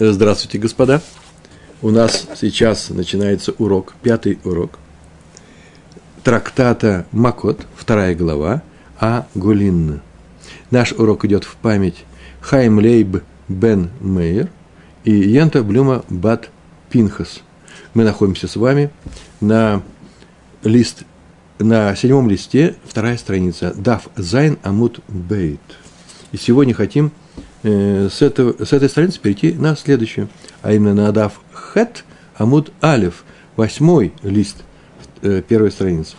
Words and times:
Здравствуйте, 0.00 0.58
господа. 0.58 1.02
У 1.82 1.90
нас 1.90 2.28
сейчас 2.36 2.88
начинается 2.90 3.52
урок, 3.58 3.94
пятый 4.00 4.38
урок 4.44 4.78
трактата 6.22 7.04
Макот, 7.10 7.66
вторая 7.74 8.14
глава, 8.14 8.62
А 9.00 9.26
Гулин. 9.34 10.00
Наш 10.70 10.92
урок 10.92 11.24
идет 11.24 11.42
в 11.42 11.56
память 11.56 12.04
Хайм 12.40 12.78
Лейб 12.78 13.24
Бен 13.48 13.90
Мейер 13.98 14.48
и 15.02 15.10
Янта 15.10 15.64
Блюма 15.64 16.04
Бат 16.08 16.48
Пинхас. 16.90 17.40
Мы 17.94 18.04
находимся 18.04 18.46
с 18.46 18.54
вами 18.54 18.90
на 19.40 19.82
лист 20.62 21.02
на 21.58 21.96
седьмом 21.96 22.30
листе, 22.30 22.76
вторая 22.86 23.16
страница, 23.16 23.74
Дав 23.74 24.08
Зайн 24.14 24.58
Амут 24.62 25.00
Бейт. 25.08 25.60
И 26.30 26.36
сегодня 26.36 26.72
хотим 26.72 27.10
э, 27.62 28.08
с, 28.10 28.22
этого, 28.22 28.64
с 28.64 28.72
этой 28.72 28.88
страницы 28.88 29.20
перейти 29.20 29.52
на 29.52 29.76
следующую, 29.76 30.28
а 30.62 30.72
именно 30.72 30.94
на 30.94 31.12
Дав 31.12 31.40
Хет 31.52 32.04
Амут 32.36 32.72
Алев, 32.80 33.24
восьмой 33.56 34.12
лист 34.22 34.58
э, 35.22 35.42
первой 35.46 35.70
страницы. 35.70 36.16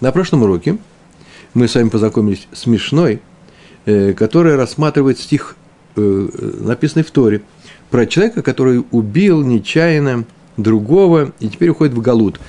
На 0.00 0.12
прошлом 0.12 0.42
уроке 0.42 0.78
мы 1.54 1.68
с 1.68 1.74
вами 1.74 1.88
познакомились 1.88 2.48
с 2.52 2.66
Мишной, 2.66 3.20
э, 3.86 4.12
которая 4.12 4.56
рассматривает 4.56 5.18
стих, 5.18 5.56
э, 5.96 6.28
написанный 6.60 7.04
в 7.04 7.10
Торе, 7.10 7.42
про 7.90 8.06
человека, 8.06 8.42
который 8.42 8.84
убил 8.90 9.42
нечаянно 9.42 10.24
другого 10.56 11.32
и 11.40 11.48
теперь 11.48 11.70
уходит 11.70 11.94
в 11.94 12.00
Галут. 12.00 12.40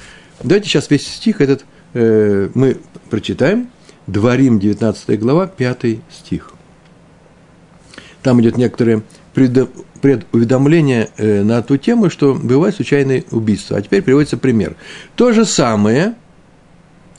Давайте 0.44 0.68
сейчас 0.68 0.90
весь 0.90 1.08
стих 1.08 1.42
этот 1.42 1.66
Э, 1.94 2.50
мы 2.54 2.78
прочитаем. 3.10 3.70
Дворим, 4.08 4.60
19 4.60 5.20
глава, 5.20 5.48
5 5.48 6.00
стих. 6.10 6.54
Там 8.24 8.42
идет 8.42 8.58
некоторое 8.58 9.04
предуведомление 9.34 11.10
э, 11.18 11.44
на 11.44 11.62
ту 11.62 11.78
тему, 11.78 12.10
что 12.10 12.34
бывает 12.34 12.76
случайные 12.76 13.24
убийства. 13.32 13.78
А 13.78 13.82
теперь 13.82 14.02
приводится 14.02 14.38
пример. 14.38 14.76
То 15.16 15.32
же 15.32 15.46
самое, 15.46 16.16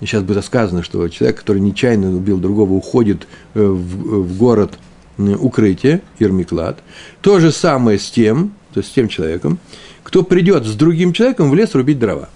сейчас 0.01 0.23
будет 0.23 0.45
сказано, 0.45 0.83
что 0.83 1.09
человек, 1.09 1.39
который 1.39 1.61
нечаянно 1.61 2.15
убил 2.15 2.39
другого, 2.39 2.73
уходит 2.73 3.27
э, 3.55 3.63
в, 3.63 4.23
в 4.23 4.39
город 4.39 4.79
укрытие, 5.19 6.03
Ирмиклад. 6.19 6.83
То 7.21 7.39
же 7.39 7.53
самое 7.53 7.99
с 7.99 8.11
тем, 8.11 8.55
то 8.73 8.81
есть 8.81 8.91
с 8.91 8.95
тем 8.95 9.09
человеком, 9.09 9.59
кто 10.03 10.23
придет 10.23 10.65
с 10.65 10.75
другим 10.75 11.13
человеком 11.13 11.51
в 11.51 11.55
лес 11.55 11.75
рубить 11.75 11.99
дрова. 11.99 12.29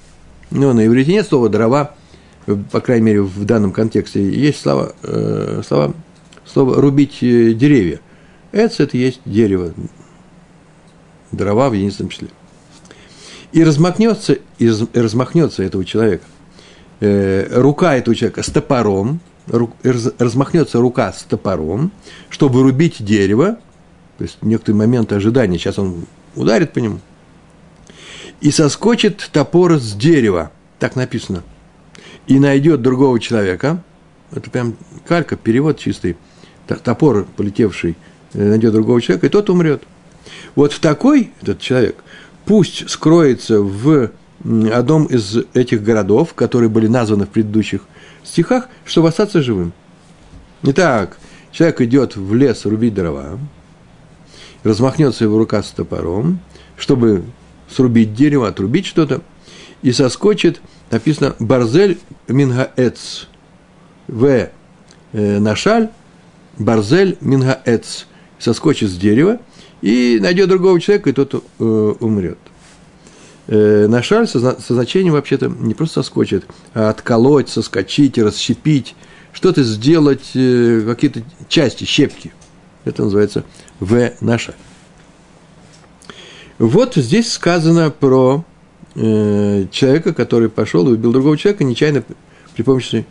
Но 0.50 0.72
на 0.72 0.86
иврите 0.86 1.12
нет 1.12 1.26
слова 1.26 1.48
дрова– 1.48 1.94
по 2.70 2.80
крайней 2.80 3.04
мере, 3.04 3.22
в 3.22 3.44
данном 3.44 3.72
контексте, 3.72 4.28
есть 4.28 4.60
слова, 4.60 4.92
э, 5.02 5.62
слова, 5.66 5.94
слово 6.44 6.80
«рубить 6.80 7.18
э, 7.22 7.52
деревья». 7.52 8.00
Это, 8.52 8.82
это 8.82 8.96
есть 8.96 9.20
дерево, 9.24 9.72
дрова 11.32 11.70
в 11.70 11.74
единственном 11.74 12.10
числе. 12.10 12.28
И 13.52 13.64
размахнется, 13.64 14.38
и 14.58 14.70
размахнется 14.94 15.62
этого 15.62 15.84
человека, 15.84 16.24
э, 17.00 17.60
рука 17.60 17.96
этого 17.96 18.14
человека 18.14 18.42
с 18.42 18.46
топором, 18.46 19.20
ру, 19.46 19.72
размахнется 20.18 20.80
рука 20.80 21.12
с 21.12 21.22
топором, 21.22 21.92
чтобы 22.28 22.62
рубить 22.62 23.04
дерево, 23.04 23.58
то 24.18 24.24
есть 24.24 24.38
некоторый 24.42 24.76
момент 24.76 25.12
ожидания, 25.12 25.58
сейчас 25.58 25.78
он 25.78 26.06
ударит 26.34 26.72
по 26.72 26.78
нему, 26.78 27.00
и 28.40 28.50
соскочит 28.50 29.28
топор 29.32 29.78
с 29.78 29.92
дерева, 29.92 30.50
так 30.78 30.96
написано– 30.96 31.42
и 32.26 32.38
найдет 32.38 32.82
другого 32.82 33.20
человека, 33.20 33.82
это 34.32 34.50
прям 34.50 34.76
калька, 35.06 35.36
перевод 35.36 35.78
чистый, 35.78 36.16
топор 36.66 37.26
полетевший, 37.36 37.96
найдет 38.44 38.72
другого 38.72 39.00
человека, 39.00 39.26
и 39.26 39.30
тот 39.30 39.50
умрет. 39.50 39.82
Вот 40.54 40.72
в 40.72 40.80
такой 40.80 41.32
этот 41.42 41.60
человек 41.60 41.96
пусть 42.44 42.88
скроется 42.88 43.60
в 43.60 44.10
одном 44.72 45.06
из 45.06 45.36
этих 45.54 45.82
городов, 45.82 46.34
которые 46.34 46.68
были 46.68 46.86
названы 46.86 47.26
в 47.26 47.30
предыдущих 47.30 47.82
стихах, 48.22 48.68
чтобы 48.84 49.08
остаться 49.08 49.42
живым. 49.42 49.72
Итак, 50.62 51.18
человек 51.52 51.80
идет 51.80 52.16
в 52.16 52.34
лес 52.34 52.64
рубить 52.64 52.94
дрова, 52.94 53.38
размахнется 54.62 55.24
его 55.24 55.38
рука 55.38 55.62
с 55.62 55.70
топором, 55.70 56.40
чтобы 56.76 57.24
срубить 57.68 58.14
дерево, 58.14 58.48
отрубить 58.48 58.86
что-то, 58.86 59.22
и 59.82 59.92
соскочит– 59.92 60.60
написано 60.90 61.34
«Барзель 61.38 61.98
мингаэц». 62.28 63.26
В 64.08 64.48
э, 65.12 65.38
нашаль 65.38 65.90
«Барзель 66.58 67.16
мингаэц». 67.20 68.06
Соскочит 68.38 68.90
с 68.90 68.96
дерева 68.96 69.40
и 69.82 70.18
найдет 70.20 70.48
другого 70.48 70.80
человека, 70.80 71.10
и 71.10 71.12
тот 71.12 71.34
э, 71.34 71.64
умрет. 72.00 72.38
Э, 73.46 73.86
нашаль 73.88 74.26
со, 74.26 74.38
со 74.60 74.74
значением 74.74 75.14
вообще-то 75.14 75.48
не 75.48 75.74
просто 75.74 76.02
соскочит, 76.02 76.46
а 76.74 76.90
отколоть, 76.90 77.48
соскочить, 77.48 78.18
расщепить, 78.18 78.94
что-то 79.32 79.62
сделать, 79.62 80.30
э, 80.34 80.82
какие-то 80.86 81.22
части, 81.48 81.84
щепки. 81.84 82.32
Это 82.84 83.04
называется 83.04 83.44
«в 83.80 84.12
нашаль». 84.20 84.54
Вот 86.58 86.94
здесь 86.94 87.32
сказано 87.32 87.90
про 87.90 88.44
Э, 88.98 89.66
человека, 89.70 90.14
который 90.14 90.48
пошел 90.48 90.88
и 90.88 90.92
убил 90.92 91.12
другого 91.12 91.36
человека 91.36 91.64
нечаянно 91.64 92.02
при 92.54 92.62
помощи, 92.62 93.04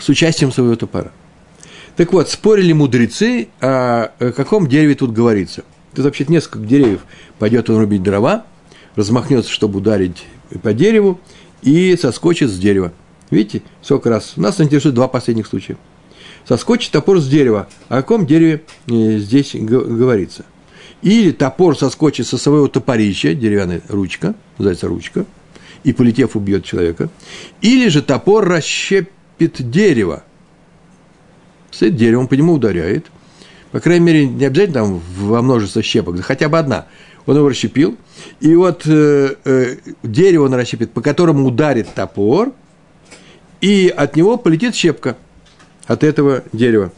с 0.00 0.08
участием 0.08 0.50
своего 0.50 0.74
топора. 0.74 1.12
Так 1.96 2.12
вот, 2.12 2.28
спорили 2.28 2.72
мудрецы, 2.72 3.48
о 3.60 4.08
каком 4.36 4.66
дереве 4.66 4.94
тут 4.96 5.12
говорится. 5.12 5.64
Тут 5.94 6.04
вообще 6.04 6.24
несколько 6.26 6.58
деревьев. 6.58 7.02
Пойдет 7.38 7.70
он 7.70 7.78
рубить 7.78 8.02
дрова, 8.02 8.44
размахнется, 8.96 9.50
чтобы 9.50 9.78
ударить 9.78 10.24
по 10.62 10.72
дереву, 10.72 11.20
и 11.62 11.96
соскочит 11.96 12.50
с 12.50 12.58
дерева. 12.58 12.92
Видите, 13.30 13.62
сколько 13.80 14.10
раз. 14.10 14.36
Нас 14.36 14.60
интересует 14.60 14.94
два 14.94 15.08
последних 15.08 15.46
случая. 15.46 15.76
Соскочит 16.46 16.90
топор 16.90 17.20
с 17.20 17.28
дерева. 17.28 17.68
О 17.88 17.96
каком 17.96 18.26
дереве 18.26 18.64
э, 18.86 19.18
здесь 19.18 19.54
говорится? 19.54 20.44
Или 21.00 21.30
топор 21.30 21.76
соскочит 21.78 22.26
со 22.26 22.38
своего 22.38 22.68
топорища, 22.68 23.34
деревянная 23.34 23.82
ручка, 23.88 24.34
называется 24.58 24.88
ручка, 24.88 25.26
и, 25.84 25.92
полетев, 25.92 26.34
убьет 26.36 26.64
человека. 26.64 27.08
Или 27.60 27.88
же 27.88 28.02
топор 28.02 28.46
расщепит 28.46 29.70
дерево. 29.70 30.24
Стоит 31.74 31.96
дерево, 31.96 32.20
он 32.20 32.28
по 32.28 32.34
нему 32.34 32.52
ударяет. 32.52 33.06
По 33.72 33.80
крайней 33.80 34.04
мере, 34.04 34.28
не 34.28 34.44
обязательно 34.44 34.74
там 34.74 35.02
во 35.18 35.42
множество 35.42 35.82
щепок, 35.82 36.20
хотя 36.20 36.48
бы 36.48 36.56
одна. 36.56 36.86
Он 37.26 37.36
его 37.36 37.48
расщепил. 37.48 37.96
И 38.38 38.54
вот 38.54 38.82
э, 38.86 39.34
э, 39.44 39.76
дерево 40.04 40.44
он 40.44 40.54
расщепит, 40.54 40.92
по 40.92 41.00
которому 41.00 41.48
ударит 41.48 41.92
топор, 41.92 42.52
и 43.60 43.92
от 43.94 44.14
него 44.14 44.36
полетит 44.36 44.76
щепка 44.76 45.16
от 45.86 46.04
этого 46.04 46.44
дерева. 46.52 46.92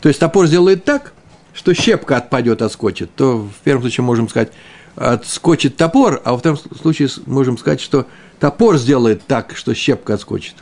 То 0.00 0.08
есть 0.08 0.20
топор 0.20 0.46
сделает 0.46 0.84
так, 0.84 1.12
что 1.52 1.74
щепка 1.74 2.16
отпадет, 2.16 2.62
отскочит, 2.62 3.10
то 3.14 3.38
в 3.38 3.64
первом 3.64 3.82
случае 3.82 4.04
можем 4.04 4.28
сказать, 4.30 4.52
отскочит 4.96 5.76
топор, 5.76 6.22
а 6.24 6.32
во 6.32 6.38
втором 6.38 6.56
случае 6.56 7.10
можем 7.26 7.58
сказать, 7.58 7.80
что 7.80 8.06
топор 8.40 8.78
сделает 8.78 9.26
так, 9.26 9.54
что 9.56 9.74
щепка 9.74 10.14
отскочит. 10.14 10.54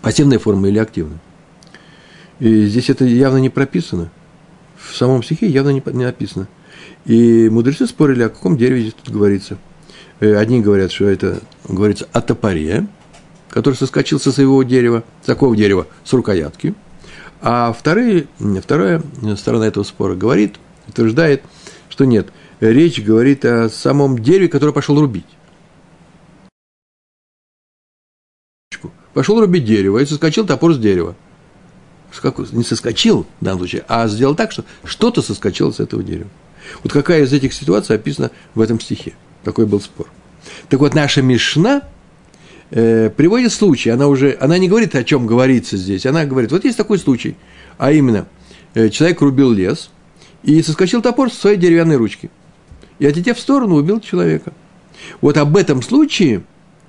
Пассивная 0.00 0.38
форма 0.38 0.68
или 0.68 0.78
активная. 0.78 1.18
И 2.40 2.66
здесь 2.66 2.90
это 2.90 3.04
явно 3.04 3.38
не 3.38 3.50
прописано. 3.50 4.10
В 4.76 4.96
самом 4.96 5.22
стихе 5.22 5.46
явно 5.46 5.70
не, 5.70 5.82
написано. 5.84 6.48
И 7.04 7.48
мудрецы 7.50 7.86
спорили, 7.86 8.22
о 8.22 8.28
каком 8.28 8.56
дереве 8.56 8.82
здесь 8.82 8.94
тут 8.94 9.14
говорится. 9.14 9.58
Э, 10.20 10.36
одни 10.36 10.60
говорят, 10.60 10.90
что 10.90 11.06
это 11.06 11.40
говорится 11.68 12.08
о 12.12 12.20
топоре, 12.20 12.86
который 13.48 13.74
соскочил 13.74 14.18
со 14.18 14.32
своего 14.32 14.62
дерева, 14.62 15.04
с 15.22 15.26
такого 15.26 15.56
дерева, 15.56 15.86
с 16.04 16.12
рукоятки– 16.12 16.74
а 17.42 17.72
вторые, 17.72 18.28
вторая 18.62 19.02
сторона 19.36 19.66
этого 19.66 19.82
спора 19.82 20.14
говорит, 20.14 20.54
утверждает, 20.86 21.42
что 21.88 22.04
нет, 22.04 22.28
речь 22.60 23.02
говорит 23.02 23.44
о 23.44 23.68
самом 23.68 24.20
дереве, 24.20 24.48
которое 24.48 24.72
пошел 24.72 24.98
рубить. 24.98 25.26
Пошел 29.14 29.40
рубить 29.40 29.64
дерево 29.64 29.98
и 29.98 30.06
соскочил 30.06 30.46
топор 30.46 30.74
с 30.74 30.78
дерева. 30.78 31.14
Не 32.52 32.62
соскочил 32.62 33.26
в 33.40 33.44
данном 33.44 33.60
случае, 33.60 33.84
а 33.88 34.06
сделал 34.06 34.34
так, 34.34 34.52
что 34.52 34.64
что-то 34.84 35.22
соскочило 35.22 35.70
с 35.70 35.80
этого 35.80 36.02
дерева. 36.02 36.28
Вот 36.82 36.92
какая 36.92 37.22
из 37.22 37.32
этих 37.32 37.52
ситуаций 37.52 37.96
описана 37.96 38.30
в 38.54 38.60
этом 38.60 38.80
стихе. 38.80 39.14
Такой 39.44 39.66
был 39.66 39.80
спор. 39.80 40.08
Так 40.68 40.80
вот, 40.80 40.94
наша 40.94 41.22
Мишна 41.22 41.82
э, 42.70 43.10
приводит 43.10 43.52
случай, 43.52 43.90
она 43.90 44.08
уже, 44.08 44.36
она 44.40 44.58
не 44.58 44.68
говорит, 44.68 44.94
о 44.94 45.04
чем 45.04 45.26
говорится 45.26 45.76
здесь, 45.76 46.06
она 46.06 46.24
говорит, 46.24 46.52
вот 46.52 46.64
есть 46.64 46.76
такой 46.76 46.98
случай, 46.98 47.36
а 47.78 47.92
именно, 47.92 48.26
э, 48.74 48.88
человек 48.88 49.20
рубил 49.20 49.52
лес 49.52 49.90
и 50.42 50.62
соскочил 50.62 51.02
топор 51.02 51.30
со 51.30 51.40
своей 51.40 51.56
деревянной 51.56 51.96
ручки, 51.96 52.30
и, 52.98 53.06
отлетев 53.06 53.38
в 53.38 53.40
сторону, 53.40 53.76
убил 53.76 54.00
человека. 54.00 54.52
Вот 55.20 55.36
об 55.36 55.56
этом 55.56 55.82
случае 55.82 56.42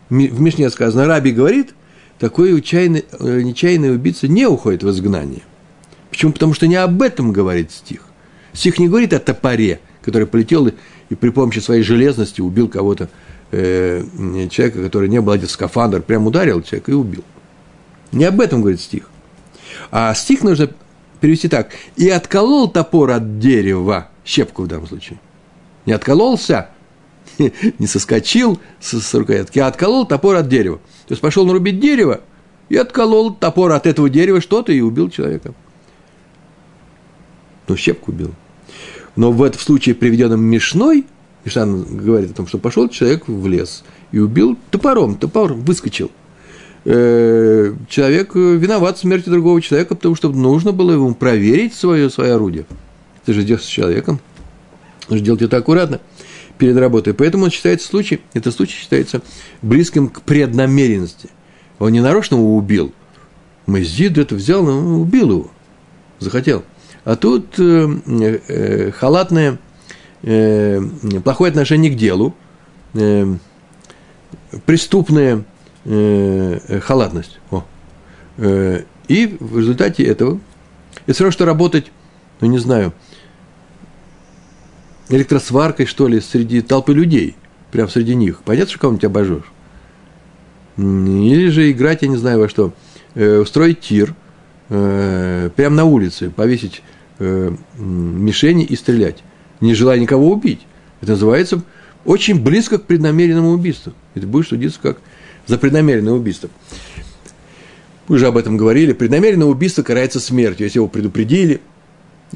в 0.09 0.41
Мишне 0.41 0.69
сказано, 0.69 1.07
Раби 1.07 1.31
говорит, 1.31 1.73
такой 2.19 2.53
учайный, 2.53 3.05
э, 3.11 3.41
нечаянный 3.41 3.93
убийца 3.93 4.27
не 4.27 4.45
уходит 4.45 4.83
в 4.83 4.89
изгнание. 4.89 5.41
Почему? 6.09 6.31
Потому 6.31 6.53
что 6.53 6.67
не 6.67 6.75
об 6.75 7.01
этом 7.01 7.33
говорит 7.33 7.71
стих. 7.71 8.01
Стих 8.53 8.79
не 8.79 8.87
говорит 8.87 9.13
о 9.13 9.19
топоре, 9.19 9.79
который 10.01 10.27
полетел 10.27 10.67
и, 10.67 11.15
при 11.15 11.29
помощи 11.29 11.59
своей 11.59 11.83
железности 11.83 12.41
убил 12.41 12.67
кого-то, 12.67 13.09
э, 13.51 14.03
человека, 14.49 14.83
который 14.83 15.09
не 15.09 15.21
был 15.21 15.33
одет 15.33 15.49
в 15.49 15.53
скафандр, 15.53 16.01
прям 16.01 16.27
ударил 16.27 16.61
человека 16.61 16.91
и 16.91 16.95
убил. 16.95 17.23
Не 18.11 18.25
об 18.25 18.39
этом 18.39 18.61
говорит 18.61 18.79
стих. 18.79 19.09
А 19.91 20.13
стих 20.13 20.43
нужно 20.43 20.69
перевести 21.19 21.47
так. 21.47 21.69
«И 21.95 22.09
отколол 22.09 22.69
топор 22.69 23.11
от 23.11 23.39
дерева», 23.39 24.09
щепку 24.25 24.63
в 24.63 24.67
данном 24.67 24.87
случае. 24.87 25.19
Не 25.85 25.93
откололся, 25.93 26.69
не 27.79 27.87
соскочил 27.87 28.59
с, 28.79 29.13
рукоятки, 29.13 29.59
а 29.59 29.67
отколол 29.67 30.05
топор 30.05 30.35
от 30.35 30.47
дерева. 30.47 30.77
То 31.07 31.13
есть 31.13 31.21
пошел 31.21 31.45
нарубить 31.45 31.79
дерево 31.79 32.21
и 32.69 32.77
отколол 32.77 33.33
топор 33.33 33.71
от 33.71 33.87
этого 33.87 34.09
дерева 34.09 34.41
что-то 34.41 34.71
и 34.71 34.81
убил 34.81 35.09
человека. 35.09 35.53
Ну, 37.67 37.77
щепку 37.77 38.11
убил. 38.11 38.31
Но 39.15 39.31
в 39.31 39.43
этом 39.43 39.59
случае, 39.59 39.95
приведенном 39.95 40.43
Мишной, 40.43 41.05
Мишан 41.45 41.83
говорит 41.83 42.31
о 42.31 42.33
том, 42.33 42.47
что 42.47 42.57
пошел 42.57 42.89
человек 42.89 43.27
в 43.27 43.47
лес 43.47 43.83
и 44.11 44.19
убил 44.19 44.57
топором, 44.71 45.15
топор 45.15 45.53
выскочил. 45.53 46.09
Э, 46.85 47.73
человек 47.87 48.35
виноват 48.35 48.97
в 48.97 49.01
смерти 49.01 49.29
другого 49.29 49.61
человека, 49.61 49.95
потому 49.95 50.15
что 50.15 50.29
нужно 50.29 50.71
было 50.71 50.91
ему 50.91 51.13
проверить 51.13 51.73
свое, 51.73 52.09
свое 52.09 52.33
орудие. 52.33 52.65
Ты 53.25 53.33
же 53.33 53.43
идешь 53.43 53.63
с 53.63 53.67
человеком, 53.67 54.19
нужно 55.09 55.25
делать 55.25 55.41
это 55.41 55.57
аккуратно 55.57 56.01
перед 56.57 56.77
работой. 56.77 57.13
Поэтому 57.13 57.45
он 57.45 57.51
считается 57.51 57.87
случай, 57.87 58.21
этот 58.33 58.53
случай 58.55 58.75
считается 58.75 59.21
близким 59.61 60.09
к 60.09 60.21
преднамеренности. 60.21 61.29
Он 61.79 61.91
не 61.91 62.01
нарочно 62.01 62.35
его 62.35 62.55
убил. 62.55 62.93
Мазид 63.65 64.17
это 64.17 64.35
взял, 64.35 64.63
но 64.63 64.99
убил 64.99 65.31
его. 65.31 65.51
Захотел. 66.19 66.63
А 67.03 67.15
тут 67.15 67.59
э, 67.59 67.87
э, 68.47 68.91
халатное, 68.91 69.59
э, 70.21 70.81
плохое 71.23 71.49
отношение 71.49 71.91
к 71.91 71.97
делу, 71.97 72.35
э, 72.93 73.35
преступная 74.65 75.43
э, 75.85 76.79
халатность. 76.81 77.39
О. 77.51 77.65
Э, 78.37 78.83
и 79.07 79.37
в 79.39 79.57
результате 79.57 80.03
этого, 80.03 80.39
это 81.05 81.13
все 81.13 81.31
что 81.31 81.45
работать, 81.45 81.91
ну 82.39 82.47
не 82.47 82.57
знаю, 82.57 82.93
электросваркой, 85.15 85.85
что 85.85 86.07
ли, 86.07 86.19
среди 86.19 86.61
толпы 86.61 86.93
людей, 86.93 87.35
прям 87.71 87.89
среди 87.89 88.15
них. 88.15 88.41
Понятно, 88.43 88.71
что 88.71 88.79
кого-нибудь 88.79 89.05
обожжешь? 89.05 89.51
Или 90.77 91.49
же 91.49 91.71
играть, 91.71 92.01
я 92.01 92.07
не 92.07 92.17
знаю 92.17 92.39
во 92.39 92.49
что, 92.49 92.73
э, 93.13 93.39
устроить 93.39 93.81
тир, 93.81 94.15
э, 94.69 95.49
прямо 95.55 95.75
на 95.75 95.85
улице, 95.85 96.31
повесить 96.31 96.81
э, 97.19 97.55
мишени 97.77 98.65
и 98.65 98.75
стрелять, 98.75 99.23
не 99.61 99.75
желая 99.75 99.99
никого 99.99 100.31
убить. 100.31 100.61
Это 101.01 101.11
называется 101.11 101.61
очень 102.05 102.41
близко 102.41 102.79
к 102.79 102.83
преднамеренному 102.83 103.51
убийству. 103.51 103.93
Это 104.15 104.25
будешь 104.25 104.47
судиться 104.47 104.79
как 104.81 104.97
за 105.45 105.57
преднамеренное 105.57 106.13
убийство. 106.13 106.49
Мы 108.07 108.15
уже 108.15 108.27
об 108.27 108.37
этом 108.37 108.57
говорили. 108.57 108.93
Преднамеренное 108.93 109.47
убийство 109.47 109.83
карается 109.83 110.19
смертью. 110.19 110.65
Если 110.65 110.79
его 110.79 110.87
предупредили, 110.87 111.61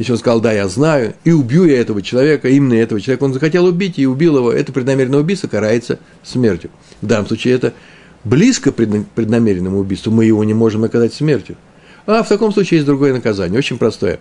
он 0.10 0.18
сказал, 0.18 0.40
да, 0.42 0.52
я 0.52 0.68
знаю, 0.68 1.16
и 1.24 1.32
убью 1.32 1.66
я 1.66 1.82
этого 1.82 2.02
человека, 2.02 2.50
именно 2.50 2.76
этого 2.76 3.02
человека, 3.02 3.24
он 3.24 3.34
захотел 3.34 3.66
убить 3.66 3.98
и 3.98 4.06
убил 4.06 4.38
его, 4.38 4.52
это 4.52 4.72
преднамеренное 4.72 5.20
убийство 5.20 5.48
карается 5.48 6.00
смертью. 6.24 6.70
В 7.02 7.08
данном 7.08 7.26
случае 7.28 7.56
это 7.56 7.74
близко 8.24 8.72
преднамеренному 8.72 9.80
убийству, 9.80 10.12
мы 10.12 10.26
его 10.26 10.44
не 10.44 10.54
можем 10.54 10.82
наказать 10.82 11.14
смертью. 11.14 11.56
А 12.06 12.22
в 12.22 12.30
таком 12.30 12.54
случае 12.54 12.78
есть 12.78 12.86
другое 12.86 13.12
наказание, 13.12 13.58
очень 13.58 13.78
простое. 13.78 14.20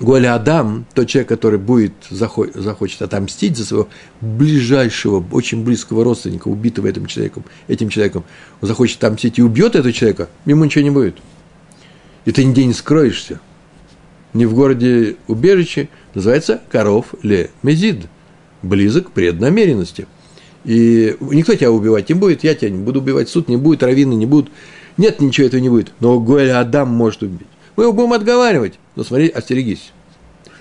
Голя 0.00 0.34
Адам, 0.34 0.86
тот 0.94 1.08
человек, 1.08 1.28
который 1.28 1.58
будет, 1.58 1.92
захочет 2.10 3.02
отомстить 3.02 3.56
за 3.56 3.64
своего 3.64 3.88
ближайшего, 4.20 5.24
очень 5.32 5.64
близкого 5.64 6.04
родственника, 6.04 6.48
убитого 6.48 6.86
этим 6.86 7.06
человеком, 7.06 7.44
этим 7.66 7.88
человеком, 7.88 8.24
он 8.60 8.68
захочет 8.68 9.02
отомстить 9.04 9.38
и 9.38 9.42
убьет 9.42 9.74
этого 9.74 9.92
человека, 9.92 10.28
ему 10.44 10.64
ничего 10.64 10.84
не 10.84 10.90
будет. 10.90 11.16
И 12.24 12.32
ты 12.32 12.44
нигде 12.44 12.64
не 12.66 12.74
скроешься 12.74 13.40
не 14.32 14.46
в 14.46 14.54
городе 14.54 15.16
убежище, 15.28 15.88
называется 16.14 16.60
коров 16.70 17.14
ле 17.22 17.50
мезид, 17.62 18.06
близок 18.62 19.10
преднамеренности. 19.12 20.06
И 20.64 21.16
никто 21.20 21.54
тебя 21.54 21.70
убивать 21.70 22.08
не 22.08 22.14
будет, 22.14 22.42
я 22.42 22.54
тебя 22.54 22.70
не 22.70 22.78
буду 22.78 23.00
убивать, 23.00 23.28
суд 23.28 23.48
не 23.48 23.56
будет, 23.56 23.82
раввины 23.82 24.14
не 24.14 24.26
будут. 24.26 24.50
Нет, 24.96 25.20
ничего 25.20 25.46
этого 25.46 25.60
не 25.60 25.68
будет. 25.68 25.92
Но 26.00 26.18
Гоэль 26.18 26.50
Адам 26.50 26.88
может 26.88 27.22
убить. 27.22 27.46
Мы 27.76 27.84
его 27.84 27.92
будем 27.92 28.14
отговаривать, 28.14 28.78
но 28.96 29.04
смотри, 29.04 29.28
остерегись. 29.28 29.92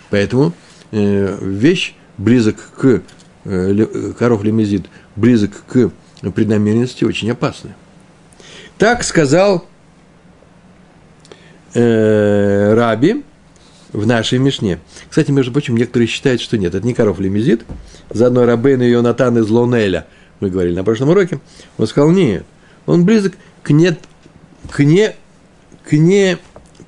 Поэтому 0.10 0.54
э, 0.92 1.38
вещь 1.42 1.96
близок 2.18 2.58
к 2.78 3.02
э, 3.46 4.14
коров 4.18 4.44
лемезид, 4.44 4.86
близок 5.16 5.52
к 5.68 5.92
преднамеренности, 6.34 7.04
очень 7.04 7.32
опасная. 7.32 7.76
Так 8.78 9.04
сказал 9.04 9.66
э, 11.74 12.74
Раби, 12.74 13.24
в 13.96 14.06
нашей 14.06 14.40
Мишне. 14.40 14.80
Кстати, 15.10 15.32
между 15.32 15.52
прочим, 15.52 15.78
некоторые 15.78 16.08
считают, 16.08 16.42
что 16.42 16.58
нет, 16.58 16.76
это 16.76 16.86
не 16.86 16.94
коров 16.94 17.20
лимизит. 17.20 17.64
Заодно 18.10 18.46
Рабейн 18.46 18.82
и 18.82 18.90
Йонатан 18.90 19.38
из 19.38 19.50
Лонеля, 19.50 20.06
мы 20.40 20.50
говорили 20.50 20.76
на 20.76 20.84
прошлом 20.84 21.10
уроке, 21.10 21.40
он 21.78 21.88
сказал, 21.88 22.12
нет, 22.12 22.46
он 22.86 23.06
близок 23.06 23.34
к 23.64 23.72
не, 23.72 23.98
к 24.70 24.84
не, 24.84 25.16
к 25.88 25.94
не 25.94 26.38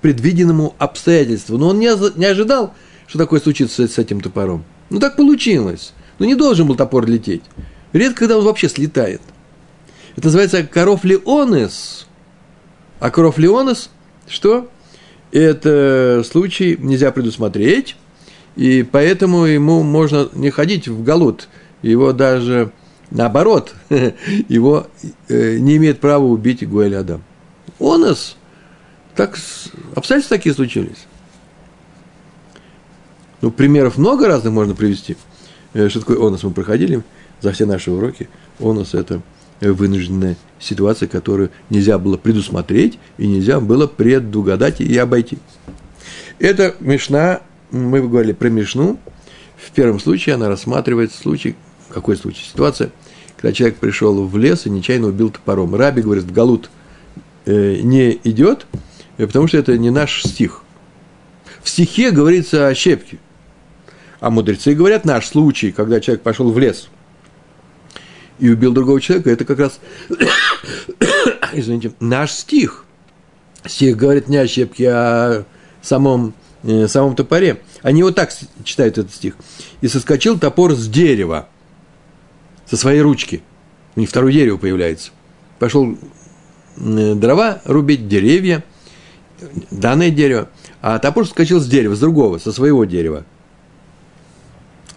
предвиденному 0.02 0.76
обстоятельству. 0.78 1.58
Но 1.58 1.70
он 1.70 1.80
не, 1.80 1.90
не 2.18 2.26
ожидал, 2.26 2.74
что 3.08 3.18
такое 3.18 3.40
случится 3.40 3.88
с 3.88 3.98
этим 3.98 4.22
топором. 4.22 4.64
Ну, 4.90 5.00
так 5.00 5.16
получилось. 5.16 5.94
Ну, 6.20 6.26
не 6.26 6.36
должен 6.36 6.68
был 6.68 6.76
топор 6.76 7.06
лететь. 7.08 7.44
Редко, 7.94 8.20
когда 8.20 8.38
он 8.38 8.44
вообще 8.44 8.70
слетает. 8.70 9.22
Это 10.16 10.28
называется 10.28 10.64
коров 10.64 11.04
леонес. 11.04 12.08
А 13.00 13.10
коров 13.12 13.38
леонес, 13.38 13.90
что? 14.28 14.70
Это 15.32 16.24
случай 16.30 16.78
нельзя 16.80 17.12
предусмотреть, 17.12 17.96
и 18.56 18.84
поэтому 18.84 19.46
ему 19.46 19.84
можно 19.84 20.30
не 20.34 20.50
ходить 20.50 20.88
в 20.88 21.04
галут, 21.04 21.50
его 21.82 22.14
даже 22.14 22.72
наоборот, 23.12 23.74
его 24.48 24.88
э, 25.30 25.58
не 25.58 25.78
имеет 25.78 26.00
права 26.00 26.26
убить 26.26 26.68
Гуэль 26.68 26.96
Адам. 26.96 27.24
Онос, 27.80 28.36
так, 29.16 29.38
обстоятельства 29.96 30.38
такие 30.38 30.56
случились. 30.56 31.06
Ну, 33.42 33.52
примеров 33.52 33.98
много 33.98 34.28
разных 34.28 34.54
можно 34.54 34.74
привести. 34.74 35.18
Э, 35.74 35.90
что 35.90 36.00
такое 36.00 36.18
онос 36.18 36.44
мы 36.44 36.52
проходили 36.52 37.04
за 37.42 37.52
все 37.52 37.66
наши 37.66 37.92
уроки. 37.92 38.30
Онос– 38.60 38.94
это– 38.94 39.22
вынужденная 39.62 40.38
ситуация, 40.60 41.08
которую 41.08 41.52
нельзя 41.70 41.98
было 41.98 42.18
предусмотреть 42.18 43.00
и 43.18 43.28
нельзя 43.28 43.60
было 43.60 43.88
предугадать 43.88 44.82
и 44.82 44.98
обойти. 44.98 45.38
Это 46.40 46.76
Мишна, 46.80 47.42
мы 47.72 48.02
говорили 48.02 48.34
про 48.34 48.50
Мишну, 48.50 49.00
в 49.56 49.72
первом 49.72 50.00
случае 50.00 50.36
она 50.36 50.48
рассматривает 50.48 51.12
случай, 51.14 51.56
какой 51.90 52.16
случай? 52.16 52.44
Ситуация, 52.44 52.92
когда 53.36 53.54
человек 53.54 53.78
пришел 53.78 54.26
в 54.26 54.38
лес 54.38 54.66
и 54.66 54.70
нечаянно 54.70 55.08
убил 55.08 55.30
топором. 55.30 55.74
Раби 55.76 56.02
говорит, 56.02 56.32
Галут 56.32 56.70
э, 57.46 57.78
не 57.82 58.20
идет, 58.24 58.68
э, 59.18 59.26
потому 59.26 59.48
что 59.48 59.58
это 59.58 59.78
не 59.78 59.90
наш 59.90 60.24
стих. 60.24 60.62
В 61.64 61.70
стихе 61.70 62.12
говорится 62.12 62.68
о 62.68 62.76
щепке. 62.76 63.18
А 64.20 64.30
мудрецы 64.30 64.74
говорят, 64.74 65.06
наш 65.06 65.28
случай, 65.28 65.72
когда 65.72 66.00
человек 66.00 66.24
пошел 66.24 66.52
в 66.52 66.58
лес– 66.60 66.90
и 68.40 68.50
убил 68.50 68.74
другого 68.74 69.02
человека, 69.02 69.32
это 69.32 69.46
как 69.46 69.60
раз, 69.60 69.80
извините, 71.54 71.94
наш 72.00 72.32
стих. 72.32 72.86
Стих 73.66 73.98
говорит 73.98 74.28
не 74.28 74.38
о 74.38 74.48
щепке, 74.48 74.90
а 74.90 75.40
о 75.40 75.46
самом, 75.82 76.34
э, 76.64 76.88
самом 76.88 77.16
топоре. 77.16 77.62
Они 77.82 78.04
вот 78.04 78.16
так 78.16 78.32
читают 78.64 78.98
этот 78.98 79.14
стих. 79.14 79.36
«И 79.82 79.88
соскочил 79.88 80.40
топор 80.40 80.74
с 80.74 80.88
дерева, 80.88 81.50
со 82.66 82.78
своей 82.78 83.02
ручки». 83.02 83.42
У 83.96 84.00
них 84.00 84.10
второе 84.10 84.32
дерево 84.32 84.58
появляется. 84.58 85.12
Пошел 85.60 85.98
э, 86.78 87.16
дрова 87.16 87.62
рубить, 87.66 88.08
деревья, 88.08 88.64
данное 89.72 90.12
дерево, 90.12 90.50
а 90.82 91.00
топор 91.00 91.26
соскочил 91.26 91.60
с 91.60 91.68
дерева, 91.68 91.96
с 91.96 92.00
другого, 92.00 92.38
со 92.38 92.52
своего 92.52 92.86
дерева. 92.86 93.26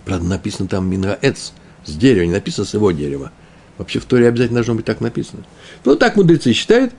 Правда, 0.05 0.27
написано 0.27 0.69
там 0.69 0.89
Мингаэц– 0.89 1.53
с 1.85 1.95
дерева, 1.95 2.25
не 2.25 2.33
написано 2.33 2.67
с 2.67 2.75
его 2.75 2.91
дерева. 2.91 3.33
Вообще 3.79 3.99
в 3.99 4.05
Торе 4.05 4.29
обязательно 4.29 4.59
должно 4.59 4.75
быть 4.75 4.85
так 4.85 5.01
написано. 5.01 5.45
Ну, 5.85 5.97
так 5.97 6.17
мудрецы 6.17 6.53
считают. 6.53 6.93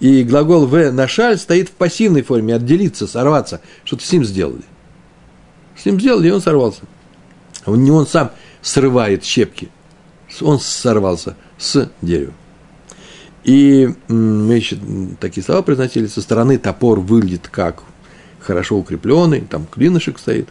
И 0.00 0.24
глагол 0.24 0.66
«в» 0.66 0.90
нашаль 0.90 1.38
стоит 1.38 1.68
в 1.68 1.72
пассивной 1.72 2.22
форме, 2.22 2.56
отделиться, 2.56 3.06
сорваться. 3.06 3.60
Что-то 3.84 4.04
с 4.04 4.12
ним 4.12 4.24
сделали. 4.24 4.64
С 5.76 5.84
ним 5.86 6.00
сделали, 6.00 6.28
и 6.28 6.30
он 6.30 6.40
сорвался. 6.40 6.82
Он, 7.66 7.82
не 7.82 7.90
он 7.90 8.06
сам 8.06 8.32
срывает 8.62 9.24
щепки. 9.24 9.68
Он 10.40 10.58
сорвался 10.58 11.36
с 11.58 11.88
дерева. 12.02 12.32
И 13.44 13.94
мы 14.08 14.54
еще 14.54 14.78
такие 15.20 15.44
слова 15.44 15.62
произносили. 15.62 16.06
Со 16.06 16.22
стороны 16.22 16.58
топор 16.58 16.98
выглядит 16.98 17.48
как 17.48 17.84
хорошо 18.40 18.76
укрепленный, 18.76 19.42
там 19.42 19.66
клинышек 19.66 20.18
стоит. 20.18 20.48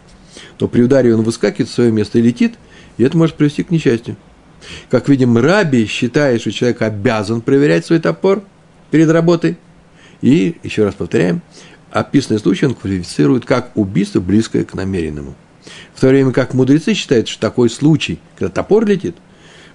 Но 0.60 0.68
при 0.68 0.82
ударе 0.82 1.14
он 1.14 1.22
выскакивает 1.22 1.68
в 1.68 1.74
свое 1.74 1.92
место 1.92 2.18
и 2.18 2.22
летит, 2.22 2.54
и 2.96 3.04
это 3.04 3.16
может 3.16 3.36
привести 3.36 3.62
к 3.62 3.70
несчастью. 3.70 4.16
Как 4.90 5.08
видим, 5.08 5.36
Раби 5.36 5.86
считает, 5.86 6.40
что 6.40 6.52
человек 6.52 6.82
обязан 6.82 7.40
проверять 7.40 7.86
свой 7.86 7.98
топор 7.98 8.42
перед 8.90 9.10
работой. 9.10 9.58
И, 10.22 10.56
еще 10.62 10.84
раз 10.84 10.94
повторяем, 10.94 11.42
описанный 11.90 12.40
случай 12.40 12.66
он 12.66 12.74
квалифицирует 12.74 13.44
как 13.44 13.76
убийство, 13.76 14.20
близкое 14.20 14.64
к 14.64 14.74
намеренному. 14.74 15.34
В 15.94 16.00
то 16.00 16.08
время 16.08 16.32
как 16.32 16.54
мудрецы 16.54 16.94
считают, 16.94 17.28
что 17.28 17.40
такой 17.40 17.70
случай, 17.70 18.18
когда 18.36 18.52
топор 18.52 18.86
летит, 18.86 19.16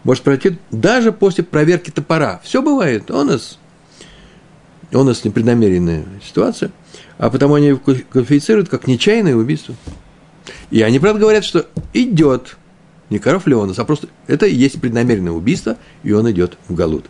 может 0.03 0.23
пройти 0.23 0.57
даже 0.71 1.11
после 1.11 1.43
проверки 1.43 1.91
топора. 1.91 2.39
Все 2.43 2.61
бывает, 2.61 3.11
он 3.11 3.27
нас, 3.27 3.59
он 4.93 5.05
нас 5.07 5.23
непреднамеренная 5.23 6.05
ситуация, 6.25 6.71
а 7.17 7.29
потому 7.29 7.55
они 7.55 7.73
квалифицируют 7.73 8.69
как 8.69 8.87
нечаянное 8.87 9.35
убийство. 9.35 9.75
И 10.71 10.81
они, 10.81 10.99
правда, 10.99 11.21
говорят, 11.21 11.43
что 11.43 11.67
идет 11.93 12.57
не 13.09 13.19
коров 13.19 13.47
Леонас, 13.47 13.79
а 13.79 13.85
просто 13.85 14.07
это 14.27 14.45
и 14.45 14.55
есть 14.55 14.79
преднамеренное 14.79 15.31
убийство, 15.31 15.77
и 16.03 16.11
он 16.11 16.29
идет 16.31 16.57
в 16.67 16.75
Галут. 16.75 17.05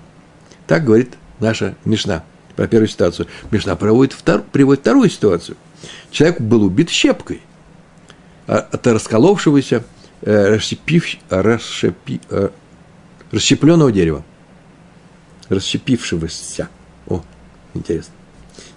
Так 0.68 0.84
говорит 0.84 1.14
наша 1.40 1.76
Мишна 1.86 2.24
про 2.56 2.68
первую 2.68 2.88
ситуацию. 2.88 3.28
Мишна 3.52 3.76
приводит, 3.76 4.14
втор, 4.14 4.44
приводит 4.52 4.82
вторую 4.82 5.10
ситуацию. 5.10 5.58
Человек 6.12 6.42
был 6.42 6.64
убит 6.64 6.90
щепкой 6.90 7.42
а, 8.48 8.58
от 8.58 8.86
расколовшегося, 8.86 9.84
э, 10.22 10.56
расщепив, 10.56 11.06
расщепи, 11.30 12.22
э, 12.30 12.50
расщепленного 13.32 13.92
дерева. 13.92 14.24
Расщепившегося. 15.48 16.70
О, 17.08 17.24
интересно. 17.74 18.14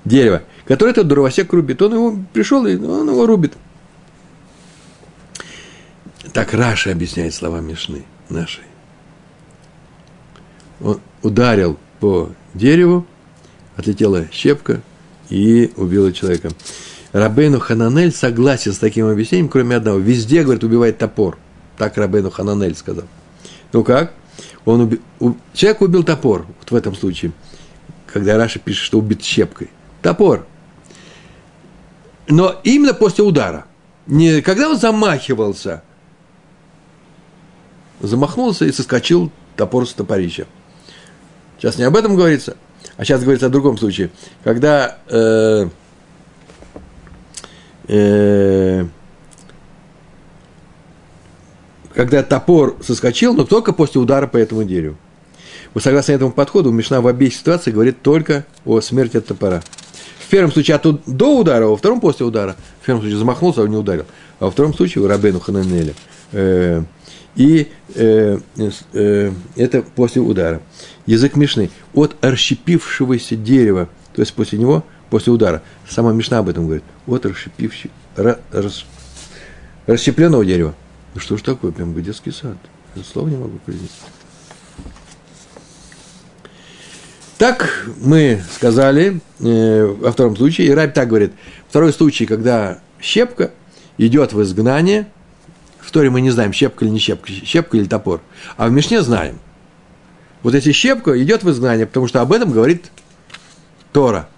Дерево, 0.05 0.43
которое 0.67 0.91
этот 0.91 1.09
дровосек 1.09 1.53
рубит. 1.53 1.83
Он 1.83 1.95
его 1.95 2.19
пришел, 2.33 2.67
и 2.67 2.77
он 2.77 3.09
его 3.09 3.27
рубит. 3.27 3.55
Так 6.33 6.55
Раша 6.55 6.93
объясняет 6.93 7.35
слова 7.35 7.61
Мишны 7.61 8.05
нашей. 8.31 8.65
Он 10.81 11.01
ударил 11.23 11.79
по 12.01 12.31
дереву, 12.55 13.07
отлетела 13.77 14.27
щепка 14.33 14.81
и 15.29 15.73
убила 15.77 16.13
человека. 16.13 16.51
Рабейну 17.13 17.61
Хананель 17.61 18.13
согласен 18.13 18.73
с 18.73 18.79
таким 18.79 19.07
объяснением, 19.07 19.51
кроме 19.51 19.77
одного. 19.77 19.99
Везде, 19.99 20.43
говорит, 20.43 20.65
убивает 20.65 20.97
топор. 20.97 21.37
Так 21.77 21.99
Рабейну 21.99 22.31
Хананель 22.31 22.75
сказал. 22.75 23.05
Ну 23.75 23.85
как? 23.85 24.15
Он 24.65 24.81
уби... 24.81 25.01
у... 25.21 25.35
Человек 25.53 25.83
убил 25.83 26.03
топор, 26.03 26.47
вот 26.59 26.71
в 26.71 26.75
этом 26.75 26.95
случае, 26.95 27.33
когда 28.07 28.39
Раша 28.39 28.59
пишет, 28.59 28.85
что 28.85 28.99
убит 28.99 29.23
щепкой. 29.23 29.69
Топор. 30.01 30.47
Но 32.27 32.59
именно 32.65 32.95
после 32.95 33.23
удара. 33.23 33.67
Не 34.07 34.41
когда 34.41 34.71
он 34.71 34.79
замахивался– 34.79 35.83
замахнулся 38.03 38.65
и 38.65 38.73
соскочил 38.73 39.31
топор 39.57 39.89
с 39.89 39.93
топорища. 39.93 40.47
Сейчас 41.59 41.79
не 41.79 41.85
об 41.85 41.97
этом 41.97 42.17
говорится, 42.17 42.57
а 42.97 43.05
сейчас 43.05 43.23
говорится 43.23 43.47
о 43.47 43.51
другом 43.51 43.79
случае. 43.79 44.11
Когда 44.43 44.99
э, 45.09 45.69
э, 47.89 48.85
когда 51.95 52.23
топор 52.23 52.77
соскочил, 52.83 53.35
но 53.35 53.45
только 53.45 53.73
после 53.73 54.01
удара 54.01 54.27
по 54.27 54.37
этому 54.37 54.65
дереву. 54.65 54.97
Вы 55.75 55.81
согласно 55.81 56.13
этому 56.13 56.33
подходу, 56.33 56.71
Мишна 56.71 57.01
в 57.01 57.07
обеих 57.07 57.35
ситуациях 57.35 57.75
говорит 57.75 58.03
только 58.03 58.45
о 58.65 58.81
смерти 58.81 59.17
от 59.17 59.27
топора. 59.27 59.63
В 60.19 60.29
первом 60.29 60.53
случае 60.53 60.77
от, 60.77 60.87
до 61.07 61.39
удара, 61.39 61.65
а 61.65 61.69
во 61.69 61.77
втором 61.77 62.01
после 62.01 62.27
удара. 62.27 62.57
В 62.81 62.87
первом 62.87 63.03
случае 63.03 63.19
замахнулся, 63.19 63.63
а 63.63 63.69
не 63.69 63.77
ударил. 63.77 64.07
А 64.39 64.47
во 64.47 64.51
втором 64.51 64.75
случае 64.75 65.05
у 65.05 65.07
Рабену 65.07 65.41
Хананеля 65.41 65.95
э, 66.33 66.83
и 67.35 67.71
э, 67.95 68.39
э, 68.93 69.33
это 69.57 69.83
после 69.83 70.21
удара. 70.21 70.61
Язык 71.07 71.37
Мишны 71.37 71.71
от 71.95 72.17
расщепившегося 72.21 73.37
дерева, 73.37 73.89
то 74.15 74.21
есть 74.21 74.35
после 74.35 74.59
него, 74.59 74.85
после 75.11 75.33
удара. 75.33 75.63
Сама 75.89 76.13
Мишна 76.13 76.39
об 76.39 76.49
этом 76.49 76.65
говорит. 76.65 76.85
От 77.07 77.25
расщепившего, 77.25 77.91
рас, 78.17 78.85
расщепленного 79.87 80.45
дерева. 80.45 80.75
Ну 81.15 81.21
что 81.21 81.37
ж 81.37 81.43
такое, 81.43 81.73
прям 81.73 81.95
как 81.95 82.05
детский 82.05 82.33
сад. 82.33 82.57
Это 82.95 83.05
слово 83.05 83.29
не 83.29 83.37
могу 83.37 83.59
произнести. 83.59 83.95
Так 87.39 87.87
мы 88.01 88.43
сказали 88.55 89.21
э, 89.41 89.85
во 89.85 90.13
втором 90.13 90.37
случае, 90.37 90.69
и 90.69 90.71
Рабь 90.71 90.95
так 90.95 91.09
говорит. 91.09 91.33
Второй 91.69 91.93
случай, 91.93 92.27
когда 92.27 92.79
щепка 93.01 93.51
идет 93.97 94.33
в 94.35 94.43
изгнание– 94.43 95.09
в 95.83 95.91
Торе 95.91 96.11
мы 96.11 96.21
не 96.21 96.31
знаем, 96.31 96.53
щепка 96.53 96.85
или 96.85 96.93
не 96.93 96.99
щепка, 96.99 97.31
щепка 97.33 97.77
или 97.77 97.87
топор. 97.87 98.21
А 98.57 98.69
в 98.69 98.73
Мишне 98.73 99.03
знаем. 99.03 99.39
Вот 100.43 100.55
эти 100.55 100.73
щепка 100.73 101.21
идет 101.23 101.43
в 101.43 101.51
изгнание, 101.51 101.87
потому 101.87 102.07
что 102.07 102.21
об 102.21 102.33
этом 102.33 102.53
говорит 102.53 102.91
Тора. 103.93 104.29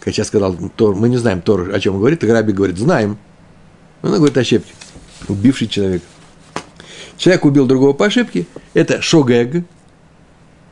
Как 0.00 0.16
я 0.16 0.24
сказал, 0.24 0.56
Тор, 0.76 0.94
мы 0.94 1.08
не 1.08 1.16
знаем 1.16 1.42
Тор, 1.42 1.70
о 1.72 1.80
чем 1.80 1.94
он 1.94 2.00
говорит, 2.00 2.22
и 2.24 2.26
говорит, 2.26 2.78
знаем. 2.78 3.18
Он 4.02 4.14
говорит 4.14 4.36
о 4.36 4.44
щепке. 4.44 4.72
Убивший 5.28 5.68
человек. 5.68 6.02
Человек 7.16 7.44
убил 7.44 7.66
другого 7.66 7.92
по 7.92 8.06
ошибке. 8.06 8.46
Это 8.74 9.00
шогег, 9.00 9.64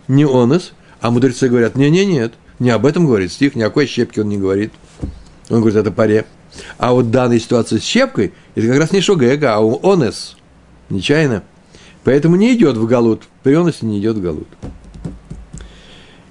не 0.08 0.24
онос. 0.24 0.72
А 1.00 1.10
мудрецы 1.10 1.48
говорят, 1.48 1.76
не-не-нет, 1.76 2.34
не 2.58 2.70
об 2.70 2.84
этом 2.84 3.06
говорит 3.06 3.32
стих, 3.32 3.54
ни 3.54 3.62
о 3.62 3.66
какой 3.66 3.86
щепке 3.86 4.20
он 4.20 4.28
не 4.28 4.36
говорит. 4.36 4.72
Он 5.48 5.60
говорит, 5.60 5.76
это 5.76 5.90
паре. 5.90 6.26
А 6.78 6.92
вот 6.92 7.10
данная 7.10 7.38
ситуация 7.38 7.78
с 7.78 7.82
щепкой, 7.82 8.32
это 8.54 8.66
как 8.66 8.78
раз 8.78 8.92
не 8.92 9.00
шогега, 9.00 9.56
а 9.56 9.60
онес, 9.60 10.36
нечаянно. 10.88 11.42
Поэтому 12.04 12.36
не 12.36 12.54
идет 12.54 12.76
в 12.76 12.86
галут, 12.86 13.22
при 13.42 13.54
оносе 13.54 13.86
не 13.86 14.00
идет 14.00 14.16
в 14.16 14.22
галут. 14.22 14.48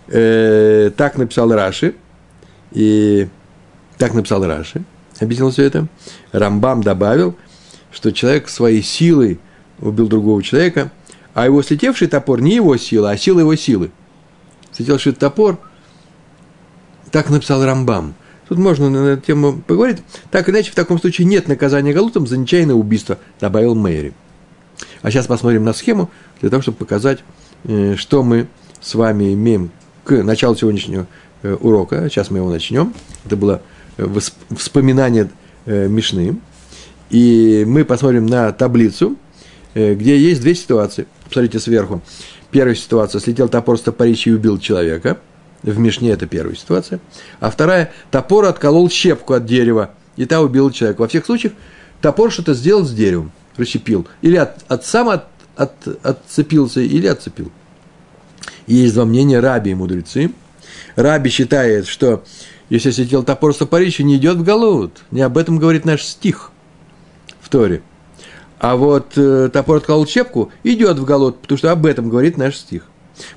Э, 0.07 0.91
так 0.95 1.17
написал 1.17 1.53
Раши, 1.53 1.95
и 2.71 3.27
так 3.97 4.13
написал 4.13 4.45
Раши, 4.45 4.83
объяснил 5.19 5.51
все 5.51 5.63
это. 5.63 5.88
Рамбам 6.31 6.81
добавил, 6.81 7.35
что 7.91 8.11
человек 8.11 8.49
своей 8.49 8.81
силой 8.81 9.39
убил 9.79 10.07
другого 10.07 10.41
человека, 10.41 10.91
а 11.33 11.45
его 11.45 11.61
слетевший 11.61 12.07
топор 12.07 12.41
не 12.41 12.55
его 12.55 12.75
сила, 12.77 13.11
а 13.11 13.17
сила 13.17 13.39
его 13.39 13.55
силы. 13.55 13.91
Слетевший 14.71 15.13
топор, 15.13 15.59
так 17.11 17.29
написал 17.29 17.63
Рамбам. 17.63 18.15
Тут 18.50 18.58
можно 18.58 18.89
на 18.89 19.10
эту 19.10 19.22
тему 19.22 19.62
поговорить. 19.65 20.00
Так 20.32 20.50
иначе, 20.50 20.72
в 20.72 20.75
таком 20.75 21.00
случае 21.00 21.27
нет 21.27 21.48
наказания 21.48 21.94
галутом 21.94 22.25
за 22.25 22.36
нечаянное 22.36 22.74
убийство, 22.74 23.20
добавил 23.39 23.75
Мэри. 23.75 24.12
А 25.03 25.12
сейчас 25.12 25.27
посмотрим 25.27 25.63
на 25.63 25.72
схему, 25.72 26.10
для 26.41 26.50
того, 26.50 26.63
чтобы 26.63 26.79
показать, 26.79 27.20
э, 27.65 27.96
что 27.96 28.24
мы 28.24 28.48
с 28.82 28.96
вами 28.96 29.34
имеем 29.36 29.70
к 30.03 30.24
началу 30.24 30.56
сегодняшнего 30.56 31.06
э, 31.44 31.56
урока. 31.60 32.10
Сейчас 32.10 32.32
мы 32.32 32.39
его 32.39 32.50
начнем. 32.50 32.96
Это 33.24 33.38
было 33.38 33.62
э, 33.98 34.08
вспоминание 34.58 35.29
Мишны. 35.68 36.39
И 37.12 37.65
мы 37.68 37.86
посмотрим 37.86 38.25
на 38.25 38.51
таблицу, 38.51 39.18
где 39.75 40.18
есть 40.18 40.41
две 40.41 40.56
ситуации. 40.56 41.06
Посмотрите 41.25 41.60
сверху. 41.60 42.01
Первая 42.50 42.74
ситуация. 42.74 43.20
Слетел 43.20 43.48
топор 43.50 43.77
с 43.77 43.82
топорища 43.82 44.32
и 44.32 44.34
убил 44.34 44.58
человека– 44.58 45.20
в 45.63 45.78
Мишне 45.78 46.12
это 46.12 46.25
первая 46.25 46.56
ситуация. 46.56 47.00
А 47.39 47.50
вторая, 47.50 47.92
топор 48.12 48.46
отколол 48.46 48.89
щепку 48.89 49.34
от 49.34 49.46
дерева, 49.46 49.92
и 50.16 50.25
та 50.25 50.42
убила 50.42 50.72
человека. 50.72 51.01
Во 51.01 51.08
всех 51.08 51.25
случаях 51.25 51.54
топор 52.01 52.32
что-то 52.32 52.54
сделал 52.54 52.84
с 52.86 52.94
деревом, 52.94 53.32
расщепил. 53.58 54.08
Или 54.22 54.38
от, 54.38 54.63
от 54.68 54.86
сам 54.86 55.10
от, 55.10 55.25
от, 55.56 55.74
отцепился, 56.04 56.82
или 56.82 57.08
отцепил. 57.08 57.51
есть 58.68 58.94
два 58.94 59.06
мнения 59.06 59.39
раби 59.39 59.72
и 59.72 59.75
мудрецы. 59.75 60.32
Раби 60.96 61.30
считает, 61.30 61.88
что 61.88 62.24
если 62.70 62.92
сидел 62.92 63.24
топор 63.24 63.54
с 63.54 63.58
топорища, 63.58 64.04
не 64.04 64.16
идет 64.16 64.38
в 64.38 64.44
Галут. 64.44 65.01
Не 65.12 65.22
об 65.22 65.38
этом 65.38 65.58
говорит 65.58 65.86
наш 65.86 66.04
стих 66.04 66.51
в 67.42 67.50
Торе. 67.50 67.82
А 68.60 68.75
вот 68.75 69.13
э, 69.16 69.50
топор 69.51 69.78
отколол 69.78 70.06
щепку, 70.06 70.51
идет 70.63 71.00
в 71.00 71.06
Галут, 71.06 71.39
потому 71.42 71.58
что 71.58 71.72
об 71.72 71.86
этом 71.86 72.10
говорит 72.10 72.38
наш 72.38 72.58
стих. 72.58 72.84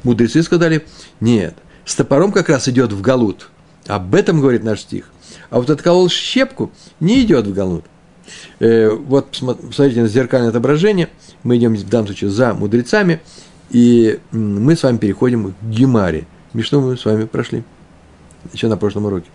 Мудрецы 0.03 0.43
сказали, 0.43 0.85
нет– 1.21 1.55
с 1.85 1.95
топором 1.95 2.33
как 2.33 2.49
раз 2.49 2.69
идет 2.69 2.93
в 2.93 3.01
галут. 3.01 3.51
Об 3.87 4.15
этом 4.15 4.41
говорит 4.41 4.63
наш 4.63 4.81
стих. 4.81 5.11
А 5.51 5.59
вот 5.59 5.71
отколол 5.71 6.09
щепку, 6.09 6.71
не 7.01 7.23
идет 7.23 7.47
в 7.47 7.53
галут. 7.53 7.85
Э, 8.61 8.91
вот 8.91 9.31
посмотрите 9.31 10.03
на 10.03 10.09
зеркальное 10.09 10.51
отображение. 10.51 11.09
Мы 11.43 11.57
идем 11.57 11.75
в 11.75 11.89
данном 11.89 12.07
случае 12.07 12.31
за 12.31 12.55
мудрецами. 12.55 13.21
И 13.71 14.21
мы 14.31 14.77
с 14.77 14.83
вами 14.83 14.99
переходим 14.99 15.53
к 15.53 15.65
Гемаре. 15.65 16.27
Мишну 16.53 16.81
мы 16.81 16.97
с 16.97 17.05
вами 17.05 17.25
прошли. 17.25 17.65
Еще 18.53 18.69
на 18.69 18.77
прошлом 18.77 19.07
уроке. 19.07 19.31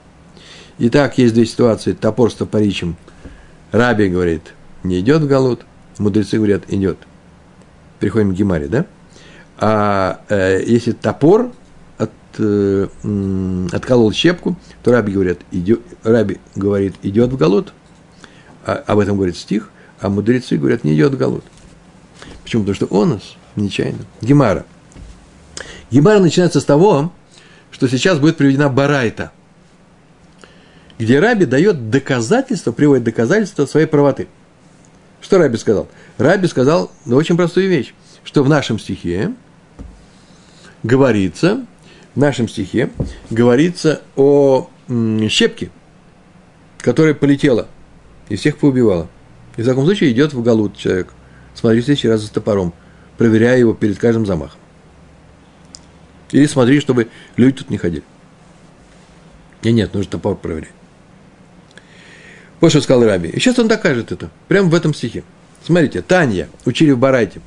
Итак, 0.79 1.17
есть 1.17 1.33
две 1.33 1.45
ситуации. 1.45 1.93
Топор 1.93 2.31
с 2.31 2.35
топоричем. 2.35 2.95
Раби 3.71 4.09
говорит, 4.09 4.53
не 4.83 4.99
идет 4.99 5.23
в 5.23 5.27
галут. 5.27 5.65
Мудрецы 5.97 6.37
говорят, 6.37 6.63
идет. 6.67 6.97
Переходим 7.99 8.33
к 8.33 8.37
Гемаре, 8.37 8.67
да? 8.67 8.85
А 9.57 10.21
э, 10.29 10.61
если 10.65 10.91
топор 10.91 11.51
э, 12.39 12.87
отколол 13.71 14.11
щепку, 14.11 14.57
то 14.83 14.91
Раби 14.91 15.13
говорит, 15.13 15.41
идет, 15.51 15.81
Раби 16.03 16.39
говорит, 16.55 16.95
идет 17.03 17.31
в 17.31 17.37
голод. 17.37 17.73
А, 18.65 18.83
об 18.85 18.99
этом 18.99 19.15
говорит 19.15 19.37
стих, 19.37 19.69
а 19.99 20.09
мудрецы 20.09 20.57
говорят, 20.57 20.83
не 20.83 20.93
идет 20.93 21.13
в 21.13 21.17
голод. 21.17 21.43
Почему? 22.43 22.63
Потому 22.63 22.75
что 22.75 22.85
он 22.87 23.09
нас 23.11 23.35
нечаянно. 23.55 24.05
Гемара. 24.21 24.65
Гемара 25.91 26.19
начинается 26.19 26.59
с 26.59 26.65
того, 26.65 27.11
что 27.71 27.87
сейчас 27.87 28.19
будет 28.19 28.37
приведена 28.37 28.69
барайта, 28.69 29.31
где 30.99 31.19
Раби 31.19 31.45
дает 31.45 31.89
доказательство, 31.89 32.71
приводит 32.71 33.03
доказательство 33.03 33.65
своей 33.65 33.85
правоты. 33.85 34.27
Что 35.21 35.37
Раби 35.37 35.57
сказал? 35.57 35.87
Раби 36.17 36.47
сказал 36.47 36.91
ну, 37.05 37.15
очень 37.15 37.37
простую 37.37 37.69
вещь, 37.69 37.93
что 38.23 38.43
в 38.43 38.49
нашем 38.49 38.79
стихе 38.79 39.33
говорится, 40.83 41.65
нашем 42.17 42.47
стихе 42.47 42.89
говорится 43.29 44.01
о 44.15 44.69
щепке, 45.29 45.69
которая 46.79 47.13
полетела 47.13 47.67
и 48.29 48.35
всех 48.35 48.57
поубивала. 48.57 49.07
И 49.55 49.61
в 49.61 49.65
таком 49.65 49.85
случае 49.85 50.11
идет 50.11 50.33
в 50.33 50.41
галут 50.41 50.77
человек, 50.77 51.13
смотри 51.55 51.81
в 51.81 51.85
следующий 51.85 52.09
раз 52.09 52.21
за 52.21 52.31
топором, 52.31 52.73
проверяя 53.17 53.57
его 53.57 53.73
перед 53.73 53.97
каждым 53.97 54.25
замахом. 54.25 54.59
Или 56.31 56.45
смотри, 56.45 56.79
чтобы 56.79 57.07
люди 57.35 57.57
тут 57.57 57.69
не 57.69 57.77
ходили. 57.77 58.03
И 59.63 59.71
нет, 59.71 59.93
нужно 59.93 60.11
топор 60.11 60.35
проверять. 60.35 60.71
Вот 62.59 62.69
что 62.69 62.81
сказал 62.81 63.05
Раби. 63.05 63.29
И 63.29 63.39
сейчас 63.39 63.59
он 63.59 63.67
докажет 63.67 64.11
это, 64.11 64.29
прямо 64.47 64.69
в 64.69 64.75
этом 64.75 64.93
стихе. 64.93 65.23
Смотрите, 65.63 66.01
Танья, 66.01 66.49
учили 66.65 66.91
в 66.91 66.97
Барайте. 66.97 67.41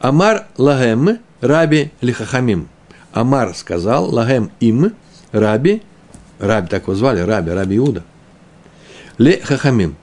Амар 0.00 0.46
лагем 0.56 1.18
раби 1.40 1.90
лихахамим. 2.00 2.68
Амар 3.12 3.54
сказал, 3.54 4.06
лагем 4.12 4.50
им, 4.60 4.92
раби, 5.32 5.82
раби 6.38 6.68
так 6.68 6.84
его 6.84 6.94
звали, 6.94 7.20
раби, 7.20 7.50
раби 7.50 7.76
Иуда. 7.76 8.04
Ле 9.18 9.40
хахамим. 9.42 9.96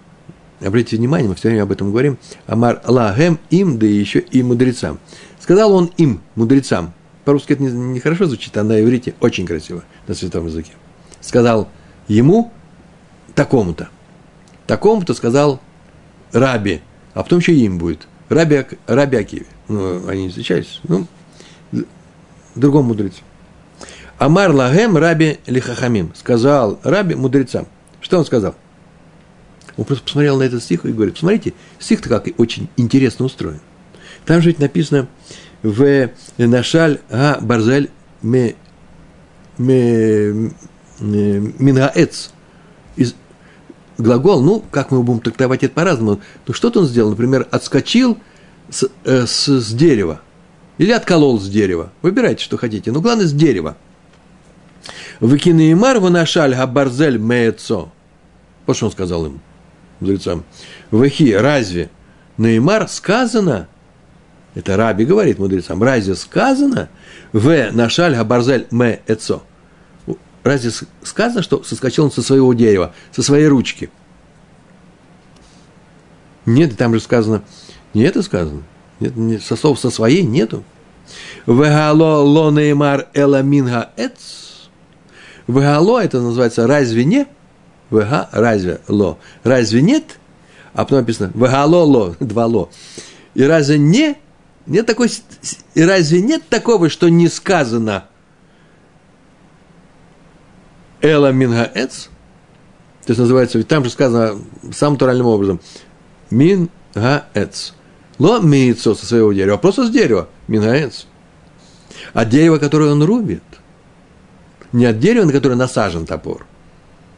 Обратите 0.60 0.98
внимание, 0.98 1.30
мы 1.30 1.36
все 1.36 1.50
время 1.50 1.64
об 1.64 1.72
этом 1.72 1.92
говорим. 1.92 2.18
Амар 2.48 2.82
лагем 2.86 3.40
им, 3.50 3.80
да 3.80 3.86
еще 3.86 4.20
и 4.20 4.44
мудрецам. 4.44 5.00
Сказал 5.40 5.74
он 5.74 5.92
им, 5.98 6.22
мудрецам. 6.36 6.94
По-русски 7.26 7.54
это 7.54 7.64
нехорошо 7.64 8.24
не 8.24 8.30
звучит, 8.30 8.58
а 8.58 8.64
на 8.64 8.82
иврите 8.82 9.14
очень 9.20 9.46
красиво, 9.46 9.84
на 10.08 10.14
святом 10.14 10.48
языке. 10.48 10.72
Сказал 11.22 11.70
ему 12.08 12.52
такому-то. 13.36 13.90
Такому-то 14.66 15.14
сказал 15.14 15.62
Раби, 16.32 16.82
а 17.14 17.24
потом 17.24 17.40
еще 17.40 17.54
им 17.54 17.78
будет. 17.78 18.08
Раби, 18.30 18.66
Раби 18.86 19.18
Акиви. 19.18 19.48
Ну, 19.68 20.08
они 20.08 20.24
не 20.24 20.30
встречались. 20.30 20.82
Ну, 20.84 21.08
другому 22.60 22.90
мудрецу. 22.90 23.22
Амар 24.18 24.52
лагем 24.52 24.98
Раби 24.98 25.40
Лихахамим. 25.46 26.12
Сказал 26.16 26.80
Раби 26.84 27.16
мудрецам. 27.16 27.68
Что 28.02 28.18
он 28.18 28.26
сказал? 28.26 28.56
Он 29.78 29.86
просто 29.86 30.04
посмотрел 30.06 30.38
на 30.38 30.44
этот 30.44 30.64
стих 30.64 30.86
и 30.86 30.92
говорит, 30.92 31.16
посмотрите, 31.16 31.54
стих-то 31.80 32.10
как 32.10 32.28
очень 32.38 32.68
интересно 32.78 33.26
устроен. 33.26 33.60
Там 34.26 34.42
же 34.42 34.50
ведь 34.50 34.60
написано 34.60 35.08
в 35.62 36.10
Нашаль 36.38 37.00
а 37.10 37.38
Барзель 37.42 37.92
ме, 38.22 38.56
ме, 39.58 40.52
Мингаэц. 41.00 42.32
Из, 42.96 43.14
глагол, 44.00 44.42
ну, 44.42 44.64
как 44.72 44.92
мы 44.92 45.04
будем 45.04 45.20
трактовать 45.22 45.64
это 45.64 45.74
по-разному, 45.74 46.22
ну, 46.48 46.54
что-то 46.54 46.80
он 46.80 46.88
сделал, 46.88 47.12
например, 47.12 47.48
отскочил 47.52 48.18
с, 48.70 48.90
э, 49.06 49.26
с, 49.28 49.48
с 49.48 49.74
дерева 49.74 50.22
или 50.78 50.92
отколол 50.92 51.40
с 51.40 51.50
дерева. 51.50 51.92
Выбирайте, 52.02 52.44
что 52.44 52.58
хотите, 52.58 52.92
но 52.92 53.02
главное, 53.02 53.26
с 53.26 53.34
дерева. 53.34 53.78
Выкинеимар 55.20 56.00
ванашаль 56.00 56.56
габарзель 56.56 57.18
меецо. 57.18 57.92
Вот 58.66 58.76
что 58.76 58.88
он 58.88 58.92
сказал 58.92 59.26
им, 59.26 59.40
мудрецам. 60.00 60.44
Вахи, 60.92 61.34
разве 61.34 61.90
Неймар 62.38 62.88
сказано, 62.88 63.68
это 64.54 64.78
Раби 64.78 65.06
говорит 65.06 65.40
мудрецам, 65.40 65.82
разве 65.82 66.16
сказано, 66.16 66.90
в 67.34 67.72
нашаль 67.72 68.16
габарзель 68.16 68.68
ме 68.72 69.02
эцо? 69.08 69.44
Разве 70.44 70.72
сказано, 71.04 71.42
что 71.42 71.64
соскочил 71.64 72.06
он 72.06 72.12
со 72.12 72.22
своего 72.22 72.54
дерева, 72.54 72.94
со 73.12 73.22
своей 73.24 73.48
ручки? 73.48 73.90
Нет, 76.46 76.78
там 76.78 76.94
же 76.94 77.02
сказано, 77.02 77.44
не 77.94 78.04
это 78.04 78.22
сказано. 78.22 78.64
Нет, 79.00 79.16
не, 79.16 79.40
со 79.40 79.56
слов 79.56 79.80
со 79.80 79.90
своей 79.90 80.24
нету. 80.24 80.64
Вегало 81.48 82.22
ло 82.22 82.52
неймар 82.52 83.08
эла 83.16 83.42
минга 83.42 83.90
эц. 83.98 84.70
Вегало, 85.48 86.04
это 86.04 86.22
называется 86.22 86.68
разве 86.68 87.04
не? 87.04 87.26
Вега, 87.90 88.30
разве 88.32 88.82
ло. 88.88 89.18
Разве 89.44 89.82
нет? 89.82 90.20
А 90.74 90.84
потом 90.84 91.00
написано 91.00 91.32
вегало 91.34 91.84
ло, 91.84 92.16
два 92.20 92.46
ло. 92.46 92.70
И 93.34 93.44
разве 93.44 93.80
не? 93.80 94.18
Нет 94.68 94.86
такой, 94.86 95.10
и 95.74 95.82
разве 95.82 96.22
нет 96.22 96.44
такого, 96.48 96.90
что 96.90 97.10
не 97.10 97.28
сказано– 97.28 98.06
Эла 101.02 101.32
Мингаэц, 101.32 102.10
то 103.06 103.12
есть 103.12 103.20
называется, 103.20 103.58
ведь 103.58 103.68
там 103.68 103.84
же 103.84 103.90
сказано 103.90 104.40
самым 104.74 104.94
натуральным 104.94 105.28
образом, 105.28 105.62
Мингаэц. 106.32 107.74
Ло 108.18 108.40
миицо 108.40 108.96
со 108.96 109.06
своего 109.06 109.32
дерева, 109.32 109.56
а 109.56 109.60
просто 109.60 109.86
с 109.86 109.92
дерева, 109.92 110.28
Мингаэц. 110.48 111.06
А 112.14 112.26
дерево, 112.26 112.58
которое 112.58 112.92
он 112.92 113.04
рубит, 113.04 113.44
не 114.72 114.86
от 114.86 115.00
дерева, 115.00 115.26
на 115.26 115.32
которое 115.32 115.56
насажен 115.56 116.06
топор. 116.06 116.46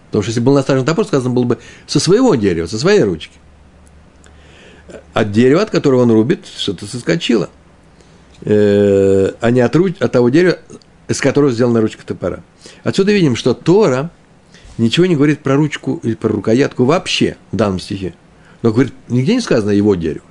Потому 0.07 0.23
что 0.23 0.29
если 0.29 0.41
был 0.41 0.53
насажен 0.53 0.85
топор, 0.85 1.05
сказано 1.05 1.33
было 1.33 1.43
бы 1.43 1.59
со 1.87 1.99
своего 1.99 2.35
дерева, 2.35 2.67
со 2.67 2.79
своей 2.79 3.03
ручки. 3.03 3.37
От 5.13 5.31
дерева, 5.31 5.61
от 5.61 5.69
которого 5.69 6.01
он 6.01 6.11
рубит, 6.11 6.45
что-то 6.45 6.85
соскочило. 6.85 7.49
Э, 8.41 9.33
а 9.41 9.51
не 9.51 9.61
от, 9.61 9.75
руч, 9.75 9.95
от 9.99 10.11
того 10.11 10.29
дерева, 10.29 10.57
из 11.07 11.19
которого 11.19 11.51
сделана 11.51 11.81
ручка 11.81 12.05
топора. 12.05 12.41
Отсюда 12.83 13.11
видим, 13.11 13.35
что 13.35 13.53
Тора 13.53 14.11
ничего 14.77 15.05
не 15.05 15.15
говорит 15.15 15.41
про 15.41 15.55
ручку 15.55 15.99
или 16.03 16.15
про 16.15 16.29
рукоятку 16.29 16.85
вообще 16.85 17.37
в 17.51 17.55
данном 17.55 17.79
стихе. 17.79 18.15
Но 18.61 18.71
говорит, 18.71 18.93
нигде 19.09 19.35
не 19.35 19.41
сказано 19.41 19.71
его 19.71 19.95
дерево. 19.95 20.25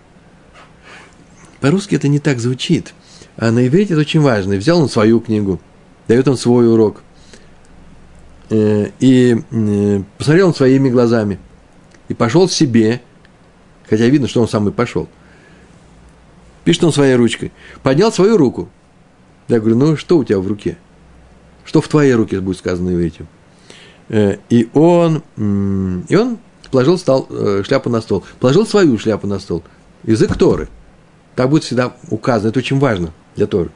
По-русски 1.61 1.97
это 1.97 2.09
не 2.09 2.19
так 2.19 2.39
звучит. 2.39 2.95
А 3.39 3.53
на 3.53 3.67
иврите 3.67 3.95
это 3.95 4.01
очень 4.01 4.21
важно. 4.21 4.55
И 4.55 4.59
взял 4.59 4.81
он 4.81 4.89
свою 4.89 5.21
книгу, 5.21 5.61
дает 6.09 6.27
он 6.27 6.37
свой 6.37 6.71
урок. 6.71 7.03
Э, 8.51 8.91
и 8.99 9.37
посмотрел 10.19 10.49
он 10.49 10.55
своими 10.55 10.91
глазами. 10.91 11.39
И 12.09 12.15
пошел 12.15 12.49
себе, 12.49 13.01
хотя 13.89 14.07
видно, 14.07 14.27
что 14.27 14.41
он 14.41 14.49
сам 14.49 14.69
и 14.69 14.73
пошел. 14.73 15.09
Пишет 16.65 16.85
он 16.85 16.93
своей 16.93 17.15
ручкой. 17.15 17.53
Поднял 17.83 18.13
свою 18.13 18.37
руку. 18.37 18.69
Я 19.47 19.61
говорю, 19.61 19.77
ну 19.77 19.97
что 19.97 20.19
у 20.19 20.25
тебя 20.25 20.41
в 20.41 20.47
руке? 20.49 20.77
Что 21.65 21.81
в 21.81 21.87
твоей 21.87 22.15
руке 22.15 22.41
будет 22.41 22.59
сказано 22.59 22.91
иврите? 22.91 23.25
Э, 24.09 24.39
и 24.51 24.69
он, 24.75 25.23
и 26.09 26.17
он 26.17 26.39
положил 26.73 26.99
стол, 26.99 27.29
э, 27.31 27.63
шляпу 27.65 27.89
на 27.89 28.01
стол, 28.01 28.25
положил 28.41 28.67
свою 28.67 28.99
шляпу 28.99 29.29
на 29.29 29.39
стол. 29.39 29.63
Язык 30.03 30.37
Торы. 30.37 30.69
Так 31.39 31.51
будет 31.51 31.63
всегда 31.63 31.93
указано. 32.11 32.49
Это 32.49 32.59
очень 32.59 32.81
важно 32.81 33.13
для 33.37 33.47
Торы. 33.47 33.71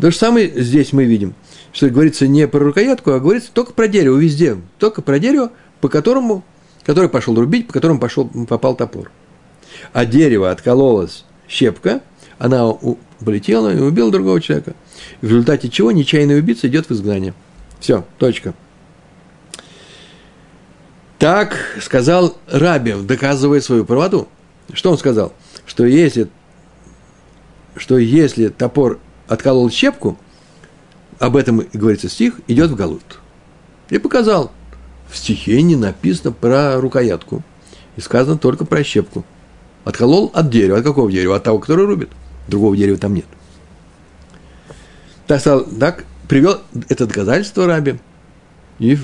То 0.00 0.10
же 0.10 0.16
самое 0.16 0.50
здесь 0.62 0.94
мы 0.94 1.04
видим, 1.04 1.34
что 1.74 1.90
говорится 1.90 2.26
не 2.26 2.48
про 2.48 2.60
рукоятку, 2.60 3.10
а 3.10 3.20
говорится 3.20 3.50
только 3.52 3.74
про 3.74 3.86
дерево 3.86 4.16
везде. 4.16 4.56
Только 4.78 5.02
про 5.02 5.18
дерево, 5.18 5.52
по 5.82 5.90
которому, 5.90 6.42
который 6.84 7.10
пошел 7.10 7.34
рубить, 7.34 7.66
по 7.66 7.74
которому 7.74 8.00
пошел, 8.00 8.26
попал 8.48 8.76
топор. 8.76 9.10
А 9.92 10.06
дерево 10.06 10.50
откололось 10.50 11.26
щепка, 11.46 12.00
она 12.38 12.72
полетела 13.22 13.74
и 13.74 13.78
убила 13.78 14.10
другого 14.10 14.40
человека. 14.40 14.72
В 15.20 15.26
результате 15.26 15.68
чего 15.68 15.92
нечаянный 15.92 16.38
убийца 16.38 16.66
идет 16.66 16.88
в 16.88 16.92
изгнание. 16.92 17.34
Все, 17.78 18.06
точка. 18.16 18.54
Так 21.18 21.58
сказал 21.82 22.38
Рабин, 22.46 23.06
доказывая 23.06 23.60
свою 23.60 23.84
правоту. 23.84 24.28
Что 24.72 24.90
он 24.90 24.98
сказал? 24.98 25.32
Что 25.64 25.84
если, 25.84 26.28
что 27.76 27.98
если 27.98 28.48
топор 28.48 28.98
отколол 29.28 29.70
щепку, 29.70 30.18
об 31.18 31.36
этом 31.36 31.66
говорится 31.72 32.08
стих, 32.08 32.40
идет 32.46 32.70
в 32.70 32.76
Галут. 32.76 33.20
И 33.90 33.98
показал. 33.98 34.52
В 35.08 35.16
стихе 35.16 35.62
не 35.62 35.76
написано 35.76 36.32
про 36.32 36.80
рукоятку. 36.80 37.42
И 37.96 38.00
сказано 38.00 38.38
только 38.38 38.64
про 38.64 38.82
щепку. 38.82 39.24
Отколол 39.84 40.30
от 40.34 40.50
дерева. 40.50 40.78
От 40.78 40.84
какого 40.84 41.10
дерева? 41.10 41.36
От 41.36 41.44
того, 41.44 41.58
который 41.58 41.86
рубит. 41.86 42.10
Другого 42.48 42.76
дерева 42.76 42.98
там 42.98 43.14
нет. 43.14 43.26
Так, 45.26 45.42
так 45.78 46.04
привел 46.28 46.60
это 46.88 47.06
доказательство 47.06 47.66
Раби, 47.66 47.98
и 48.78 48.98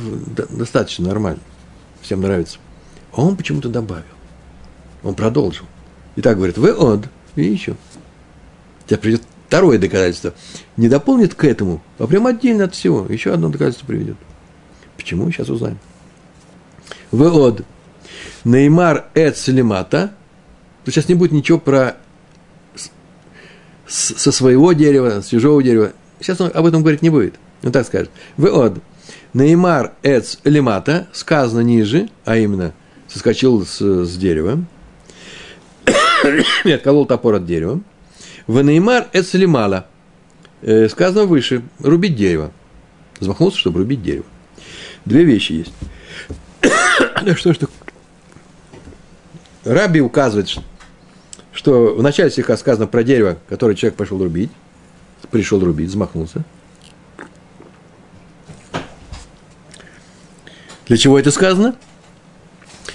достаточно 0.50 1.08
нормально, 1.08 1.40
всем 2.00 2.20
нравится. 2.20 2.58
Он 3.12 3.36
почему-то 3.36 3.68
добавил, 3.68 4.04
он 5.02 5.14
продолжил. 5.14 5.66
И 6.16 6.20
так 6.20 6.36
говорит, 6.36 6.58
вы 6.58 6.72
од, 6.72 7.08
и 7.36 7.44
еще. 7.44 7.76
Теперь 8.86 8.98
придет 8.98 9.22
второе 9.52 9.78
доказательство 9.78 10.32
не 10.78 10.88
дополнит 10.88 11.34
к 11.34 11.44
этому, 11.44 11.82
а 11.98 12.06
прямо 12.06 12.30
отдельно 12.30 12.64
от 12.64 12.74
всего. 12.74 13.06
Еще 13.08 13.34
одно 13.34 13.50
доказательство 13.50 13.86
приведет. 13.86 14.16
Почему? 14.96 15.30
Сейчас 15.30 15.50
узнаем. 15.50 15.78
Веод. 17.12 17.62
Неймар 18.44 19.06
эт 19.12 19.36
Салимата. 19.36 20.14
Сейчас 20.86 21.08
не 21.08 21.14
будет 21.14 21.32
ничего 21.32 21.58
про 21.58 21.96
со 23.86 24.32
своего 24.32 24.72
дерева, 24.72 25.20
с 25.20 25.26
чужого 25.26 25.62
дерева. 25.62 25.92
Сейчас 26.18 26.40
он 26.40 26.50
об 26.54 26.64
этом 26.64 26.80
говорить 26.80 27.02
не 27.02 27.10
будет. 27.10 27.34
Он 27.62 27.72
так 27.72 27.86
скажет. 27.86 28.10
Веод. 28.38 28.78
Неймар 29.34 29.92
эц 30.02 30.38
лимата, 30.44 31.08
сказано 31.12 31.60
ниже, 31.60 32.08
а 32.24 32.38
именно 32.38 32.72
соскочил 33.06 33.66
с, 33.66 33.80
с 33.80 34.16
дерева, 34.16 34.64
и 36.64 36.70
отколол 36.70 37.06
топор 37.06 37.34
от 37.34 37.46
дерева. 37.46 37.80
В 38.46 38.60
Неймар 38.62 39.08
эц 39.12 39.34
лимала, 39.34 39.86
э, 40.62 40.88
сказано 40.88 41.24
выше, 41.24 41.62
рубить 41.80 42.16
дерево. 42.16 42.52
Замахнулся, 43.20 43.58
чтобы 43.58 43.80
рубить 43.80 44.02
дерево. 44.02 44.24
Две 45.04 45.24
вещи 45.24 45.52
есть. 45.52 45.72
что, 47.36 47.54
что 47.54 47.68
Раби 49.64 50.00
указывает, 50.00 50.48
что 51.52 51.94
в 51.94 52.02
начале 52.02 52.30
стиха 52.30 52.56
сказано 52.56 52.86
про 52.86 53.04
дерево, 53.04 53.38
которое 53.48 53.76
человек 53.76 53.96
пошел 53.96 54.18
рубить, 54.18 54.50
пришел 55.30 55.60
рубить, 55.60 55.90
замахнулся. 55.90 56.44
Для 60.86 60.96
чего 60.96 61.18
это 61.18 61.30
сказано? 61.30 61.76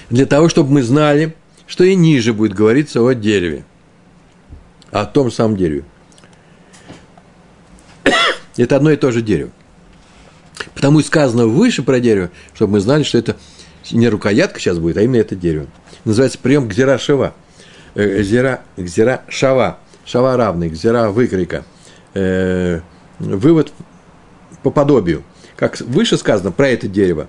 Для 0.09 0.25
того, 0.25 0.49
чтобы 0.49 0.71
мы 0.71 0.83
знали, 0.83 1.35
что 1.67 1.83
и 1.83 1.95
ниже 1.95 2.33
будет 2.33 2.53
говориться 2.53 3.01
о 3.01 3.13
дереве, 3.13 3.65
о 4.89 5.05
том 5.05 5.29
самом 5.29 5.57
дереве. 5.57 5.83
Это 8.57 8.77
одно 8.77 8.91
и 8.91 8.95
то 8.95 9.11
же 9.11 9.21
дерево. 9.21 9.51
Потому 10.73 10.99
и 10.99 11.03
сказано 11.03 11.45
выше 11.45 11.83
про 11.83 11.99
дерево, 11.99 12.31
чтобы 12.53 12.73
мы 12.73 12.79
знали, 12.79 13.03
что 13.03 13.17
это 13.17 13.35
не 13.91 14.09
рукоятка 14.09 14.59
сейчас 14.59 14.77
будет, 14.77 14.97
а 14.97 15.01
именно 15.01 15.21
это 15.21 15.35
дерево. 15.35 15.67
Называется 16.05 16.37
прием 16.37 16.67
гзира 16.67 16.97
шава. 16.97 17.33
Э, 17.95 18.19
гзира, 18.19 18.61
гзира 18.75 19.23
шава. 19.27 19.79
Шава 20.05 20.37
равный, 20.37 20.69
гзира 20.69 21.09
выкройка. 21.09 21.63
Э, 22.13 22.81
вывод 23.17 23.73
по 24.61 24.69
подобию. 24.69 25.23
Как 25.55 25.79
выше 25.79 26.17
сказано 26.17 26.51
про 26.51 26.69
это 26.69 26.87
дерево. 26.87 27.27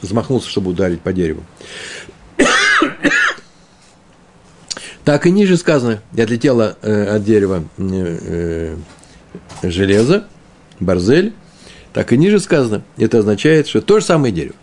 Замахнулся, 0.00 0.48
чтобы 0.48 0.70
ударить 0.70 1.00
по 1.00 1.12
дереву. 1.12 1.42
Так 5.06 5.24
и 5.24 5.30
ниже 5.30 5.56
сказано, 5.56 6.02
и 6.16 6.20
отлетело 6.20 6.76
э, 6.82 7.14
от 7.14 7.22
дерева 7.22 7.62
э, 7.78 8.76
э, 9.62 9.70
железо, 9.70 10.26
барзель, 10.80 11.32
так 11.92 12.12
и 12.12 12.16
ниже 12.16 12.40
сказано, 12.40 12.82
это 12.96 13.20
означает, 13.20 13.68
что 13.68 13.80
то 13.80 14.00
же 14.00 14.04
самое 14.04 14.34
дерево. 14.34 14.56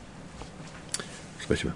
Спасибо. 1.42 1.74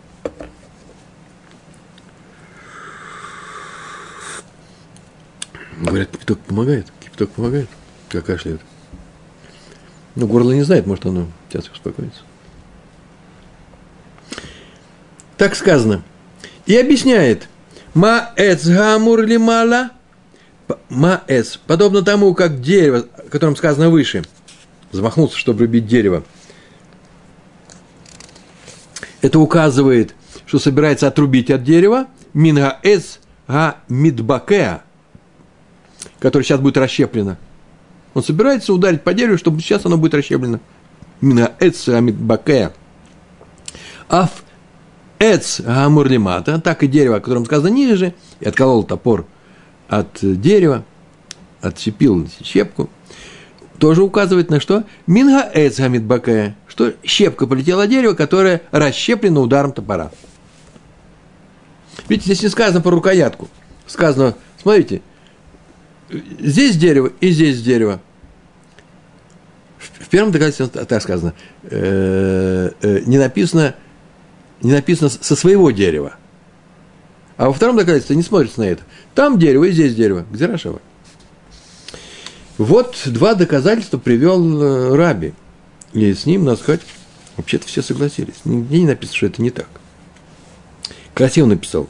Говорят, 5.80 6.10
кипяток 6.12 6.40
помогает. 6.40 6.88
Кипяток 7.00 7.30
помогает, 7.30 7.70
как 8.10 8.26
кашляет. 8.26 8.60
Но 10.16 10.28
горло 10.28 10.52
не 10.52 10.64
знает, 10.64 10.86
может, 10.86 11.06
оно 11.06 11.28
сейчас 11.50 11.70
успокоится. 11.70 12.20
Так 15.38 15.56
сказано. 15.56 16.04
И 16.66 16.76
объясняет. 16.76 17.48
Маэц 17.98 18.68
гамур 18.68 19.24
лимала. 19.24 19.90
Маэц. 20.90 21.58
Подобно 21.66 22.04
тому, 22.04 22.36
как 22.36 22.62
дерево, 22.62 23.08
о 23.18 23.30
котором 23.30 23.56
сказано 23.56 23.90
выше. 23.90 24.24
Замахнулся, 24.92 25.36
чтобы 25.36 25.62
рубить 25.62 25.88
дерево. 25.88 26.24
Это 29.22 29.40
указывает, 29.40 30.14
что 30.46 30.60
собирается 30.60 31.08
отрубить 31.08 31.50
от 31.50 31.64
дерева 31.64 32.06
минга 32.34 32.78
эс 32.84 33.20
га 33.48 33.78
мидбакеа, 33.90 34.84
который 36.20 36.44
сейчас 36.44 36.60
будет 36.60 36.78
расщеплено. 36.78 37.38
Он 38.14 38.24
собирается 38.24 38.74
ударить 38.74 39.04
по 39.04 39.16
дереву, 39.16 39.40
чтобы 39.40 39.60
сейчас 39.60 39.88
оно 39.88 39.98
будет 39.98 40.14
расщеплено. 40.14 40.60
Минга 41.20 41.56
эс 41.60 41.88
га 41.88 42.00
мидбакеа. 42.00 42.74
Аф 44.08 44.44
эц 45.20 45.62
гамурлимата, 45.62 46.60
так 46.60 46.84
и 46.84 46.88
дерево, 46.88 47.18
о 47.18 47.20
котором 47.20 47.46
сказано 47.46 47.70
ниже, 47.70 48.14
и 48.40 48.48
отколол 48.48 48.84
топор 48.84 49.26
от 49.88 50.20
дерева, 50.22 50.84
отщепил 51.62 52.28
щепку, 52.44 52.90
тоже 53.80 54.04
указывает 54.04 54.50
на 54.50 54.60
что? 54.60 54.84
Минга 55.06 55.50
эц 55.54 55.80
гамидбакея, 55.80 56.56
что 56.68 56.94
щепка 57.04 57.48
полетела 57.48 57.84
от 57.84 57.90
дерева, 57.90 58.14
которое 58.14 58.62
расщеплено 58.72 59.42
ударом 59.42 59.72
топора. 59.72 60.12
Видите, 62.08 62.34
здесь 62.34 62.44
не 62.44 62.50
сказано 62.50 62.82
про 62.82 62.92
рукоятку. 62.92 63.50
Сказано, 63.86 64.36
смотрите, 64.62 65.02
здесь 66.10 66.78
дерево 66.78 67.12
и 67.20 67.30
здесь 67.30 67.62
дерево. 67.62 68.00
В 69.78 70.10
первом 70.10 70.32
доказательстве 70.32 70.86
так 70.86 71.02
сказано. 71.02 71.34
Э, 71.64 72.72
э, 72.82 73.00
не 73.06 73.18
написано, 73.18 73.76
не 74.62 74.72
написано 74.72 75.10
со 75.10 75.36
своего 75.36 75.72
дерева. 75.72 76.16
А 77.38 77.48
во 77.48 77.54
втором 77.54 77.78
доказательстве 77.78 78.16
не 78.16 78.24
смотрится 78.24 78.60
на 78.60 78.66
это. 78.66 78.84
Там 79.14 79.38
дерево 79.38 79.66
и 79.66 79.72
здесь 79.72 79.96
дерево. 79.96 80.26
Где 80.32 80.48
Рашева? 80.48 80.82
Вот 82.58 83.00
два 83.06 83.36
доказательства 83.36 84.00
привел 84.00 84.62
э, 84.62 84.96
Раби. 84.96 85.34
И 85.94 86.14
с 86.14 86.26
ним, 86.26 86.46
надо 86.46 86.60
сказать, 86.60 86.82
вообще-то 87.38 87.68
все 87.68 87.84
согласились. 87.84 88.36
Нигде 88.46 88.80
не 88.80 88.88
написано, 88.88 89.16
что 89.18 89.26
это 89.28 89.42
не 89.42 89.52
так. 89.52 89.70
Красиво 91.14 91.46
написал. 91.46 91.88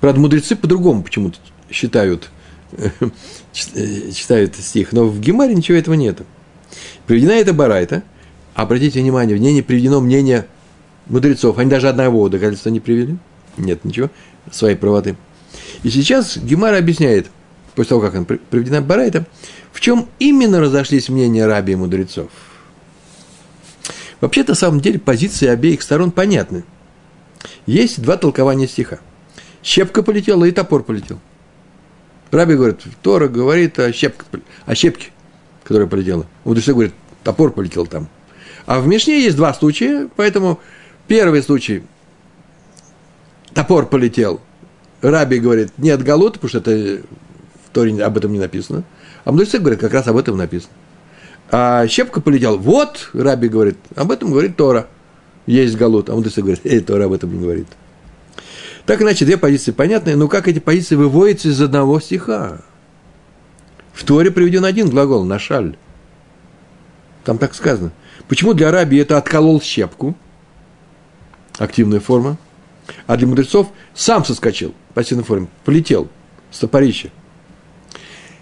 Правда, 0.00 0.20
мудрецы 0.20 0.56
по-другому 0.56 1.04
почему-то 1.04 1.38
считают, 1.70 2.30
читают 3.52 4.56
стих. 4.56 4.92
Но 4.92 5.06
в 5.06 5.20
Гемаре 5.20 5.54
ничего 5.54 5.78
этого 5.78 5.94
нет. 5.94 6.22
Приведена 7.06 7.32
эта 7.32 7.52
барайта. 7.52 8.02
Обратите 8.54 9.00
внимание, 9.00 9.36
в 9.36 9.40
ней 9.40 9.52
не 9.52 9.62
приведено 9.62 10.00
мнение 10.00 10.46
мудрецов. 11.10 11.58
Они 11.58 11.70
даже 11.70 11.88
одного 11.88 12.28
доказательства 12.28 12.70
не 12.70 12.80
привели. 12.80 13.16
Нет 13.58 13.84
ничего, 13.84 14.10
своей 14.50 14.76
правоты. 14.76 15.16
И 15.82 15.90
сейчас 15.90 16.38
Гемара 16.38 16.78
объясняет, 16.78 17.30
после 17.74 17.90
того, 17.90 18.00
как 18.00 18.14
она 18.14 18.24
приведена 18.24 18.80
барайта, 18.80 19.26
в 19.72 19.80
чем 19.80 20.08
именно 20.18 20.60
разошлись 20.60 21.08
мнения 21.08 21.46
раби 21.46 21.74
и 21.74 21.76
мудрецов– 21.76 22.30
Вообще-то, 24.20 24.50
на 24.50 24.56
самом 24.56 24.80
деле, 24.80 24.98
позиции 24.98 25.48
обеих 25.48 25.82
сторон 25.82 26.10
понятны. 26.10 26.64
Есть 27.66 28.02
два 28.02 28.16
толкования 28.16 28.68
стиха. 28.68 29.00
Щепка 29.62 30.02
полетела 30.02 30.44
и 30.44 30.50
топор 30.50 30.82
полетел. 30.82 31.18
Раби 32.30 32.54
говорит, 32.54 32.80
Тора 33.02 33.28
говорит 33.28 33.78
о, 33.78 33.92
щепке, 33.92 34.24
о 34.66 34.74
щепке, 34.74 35.08
которая 35.64 35.88
полетела. 35.88 36.26
Мудрецы 36.44 36.72
говорит, 36.72 36.92
топор 37.24 37.50
полетел 37.52 37.86
там. 37.86 38.08
А 38.66 38.80
в 38.80 38.86
Мишне 38.86 39.22
есть 39.22 39.36
два 39.36 39.52
случая, 39.54 40.08
поэтому 40.16 40.60
первый 41.10 41.42
случай– 41.42 41.82
топор 43.52 43.86
полетел. 43.86 44.40
Раби 45.02 45.40
говорит, 45.40 45.72
нет 45.76 46.04
галута, 46.04 46.38
потому 46.38 46.50
что 46.50 46.58
это 46.58 47.02
в 47.66 47.70
Торе 47.72 48.00
об 48.04 48.16
этом 48.16 48.32
не 48.32 48.38
написано. 48.38 48.84
А 49.24 49.32
мудрецы 49.32 49.58
говорят, 49.58 49.80
как 49.80 49.92
раз 49.92 50.06
об 50.06 50.16
этом 50.16 50.36
написано. 50.36 50.72
А 51.50 51.84
щепка 51.88 52.20
полетела. 52.20 52.56
Вот, 52.56 53.10
Раби 53.12 53.48
говорит, 53.48 53.76
об 53.96 54.12
этом 54.12 54.30
говорит 54.30 54.56
Тора. 54.56 54.86
Есть 55.46 55.76
галут. 55.76 56.10
А 56.10 56.14
мудрецы 56.14 56.42
говорит, 56.42 56.60
эй, 56.62 56.78
Тора 56.78 57.06
об 57.06 57.12
этом 57.12 57.32
не 57.32 57.40
говорит. 57.40 57.66
Так 58.86 59.02
иначе, 59.02 59.24
две 59.24 59.36
позиции 59.36 59.72
понятные, 59.72 60.14
но 60.14 60.28
как 60.28 60.46
эти 60.46 60.60
позиции 60.60 60.94
выводятся 60.94 61.48
из 61.48 61.60
одного 61.60 61.98
стиха? 61.98 62.60
В 63.92 64.04
Торе 64.04 64.30
приведен 64.30 64.64
один 64.64 64.88
глагол, 64.90 65.24
нашаль. 65.24 65.76
Там 67.24 67.36
так 67.36 67.54
сказано. 67.54 67.90
Почему 68.28 68.54
для 68.54 68.70
раби 68.70 68.98
это 68.98 69.18
отколол 69.18 69.60
щепку? 69.60 70.14
Активная 71.60 72.00
форма. 72.00 72.38
А 73.06 73.18
для 73.18 73.26
мудрецов 73.26 73.68
сам 73.94 74.24
соскочил, 74.24 74.74
пассивной 74.94 75.24
форме, 75.24 75.48
полетел 75.66 76.08
с 76.50 76.58
топорища. 76.58 77.10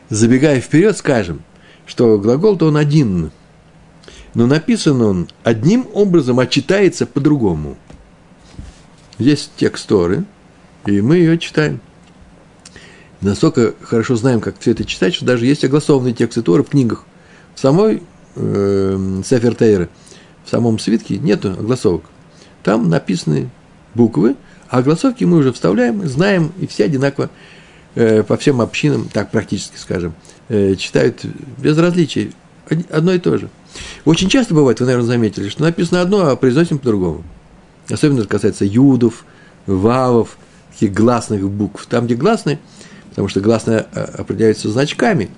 Забегая 0.08 0.60
вперед, 0.60 0.96
скажем, 0.96 1.42
что 1.84 2.16
глагол-то 2.18 2.66
он 2.66 2.76
один, 2.76 3.32
но 4.34 4.46
написан 4.46 5.02
он 5.02 5.28
одним 5.42 5.88
образом, 5.94 6.38
а 6.38 6.46
читается 6.46 7.06
по-другому. 7.06 7.76
Есть 9.18 9.50
текст 9.56 9.88
Торы, 9.88 10.24
и 10.86 11.00
мы 11.00 11.16
ее 11.16 11.38
читаем. 11.38 11.80
Настолько 13.20 13.74
хорошо 13.82 14.14
знаем, 14.14 14.40
как 14.40 14.60
все 14.60 14.70
это 14.70 14.84
читать, 14.84 15.12
что 15.12 15.26
даже 15.26 15.44
есть 15.44 15.64
огласованные 15.64 16.14
тексты 16.14 16.40
Торы 16.42 16.62
в 16.62 16.68
книгах. 16.68 17.04
В 17.56 17.58
самой 17.58 18.04
э, 18.36 19.22
Сефер 19.24 19.56
Тейра, 19.56 19.88
в 20.44 20.50
самом 20.50 20.78
свитке 20.78 21.18
нету 21.18 21.50
огласовок. 21.50 22.04
Там 22.62 22.88
написаны 22.88 23.50
буквы, 23.94 24.36
а 24.68 24.78
огласовки 24.78 25.24
мы 25.24 25.38
уже 25.38 25.52
вставляем, 25.52 26.06
знаем, 26.06 26.52
и 26.60 26.66
все 26.66 26.84
одинаково 26.84 27.30
э, 27.94 28.22
по 28.22 28.36
всем 28.36 28.60
общинам, 28.60 29.08
так 29.12 29.30
практически 29.30 29.76
скажем, 29.76 30.14
э, 30.48 30.74
читают 30.76 31.24
без 31.58 31.76
различий, 31.78 32.32
одно 32.90 33.12
и 33.12 33.18
то 33.18 33.38
же. 33.38 33.48
Очень 34.04 34.28
часто 34.28 34.54
бывает, 34.54 34.80
вы, 34.80 34.86
наверное, 34.86 35.06
заметили, 35.06 35.48
что 35.48 35.62
написано 35.62 36.00
одно, 36.00 36.28
а 36.28 36.36
произносим 36.36 36.78
по-другому. 36.78 37.24
Особенно 37.88 38.20
это 38.20 38.28
касается 38.28 38.64
юдов, 38.64 39.24
вавов, 39.66 40.36
таких 40.72 40.92
гласных 40.92 41.48
букв. 41.48 41.86
Там, 41.86 42.04
где 42.04 42.14
гласные, 42.14 42.58
потому 43.10 43.28
что 43.28 43.40
гласные 43.40 43.86
э, 43.94 44.00
определяются 44.18 44.70
значками, 44.70 45.30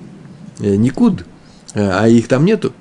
никуд, 0.59 1.25
а 1.73 2.07
их 2.07 2.29
там 2.29 2.45
нету, 2.45 2.75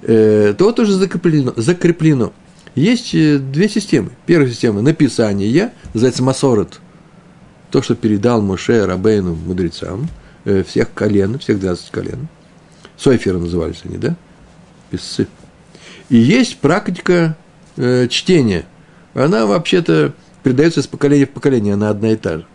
то 0.00 0.72
тоже 0.74 0.94
закреплено. 0.94 1.52
закреплено. 1.54 2.32
Есть 2.74 3.12
две 3.12 3.68
системы. 3.68 4.10
Первая 4.26 4.48
система– 4.48 4.80
написание, 4.82 5.72
называется 5.92 6.22
масорот– 6.22 6.80
то, 7.72 7.80
что 7.80 7.96
передал 7.96 8.42
Моше 8.42 8.84
Рабейну 8.84 9.34
мудрецам, 9.34 10.08
э, 10.44 10.62
всех 10.62 10.92
колен, 10.92 11.38
всех 11.38 11.58
12 11.58 11.90
колен. 11.90 12.28
Сойферы 12.98 13.38
назывались 13.38 13.80
они, 13.84 13.96
да? 13.96 14.14
Писцы. 14.90 15.26
И 16.10 16.18
есть 16.18 16.58
практика 16.58 17.34
э, 17.78 18.08
чтения. 18.08 18.66
Она 19.14 19.46
вообще-то 19.46 20.12
передается 20.42 20.80
из 20.80 20.86
поколения 20.86 21.24
в 21.24 21.30
поколение, 21.30 21.74
она 21.74 21.88
одна 21.88 22.12
и 22.12 22.16
та 22.16 22.38
же. 22.38 22.46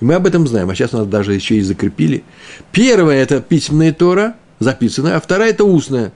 И 0.00 0.04
мы 0.04 0.14
об 0.14 0.26
этом 0.26 0.48
знаем, 0.48 0.68
а 0.70 0.74
сейчас 0.74 0.90
нас 0.90 1.06
даже 1.06 1.32
еще 1.32 1.54
и 1.56 1.62
закрепили. 1.62 2.24
Первая– 2.72 3.22
это 3.22 3.40
письменная 3.40 3.92
Тора, 3.92 4.34
записанная, 4.58 5.16
а 5.16 5.20
вторая– 5.20 5.50
это 5.52 5.64
устная. 5.64 6.12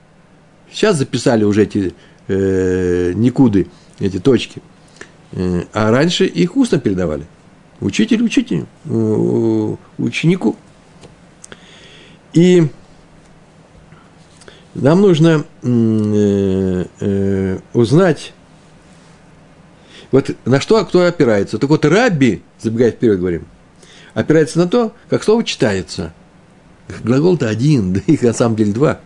Сейчас 0.72 0.96
записали 0.96 1.44
уже 1.44 1.62
эти 1.62 1.94
э, 2.28 3.12
никуды, 3.14 3.66
эти 3.98 4.20
точки. 4.20 4.62
Э, 5.32 5.64
а 5.72 5.90
раньше 5.90 6.26
их 6.26 6.56
устно 6.56 6.78
передавали– 6.78 7.24
Учитель 7.80 8.22
учителю, 8.24 8.66
э, 8.86 9.76
ученику. 9.98 10.56
И 12.32 12.66
нам 14.74 15.00
нужно 15.00 15.44
э, 15.62 16.84
э, 17.00 17.58
узнать, 17.72 18.32
вот 20.10 20.30
на 20.44 20.60
что 20.60 20.84
кто 20.84 21.04
опирается. 21.04 21.58
Так 21.58 21.70
вот, 21.70 21.84
Рабби, 21.84 22.42
забегая 22.60 22.90
вперед, 22.90 23.20
говорим, 23.20 23.46
опирается 24.14 24.58
на 24.58 24.66
то, 24.66 24.92
как 25.08 25.22
слово 25.22 25.44
читается. 25.44 26.12
Глагол-то 27.04 27.48
один, 27.48 27.92
да 27.92 28.00
их 28.06 28.22
на 28.22 28.32
самом 28.32 28.56
деле 28.56 28.72
два. 28.72 29.00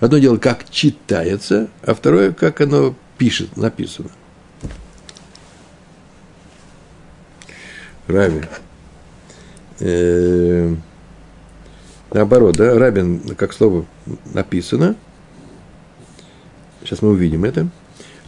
Одно 0.00 0.16
дело, 0.16 0.38
как 0.38 0.68
читается, 0.70 1.68
а 1.82 1.94
второе, 1.94 2.32
как 2.32 2.62
оно 2.62 2.94
пишет, 3.18 3.56
написано. 3.58 4.08
Раби. 8.06 8.40
Э, 9.78 10.74
наоборот, 12.12 12.56
да, 12.56 12.78
Рабин, 12.78 13.20
как 13.36 13.52
слово 13.52 13.84
написано, 14.32 14.96
сейчас 16.82 17.02
мы 17.02 17.10
увидим 17.10 17.44
это, 17.44 17.68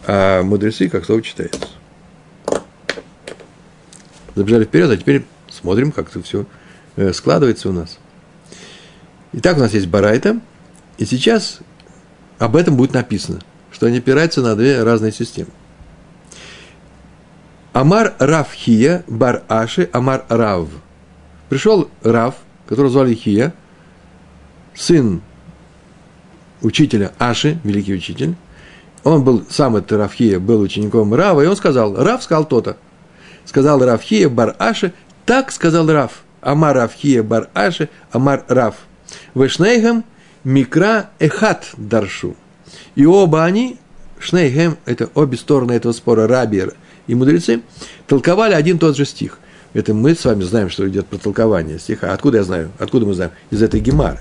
а 0.07 0.43
мудрецы, 0.43 0.91
как 0.91 1.07
слово 1.07 1.23
читается. 1.23 1.69
Забежали 4.35 4.65
вперед, 4.65 4.91
а 4.91 4.97
теперь 4.97 5.25
смотрим, 5.49 5.91
как 5.91 6.11
это 6.11 6.23
все 6.23 6.47
э, 6.97 7.13
складывается 7.15 7.71
у 7.71 7.73
нас. 7.73 7.99
Итак, 9.33 9.57
у 9.57 9.61
нас 9.61 9.73
есть 9.73 9.87
Барайта, 9.87 10.41
и 10.99 11.05
сейчас 11.05 11.61
об 12.39 12.57
этом 12.57 12.77
будет 12.77 12.93
написано, 12.93 13.41
что 13.71 13.87
они 13.87 13.99
опираются 13.99 14.43
на 14.43 14.57
две 14.57 14.83
разные 14.83 15.13
системы. 15.13 15.51
אמר 17.73 18.15
רב 18.19 18.53
חייא 18.53 19.05
בר 19.07 19.45
אשי 19.49 19.89
אמר 19.93 20.25
רב. 20.29 20.69
Пришел 21.49 21.89
Рав, 22.03 22.35
которого 22.67 22.91
звали 22.91 23.15
Хия, 23.15 23.55
сын 24.75 25.23
учителя 26.61 27.13
Аши, 27.19 27.59
великий 27.65 27.95
учитель. 27.95 28.35
Он 29.05 29.25
был, 29.25 29.45
сам 29.49 29.77
этот 29.77 29.93
Рав 29.93 30.13
Хия, 30.13 30.39
был 30.39 30.61
учеником 30.61 31.15
Рава, 31.15 31.41
и 31.41 31.47
он 31.47 31.57
сказал, 31.57 31.97
Рав 31.97 32.23
сказал 32.23 32.45
то-то. 32.45 32.77
Сказал 33.45 33.85
Рав 33.85 34.03
Хия, 34.03 34.29
Бар 34.29 34.55
Аши, 34.59 34.93
так 35.27 35.51
сказал 35.51 35.91
Рав. 35.91 36.23
אמר 36.41 36.77
רב 36.77 36.93
חייא 36.93 37.23
בר 37.23 37.49
אשי 37.55 37.89
אמר 38.13 38.45
רב. 38.49 38.77
ושניהם 39.35 40.05
מקרא 40.45 41.11
אחד 41.19 41.71
דרשו. 41.77 42.37
И 42.95 43.07
оба 43.07 43.45
они, 43.45 43.79
Шнейгем, 44.19 44.79
это 44.85 45.11
обе 45.15 45.37
стороны 45.37 45.73
этого 45.73 45.93
спора, 45.93 46.27
Раби 46.27 46.65
и 47.07 47.15
мудрецы 47.15 47.63
толковали 48.07 48.55
один 48.55 48.79
тот 48.79 48.97
же 48.97 49.05
стих. 49.05 49.39
Это 49.73 49.95
мы 49.95 50.15
с 50.15 50.25
вами 50.25 50.43
знаем, 50.43 50.71
что 50.71 50.89
идет 50.89 51.07
про 51.07 51.19
толкование 51.19 51.79
стиха. 51.79 52.13
Откуда 52.13 52.39
я 52.39 52.45
знаю? 52.45 52.71
Откуда 52.79 53.07
мы 53.07 53.15
знаем? 53.15 53.33
Из 53.51 53.63
этой 53.63 53.81
гемары. 53.81 54.21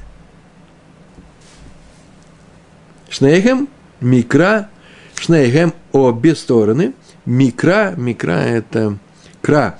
Шнейхем, 3.09 3.67
микра, 3.99 4.69
шнейхем 5.15 5.73
обе 5.91 6.35
стороны. 6.35 6.93
Микра, 7.25 7.93
микра 7.97 8.31
это 8.31 8.97
кра. 9.41 9.79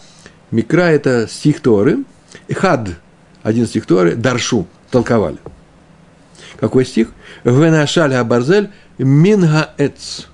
Микра 0.51 0.91
это 0.91 1.27
стих 1.29 1.61
Торы. 1.61 1.99
Хад, 2.53 2.89
один 3.41 3.65
стих 3.65 3.85
Торы, 3.85 4.15
даршу, 4.15 4.67
толковали. 4.89 5.37
Какой 6.61 6.85
стих? 6.85 7.09
Венашаль 7.43 8.13
абарзель 8.13 8.69
мингаэц. 8.99 10.27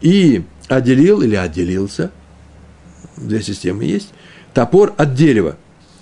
И 0.00 0.42
отделил 0.68 1.20
или 1.20 1.36
отделился, 1.36 2.10
две 3.16 3.42
системы 3.42 3.84
есть, 3.84 4.14
топор 4.54 4.94
от 4.96 5.14
дерева. 5.14 5.56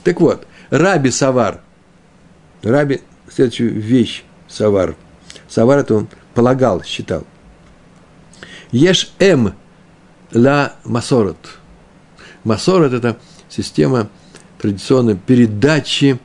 Так 0.04 0.20
вот, 0.20 0.46
раби 0.70 1.10
Савар, 1.10 1.60
раби, 2.62 3.00
следующую 3.28 3.80
вещь 3.80 4.22
Савар, 4.48 4.94
Савар 5.48 5.78
это 5.78 5.94
он 5.94 6.08
полагал, 6.32 6.84
считал. 6.84 7.26
Еш 8.70 9.12
М 9.18 9.54
ла 10.32 10.74
Масорот. 10.84 11.58
Масорот– 12.44 12.92
это 12.92 13.16
система 13.48 14.08
традиционной 14.58 15.16
передачи, 15.16 16.20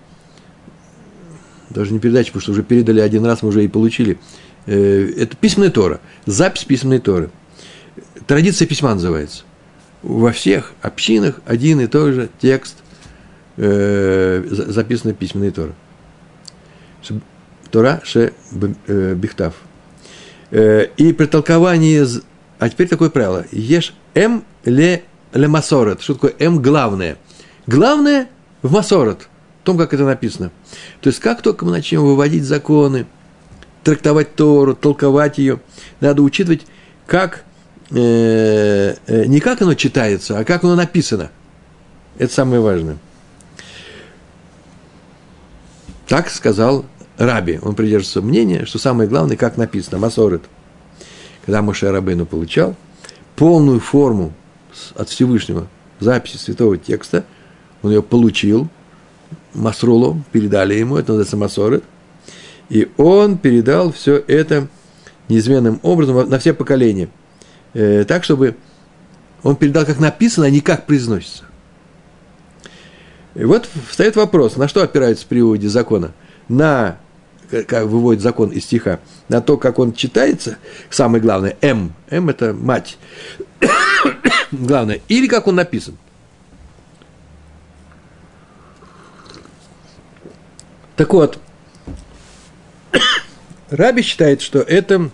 даже 1.74 1.94
не 1.94 2.00
передачи, 2.00 2.28
потому 2.30 2.42
что 2.42 2.52
уже 2.52 2.64
передали 2.64 3.00
один 3.00 3.26
раз, 3.26 3.42
мы 3.42 3.50
уже 3.50 3.64
и 3.64 3.68
получили. 3.68 4.18
Э, 4.66 5.12
это 5.18 5.36
письменная 5.36 5.72
Тора, 5.72 6.00
запись 6.26 6.64
письменной 6.64 7.00
Торы– 7.00 7.30
Традиция 8.28 8.68
письма 8.68 8.94
называется. 8.94 9.44
Во 10.04 10.32
всех 10.32 10.74
общинах 10.82 11.42
один 11.46 11.80
и 11.82 11.88
тот 11.88 12.14
же 12.14 12.30
текст, 12.40 12.78
э, 13.58 14.44
записанный 14.50 15.14
письменной 15.14 15.52
Торы. 15.52 15.74
Тора 17.72 18.02
ше 18.04 18.34
бихтав. 18.52 19.54
Э, 20.52 20.88
и 20.98 21.14
при 21.14 21.26
толковании, 21.26 22.06
а 22.60 22.70
теперь 22.70 22.88
такое 22.88 23.10
правило, 23.10 23.46
ешь 23.52 23.94
м 24.14 24.44
ле, 24.66 25.04
ле 25.34 25.48
масорет. 25.48 26.02
Что 26.02 26.16
такое 26.16 26.34
м 26.40 26.62
главное? 26.62 27.18
Главное 27.68 28.28
в 28.62 28.72
масорет, 28.72 29.24
в 29.24 29.28
том, 29.64 29.78
как 29.78 29.94
это 29.94 30.04
написано. 30.04 30.52
То 31.02 31.08
есть, 31.10 31.20
как 31.20 31.42
только 31.42 31.66
мы 31.66 31.72
начнем 31.72 32.02
выводить 32.02 32.44
законы, 32.44 33.06
трактовать 33.84 34.36
Тору, 34.36 34.76
толковать 34.76 35.38
ее, 35.38 35.60
надо 36.00 36.22
учитывать, 36.22 36.66
как 37.08 37.44
э, 37.92 38.96
э, 39.08 39.26
не 39.26 39.40
как 39.40 39.62
оно 39.62 39.74
читается, 39.74 40.38
а 40.40 40.44
как 40.44 40.64
оно 40.64 40.76
написано. 40.76 41.32
Это 42.18 42.34
самое 42.34 42.62
важное. 42.62 42.98
Так 46.08 46.30
сказал 46.30 46.86
Раби. 47.18 47.60
Он 47.62 47.76
придерживается 47.76 48.22
мнения, 48.22 48.66
что 48.66 48.80
самое 48.80 49.08
главное, 49.08 49.38
как 49.38 49.58
написано, 49.58 49.98
Масорет. 49.98 50.44
Когда 51.46 51.62
Моше 51.62 51.90
Рабейну 51.90 52.26
получал 52.26 52.76
полную 53.36 53.80
форму 53.80 54.34
от 54.96 55.10
Всевышнего 55.10 55.68
записи 56.00 56.38
святого 56.38 56.78
текста, 56.78 57.26
он 57.82 57.92
ее 57.92 58.04
получил, 58.04 58.68
Масрулу 59.54 60.24
передали 60.32 60.76
ему, 60.76 60.98
это 60.98 61.14
называется 61.14 61.38
Масорет, 61.38 61.84
и 62.70 62.90
он 62.98 63.38
передал 63.38 63.92
все 63.92 64.24
это 64.28 64.68
неизменным 65.28 65.80
образом 65.84 66.30
на 66.30 66.40
все 66.40 66.54
поколения– 66.54 67.10
э, 67.74 68.06
так, 68.06 68.24
чтобы 68.24 68.56
он 69.44 69.56
передал, 69.56 69.86
как 69.86 70.00
написано, 70.00 70.48
а 70.48 70.50
не 70.50 70.62
как 70.62 70.86
произносится. 70.86 71.46
И 73.36 73.44
вот 73.44 73.70
встает 73.90 74.16
вопрос, 74.16 74.58
на 74.58 74.68
что 74.68 74.84
опирается 74.84 75.26
при 75.28 75.42
выводе 75.42 75.70
закона? 75.70 76.12
На, 76.50 76.98
как 77.50 77.86
выводит 77.86 78.22
закон 78.22 78.50
из 78.50 78.66
стиха, 78.66 79.00
на 79.30 79.42
то, 79.42 79.58
как 79.58 79.80
он 79.80 79.94
читается, 79.94 80.58
самое 80.90 81.24
главное, 81.24 81.58
М, 81.62 81.94
М– 82.10 82.30
это 82.30 82.54
мать, 82.54 82.98
главное, 84.52 85.00
или 85.08 85.28
как 85.28 85.48
он 85.48 85.56
написан. 85.56 85.98
Так 91.02 91.14
вот, 91.14 91.40
Раби 93.72 94.04
считает, 94.04 94.40
что 94.44 94.60
это 94.60 95.10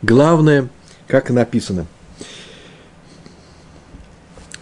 главное– 0.00 0.70
как 1.08 1.28
написано. 1.28 1.86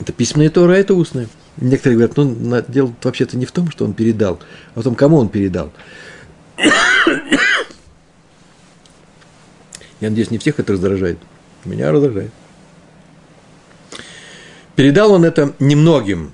Это 0.00 0.12
письменная 0.12 0.50
Тора, 0.50 0.72
это 0.72 0.94
устная. 0.94 1.28
некоторые 1.58 1.96
говорят, 1.96 2.16
ну, 2.16 2.60
дело 2.66 2.92
вообще-то 3.04 3.36
не 3.36 3.46
в 3.46 3.52
том, 3.52 3.70
что 3.70 3.84
он 3.84 3.92
передал, 3.92 4.40
а 4.74 4.80
в 4.80 4.82
том, 4.82 4.96
кому 4.96 5.16
он 5.16 5.28
передал. 5.28 5.72
Я 10.00 10.08
надеюсь, 10.08 10.32
не 10.32 10.38
всех 10.38 10.58
это 10.58 10.72
раздражает. 10.72 11.20
Меня 11.64 11.92
раздражает. 11.92 12.32
Передал 14.74 15.12
он 15.12 15.24
это 15.24 15.54
немногим, 15.60 16.32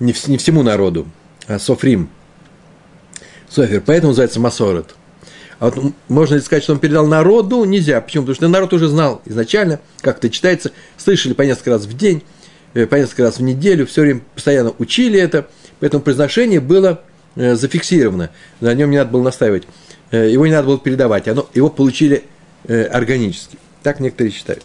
не, 0.00 0.14
не 0.26 0.36
всему 0.36 0.62
народу, 0.62 1.08
а 1.46 1.58
Софрим. 1.58 2.10
Софер, 3.52 3.82
поэтому 3.84 4.10
называется 4.10 4.40
Масорет. 4.40 4.94
А 5.58 5.70
вот 5.70 5.92
можно 6.08 6.40
сказать, 6.40 6.64
что 6.64 6.72
он 6.72 6.78
передал 6.78 7.06
народу? 7.06 7.64
Нельзя. 7.64 8.00
Почему? 8.00 8.24
Потому 8.24 8.34
что 8.34 8.48
народ 8.48 8.72
уже 8.72 8.88
знал 8.88 9.20
изначально, 9.26 9.78
как 10.00 10.18
это 10.18 10.30
читается, 10.30 10.72
слышали 10.96 11.34
по 11.34 11.42
несколько 11.42 11.70
раз 11.70 11.84
в 11.84 11.96
день, 11.96 12.22
э, 12.74 12.86
по 12.86 12.96
несколько 12.96 13.24
раз 13.24 13.38
в 13.38 13.42
неделю, 13.42 13.86
все 13.86 14.00
время 14.00 14.22
постоянно 14.34 14.72
учили 14.78 15.20
это, 15.20 15.46
поэтому 15.80 16.02
произношение 16.02 16.60
было 16.60 17.02
э, 17.36 17.54
зафиксировано, 17.54 18.30
на 18.60 18.74
нем 18.74 18.90
не 18.90 18.96
надо 18.96 19.10
было 19.10 19.22
настаивать, 19.22 19.64
э, 20.10 20.30
его 20.30 20.46
не 20.46 20.52
надо 20.52 20.68
было 20.68 20.78
передавать, 20.78 21.28
оно, 21.28 21.48
его 21.54 21.68
получили 21.68 22.24
органически. 22.64 23.58
Так 23.82 23.98
некоторые 23.98 24.32
считают. 24.32 24.64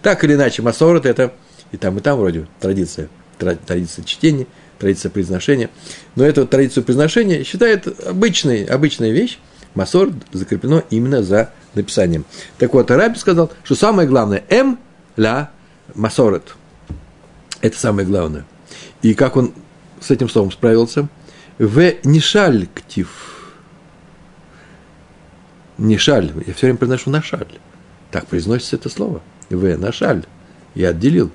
Так 0.00 0.24
или 0.24 0.32
иначе, 0.32 0.62
Масорет– 0.62 1.04
это 1.06 1.34
и 1.72 1.76
там, 1.76 1.98
и 1.98 2.00
там 2.00 2.18
вроде 2.18 2.46
традиция, 2.58 3.08
традиция 3.38 4.02
чтения, 4.04 4.46
традиция 4.78 5.10
произношения. 5.10 5.70
Но 6.16 6.24
эту 6.24 6.46
традицию 6.46 6.84
произношения 6.84 7.44
считает 7.44 7.86
обычной, 8.06 8.64
обычная 8.64 9.10
вещь. 9.10 9.38
Масор 9.74 10.10
закреплено 10.32 10.82
именно 10.90 11.22
за 11.22 11.50
написанием. 11.74 12.24
Так 12.58 12.74
вот, 12.74 12.90
Араби 12.90 13.16
сказал, 13.16 13.50
что 13.64 13.74
самое 13.74 14.08
главное– 14.08 14.44
М 14.48 14.78
ля 15.16 15.50
масорет. 15.94 16.54
Это 17.60 17.78
самое 17.78 18.06
главное. 18.06 18.44
И 19.02 19.14
как 19.14 19.36
он 19.36 19.52
с 20.00 20.10
этим 20.10 20.28
словом 20.28 20.52
справился? 20.52 21.08
В 21.58 21.94
нишаль 22.04 22.68
ктив. 22.74 23.54
Нишаль. 25.78 26.32
Я 26.46 26.54
все 26.54 26.66
время 26.66 26.78
произношу 26.78 27.10
нашаль. 27.10 27.48
Так 28.10 28.26
произносится 28.26 28.76
это 28.76 28.88
слово. 28.88 29.22
В 29.50 29.76
нашаль. 29.76 30.24
Я 30.74 30.90
отделил. 30.90 31.30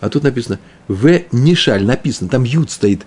А 0.00 0.08
тут 0.08 0.22
написано 0.22 0.58
В 0.88 1.20
нишаль, 1.32 1.84
написано, 1.84 2.28
там 2.28 2.44
юд 2.44 2.70
стоит. 2.70 3.06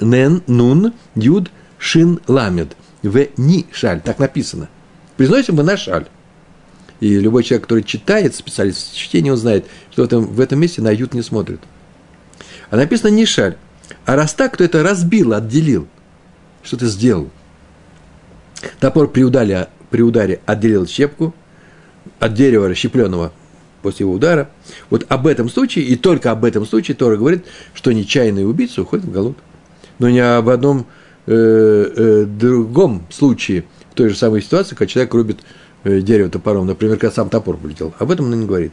Нен, 0.00 0.42
нун, 0.46 0.92
юд, 1.14 1.50
шин, 1.78 2.20
ламед. 2.26 2.76
В 3.02 3.28
нишаль, 3.36 4.00
так 4.00 4.18
написано. 4.18 4.68
Произносим 5.16 5.56
мы 5.56 5.62
на 5.62 5.76
шаль. 5.76 6.06
И 7.00 7.18
любой 7.18 7.44
человек, 7.44 7.64
который 7.64 7.82
читает, 7.82 8.34
специалист 8.34 8.94
в 8.94 9.30
он 9.30 9.36
знает, 9.36 9.66
что 9.90 10.02
в 10.02 10.04
этом, 10.06 10.26
в 10.26 10.40
этом 10.40 10.60
месте 10.60 10.82
на 10.82 10.90
юд 10.90 11.14
не 11.14 11.22
смотрит. 11.22 11.60
А 12.70 12.76
написано 12.76 13.08
нишаль. 13.08 13.56
А 14.04 14.16
раз 14.16 14.34
так, 14.34 14.56
то 14.56 14.64
это 14.64 14.82
разбил, 14.82 15.32
отделил. 15.32 15.88
Что 16.62 16.76
ты 16.76 16.86
сделал? 16.86 17.30
Топор 18.78 19.08
при 19.08 19.22
ударе, 19.22 19.68
при 19.90 20.02
ударе 20.02 20.40
отделил 20.46 20.86
щепку 20.86 21.34
от 22.18 22.34
дерева 22.34 22.68
расщепленного 22.68 23.32
после 23.82 24.04
его 24.04 24.12
удара. 24.12 24.50
Вот 24.90 25.06
об 25.08 25.26
этом 25.26 25.48
случае, 25.48 25.84
и 25.86 25.96
только 25.96 26.30
об 26.30 26.44
этом 26.44 26.66
случае 26.66 26.96
Тора 26.96 27.16
говорит, 27.16 27.44
что 27.74 27.92
нечаянный 27.92 28.48
убийца 28.48 28.82
уходит 28.82 29.06
в 29.06 29.12
голод. 29.12 29.36
Но 29.98 30.08
не 30.08 30.20
об 30.20 30.48
одном 30.48 30.86
э, 31.26 31.32
э, 31.34 32.24
другом 32.24 33.06
случае, 33.10 33.64
в 33.90 33.94
той 33.94 34.08
же 34.08 34.16
самой 34.16 34.42
ситуации, 34.42 34.74
когда 34.74 34.86
человек 34.86 35.14
рубит 35.14 35.38
э, 35.84 36.00
дерево 36.00 36.30
топором, 36.30 36.66
например, 36.66 36.96
когда 36.96 37.14
сам 37.14 37.28
топор 37.28 37.56
полетел. 37.56 37.94
Об 37.98 38.10
этом 38.10 38.26
он 38.26 38.40
не 38.40 38.46
говорит. 38.46 38.72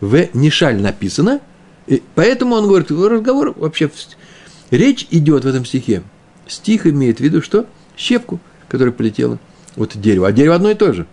В 0.00 0.28
Нишаль 0.34 0.80
написано, 0.80 1.40
и 1.86 2.02
поэтому 2.14 2.54
он 2.54 2.66
говорит, 2.66 2.90
разговор 2.90 3.54
вообще, 3.56 3.90
речь 4.70 5.06
идет 5.10 5.44
в 5.44 5.48
этом 5.48 5.64
стихе. 5.64 6.02
Стих 6.46 6.86
имеет 6.86 7.18
в 7.18 7.20
виду 7.20 7.42
что? 7.42 7.66
Щепку, 7.96 8.40
которая 8.68 8.92
полетела 8.92 9.38
от 9.76 9.98
дерева. 9.98 10.28
А 10.28 10.32
дерево 10.32 10.54
одно 10.54 10.70
и 10.70 10.74
то 10.74 10.92
же. 10.92 11.06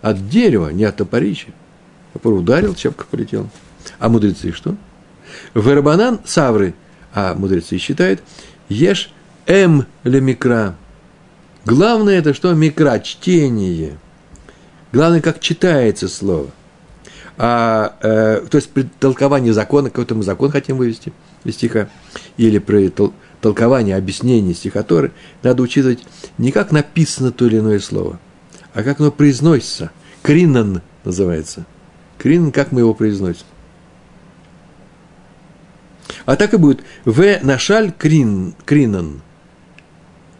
От 0.00 0.28
дерева, 0.28 0.70
не 0.70 0.84
от 0.84 0.96
топорища. 0.96 1.48
Топор 2.12 2.34
ударил, 2.34 2.76
щепка 2.76 3.04
полетела. 3.10 3.48
А 3.98 4.08
мудрецы 4.08 4.52
что? 4.52 4.76
Вербанан 5.54 6.20
савры, 6.24 6.74
а 7.14 7.34
мудрецы 7.34 7.78
считают, 7.78 8.22
ешь 8.68 9.10
эм 9.46 9.86
ле 10.04 10.20
микра. 10.20 10.76
Главное 11.64 12.18
это 12.18 12.34
что? 12.34 12.52
Микра, 12.54 12.98
чтение. 12.98 13.98
Главное, 14.92 15.20
как 15.20 15.40
читается 15.40 16.08
слово. 16.08 16.50
А, 17.38 17.96
э, 18.02 18.46
то 18.48 18.56
есть 18.56 18.70
при 18.70 18.82
толковании 18.82 19.52
закона, 19.52 19.88
какой-то 19.88 20.14
мы 20.14 20.22
закон 20.22 20.50
хотим 20.50 20.76
вывести 20.76 21.12
из 21.44 21.54
стиха, 21.54 21.88
или 22.36 22.58
при 22.58 22.88
тол- 22.88 23.14
толковании, 23.40 23.94
объяснении 23.94 24.52
стихоторы, 24.52 25.12
надо 25.42 25.62
учитывать 25.62 26.04
не 26.36 26.52
как 26.52 26.72
написано 26.72 27.32
то 27.32 27.46
или 27.46 27.58
иное 27.58 27.80
слово, 27.80 28.20
а 28.74 28.82
как 28.82 29.00
оно 29.00 29.10
произносится. 29.10 29.90
Кринан 30.22 30.82
называется. 31.04 31.64
Крин, 32.22 32.52
как 32.52 32.70
мы 32.70 32.82
его 32.82 32.94
произносим. 32.94 33.46
А 36.24 36.36
так 36.36 36.54
и 36.54 36.56
будет. 36.56 36.84
В 37.04 37.40
нашаль 37.42 37.90
крин, 37.90 38.54
кринан. 38.64 39.22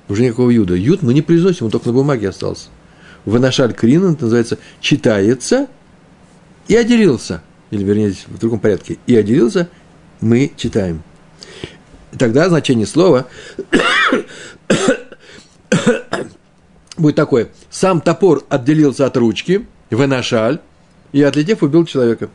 Уже 0.09 0.23
никакого 0.23 0.51
юда. 0.51 0.77
Юд 0.77 1.03
мы 1.03 1.12
не 1.12 1.23
произносим, 1.23 1.66
он 1.66 1.73
только 1.73 1.88
на 1.88 1.95
бумаге 1.95 2.29
остался. 2.29 2.68
В 3.25 3.40
нашаль 3.40 3.75
кринан 3.75 4.16
называется 4.21 4.59
читается 4.81 5.66
и 6.68 6.77
отделился. 6.77 7.42
Или, 7.73 7.83
вернее, 7.83 8.14
в 8.29 8.38
другом 8.38 8.61
порядке. 8.61 8.99
И 9.09 9.16
отделился 9.16 9.68
мы 10.21 10.53
читаем. 10.57 11.03
Тогда 12.16 12.49
значение 12.49 12.87
слова 12.87 13.27
будет 16.97 17.16
такое. 17.16 17.49
Сам 17.71 18.01
топор 18.01 18.45
отделился 18.49 19.05
от 19.05 19.16
ручки, 19.16 19.66
в 19.90 20.07
нашаль, 20.07 20.61
и, 21.12 21.22
отлетев, 21.22 21.62
убил 21.62 21.85
человека. 21.85 22.31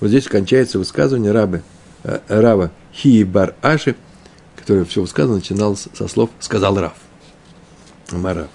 Вот 0.00 0.08
здесь 0.08 0.26
кончается 0.26 0.78
высказывание 0.78 1.32
рабы, 1.32 1.62
э, 2.04 2.20
раба 2.28 2.70
Хии 2.94 3.24
Бар 3.24 3.54
Аши, 3.62 3.96
которое 4.56 4.84
все 4.84 5.00
высказано 5.00 5.36
начиналось 5.36 5.88
со 5.92 6.08
слов 6.08 6.30
«сказал 6.40 6.78
Рав». 6.78 6.94
Марав. 8.10 8.48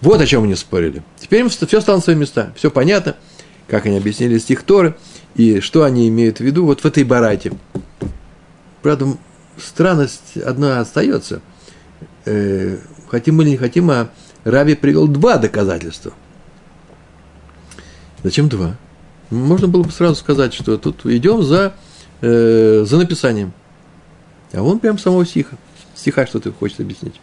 Вот 0.00 0.20
о 0.20 0.26
чем 0.26 0.42
они 0.42 0.56
спорили. 0.56 1.02
Теперь 1.18 1.46
все 1.48 1.80
стало 1.80 1.96
на 1.96 2.02
свои 2.02 2.16
места. 2.16 2.52
Все 2.56 2.70
понятно, 2.70 3.16
как 3.68 3.86
они 3.86 3.96
объяснили 3.96 4.38
стих 4.38 4.64
Торы 4.64 4.96
и 5.34 5.60
что 5.60 5.84
они 5.84 6.08
имеют 6.08 6.38
в 6.38 6.40
виду 6.40 6.66
вот 6.66 6.80
в 6.80 6.84
этой 6.84 7.04
барате. 7.04 7.52
Правда, 8.82 9.16
странность 9.56 10.36
одна 10.36 10.80
остается. 10.80 11.40
Э, 12.24 12.78
хотим 13.08 13.40
или 13.42 13.50
не 13.50 13.56
хотим, 13.56 13.90
а 13.90 14.10
Раби 14.44 14.74
привел 14.74 15.06
два 15.06 15.38
доказательства. 15.38 16.12
Зачем 18.22 18.48
два? 18.48 18.76
Можно 19.30 19.68
было 19.68 19.82
бы 19.82 19.90
сразу 19.90 20.14
сказать, 20.16 20.52
что 20.54 20.76
тут 20.76 21.06
идем 21.06 21.42
за, 21.42 21.74
э, 22.20 22.84
за 22.86 22.98
написанием. 22.98 23.52
А 24.52 24.62
он 24.62 24.78
прям 24.78 24.98
самого 24.98 25.24
стиха. 25.24 25.56
Стиха 25.94 26.26
что-то 26.26 26.52
хочет 26.52 26.80
объяснить. 26.80 27.20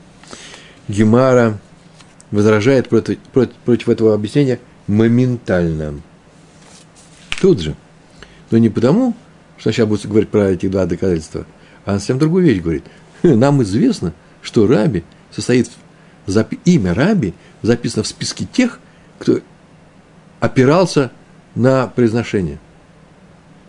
Гемара 0.88 1.60
возражает 2.32 2.90
против, 2.90 3.20
против, 3.20 3.56
против 3.58 3.90
этого 3.90 4.14
объяснения 4.14 4.60
моментально. 4.88 6.02
Тут 7.40 7.62
же. 7.62 7.76
Но 8.52 8.58
не 8.58 8.70
потому, 8.70 9.16
что 9.58 9.72
сейчас 9.72 9.88
будет 9.88 10.08
говорить 10.08 10.30
про 10.30 10.50
эти 10.50 10.68
два 10.68 10.86
доказательства, 10.86 11.46
а 11.86 11.94
он 11.94 12.00
совсем 12.00 12.18
другую 12.18 12.44
вещь 12.44 12.62
говорит. 12.62 12.84
Нам 13.24 13.62
известно, 13.64 14.14
что 14.42 14.68
Раби 14.68 15.04
состоит, 15.32 15.70
запи, 16.26 16.60
имя 16.66 16.94
Раби 16.94 17.34
записано 17.62 18.04
в 18.04 18.08
списке 18.08 18.48
тех, 18.52 18.80
кто 19.20 19.40
опирался 20.40 21.12
на 21.56 21.88
произношение. 21.88 22.60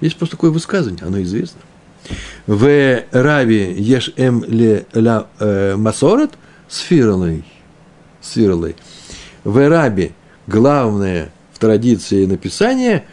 Есть 0.01 0.17
просто 0.17 0.37
такое 0.37 0.51
высказывание, 0.51 1.05
оно 1.05 1.21
известно. 1.23 1.61
В 2.47 3.03
Рави 3.13 3.75
еш 3.79 4.13
эм 4.17 4.45
ле 4.45 4.87
ля 4.95 5.27
э, 5.39 5.77
масорет. 5.77 6.31
В 9.45 9.69
Раби 9.69 10.13
главное 10.47 11.33
в 11.53 11.59
традиции 11.59 12.27
написания 12.27 13.05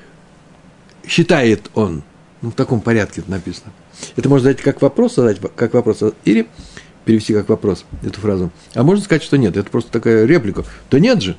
считает 1.07 1.69
он. 1.73 2.03
Ну, 2.41 2.51
в 2.51 2.53
таком 2.53 2.81
порядке 2.81 3.21
это 3.21 3.31
написано. 3.31 3.71
Это 4.15 4.29
можно 4.29 4.49
задать 4.49 4.61
как 4.61 4.81
вопрос, 4.81 5.15
задать 5.15 5.39
как 5.55 5.73
вопрос, 5.73 6.03
или 6.23 6.47
перевести 7.03 7.33
как 7.33 7.49
вопрос 7.49 7.85
эту 8.03 8.19
фразу. 8.19 8.51
А 8.73 8.83
можно 8.83 9.03
сказать, 9.03 9.23
что 9.23 9.37
нет, 9.37 9.57
это 9.57 9.69
просто 9.69 9.91
такая 9.91 10.25
реплика. 10.25 10.63
То 10.89 10.99
нет 10.99 11.21
же. 11.21 11.35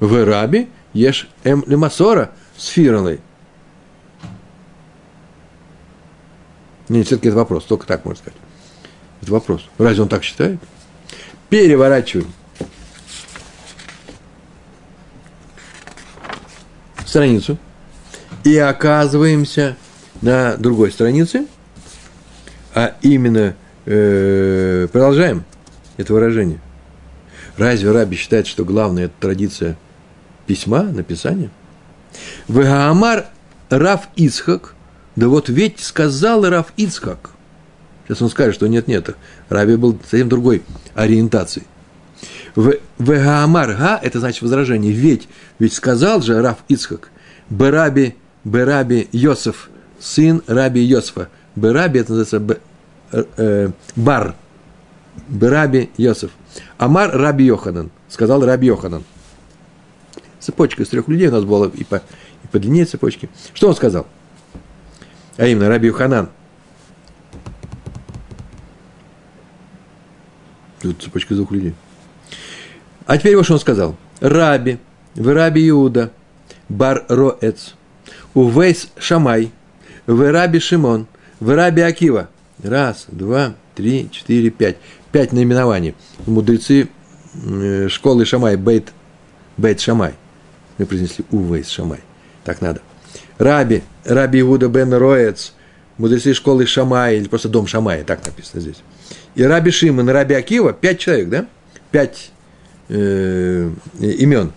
В 0.00 0.24
Раби 0.24 0.68
ешь 0.92 1.28
эм 1.44 1.64
лемасора 1.66 2.32
с 2.56 2.66
фиралой. 2.68 3.20
Нет, 6.88 7.06
все-таки 7.06 7.28
это 7.28 7.36
вопрос, 7.36 7.64
только 7.64 7.86
так 7.86 8.04
можно 8.04 8.22
сказать. 8.22 8.38
Это 9.22 9.32
вопрос. 9.32 9.64
Разве 9.78 10.02
он 10.02 10.08
так 10.08 10.24
считает? 10.24 10.58
Переворачиваем. 11.48 12.32
Страницу. 17.06 17.58
И 18.44 18.56
оказываемся 18.56 19.76
на 20.20 20.56
другой 20.56 20.90
странице. 20.90 21.46
а 22.74 22.96
именно, 23.02 23.54
э, 23.84 24.88
продолжаем 24.90 25.44
это 25.98 26.14
выражение. 26.14 26.58
Разве 27.58 27.92
Раби 27.92 28.16
считает, 28.16 28.46
что 28.46 28.64
главное– 28.64 29.04
это 29.06 29.14
традиция 29.20 29.76
письма, 30.46 30.82
написания? 30.82 31.50
Вегаамар 32.48 33.26
Раф 33.70 34.08
Ицхак, 34.16 34.74
да 35.16 35.28
вот 35.28 35.48
ведь 35.48 35.80
сказал 35.80 36.48
Раф 36.48 36.72
Ицхак. 36.76 37.30
Сейчас 38.06 38.22
он 38.22 38.30
скажет, 38.30 38.54
что 38.54 38.66
нет-нет, 38.66 39.16
Раби 39.48 39.76
был 39.76 39.98
совсем 40.08 40.28
другой 40.28 40.62
ориентации. 40.94 41.64
Вегаамар 42.54 43.74
Га– 43.74 43.98
это 44.02 44.20
значит 44.20 44.42
возражение. 44.42 44.92
Ведь, 44.92 45.28
ведь 45.58 45.72
сказал 45.72 46.20
же 46.20 46.40
Раф 46.42 46.58
Ицхак, 46.68 47.10
Бераби, 47.48 48.16
Бераби 48.44 49.08
Йосеф, 49.12 49.70
сын 49.98 50.42
Раби 50.46 50.80
Йосифа. 50.80 51.28
Бераби– 51.56 52.00
это 52.00 52.12
называется 52.12 52.40
Б, 52.40 52.58
э, 53.36 53.70
Бар. 53.96 54.34
Бераби 55.28 55.90
Йосеф. 55.96 56.30
Амар 56.78 57.10
Раби 57.10 57.44
Йоханан. 57.44 57.90
Сказал 58.08 58.44
Раби 58.44 58.66
Йоханан. 58.66 59.04
Цепочка 60.42 60.82
из 60.82 60.88
трех 60.88 61.06
людей 61.06 61.28
у 61.28 61.30
нас 61.30 61.44
была 61.44 61.68
и 61.68 61.84
по, 61.84 62.02
и 62.42 62.46
по 62.50 62.58
длине 62.58 62.84
цепочки. 62.84 63.30
Что 63.54 63.68
он 63.68 63.76
сказал? 63.76 64.08
А 65.36 65.46
именно, 65.46 65.68
Раби 65.68 65.86
Йоханан. 65.86 66.30
Тут 70.80 71.00
цепочка 71.00 71.34
из 71.34 71.38
двух 71.38 71.52
людей. 71.52 71.74
А 73.06 73.18
теперь 73.18 73.36
вот 73.36 73.44
что 73.44 73.54
он 73.54 73.60
сказал. 73.60 73.96
Раби, 74.18 74.78
в 75.14 75.32
Раби 75.32 75.68
Иуда, 75.68 76.10
Бар 76.68 77.04
Роэц, 77.08 77.74
Увейс 78.34 78.88
Шамай, 78.98 79.52
в 80.06 80.32
Раби 80.32 80.58
Шимон, 80.58 81.06
в 81.38 81.54
Раби 81.54 81.82
Акива. 81.82 82.28
Раз, 82.64 83.06
два, 83.08 83.54
три, 83.76 84.10
четыре, 84.10 84.50
пять. 84.50 84.76
Пять 85.12 85.32
наименований. 85.32 85.94
Мудрецы 86.26 86.88
э, 87.34 87.88
школы 87.88 88.24
Шамай, 88.24 88.56
Бейт, 88.56 88.92
Бейт 89.56 89.78
Шамай. 89.78 90.14
Мы 90.82 90.86
произнесли 90.86 91.24
Увейс 91.30 91.68
Шамай. 91.68 92.00
Так 92.42 92.60
надо. 92.60 92.82
Раби, 93.38 93.84
Раби 94.04 94.40
Иуда 94.40 94.66
бен 94.66 94.92
Роэц, 94.92 95.52
мудрецы 95.96 96.34
школы 96.34 96.66
Шамай, 96.66 97.18
или 97.18 97.28
просто 97.28 97.48
дом 97.48 97.68
Шамая, 97.68 98.02
так 98.02 98.26
написано 98.26 98.60
здесь. 98.60 98.82
И 99.36 99.44
Раби 99.44 99.70
Шимон, 99.70 100.08
Раби 100.08 100.34
Акива, 100.34 100.72
пять 100.72 100.98
человек, 100.98 101.28
да? 101.28 101.46
Пять 101.92 102.32
э, 102.88 103.70
имен. 104.00 104.52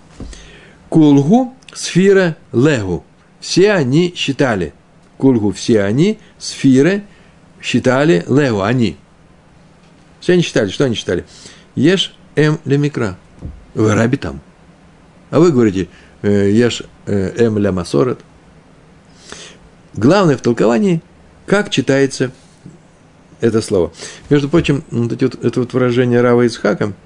Кулгу, 0.90 1.54
Сфира, 1.72 2.38
Легу. 2.52 3.04
Все 3.40 3.74
они 3.74 4.12
считали. 4.16 4.74
Кулгу, 5.18 5.52
все 5.52 5.84
они, 5.84 6.18
Сфира, 6.40 7.02
считали 7.62 8.26
Легу, 8.28 8.62
они. 8.62 8.98
Все 10.22 10.34
они 10.34 10.42
считали, 10.42 10.70
что 10.70 10.86
они 10.86 10.96
считали? 10.96 11.24
Еш 11.76 12.16
эм 12.36 12.58
лемикра. 12.66 13.16
Вы 13.76 13.94
раби 13.94 14.18
там. 14.18 14.42
А 15.32 15.40
вы 15.40 15.52
говорите, 15.52 15.90
еш 16.30 16.84
э, 17.06 17.46
эм 17.46 17.58
ля 17.58 17.72
масорет. 17.72 18.20
Главное 19.94 20.38
в 20.38 20.42
толковании, 20.42 21.02
как 21.46 21.70
читается 21.70 22.32
это 23.42 23.62
слово. 23.62 23.92
Между 24.30 24.50
прочим, 24.50 24.84
вот 24.92 25.12
эти 25.12 25.24
вот, 25.24 25.44
это 25.44 25.60
вот 25.60 25.74
выражение 25.74 26.22
Рава 26.22 26.44
Ицхака– 26.44 26.94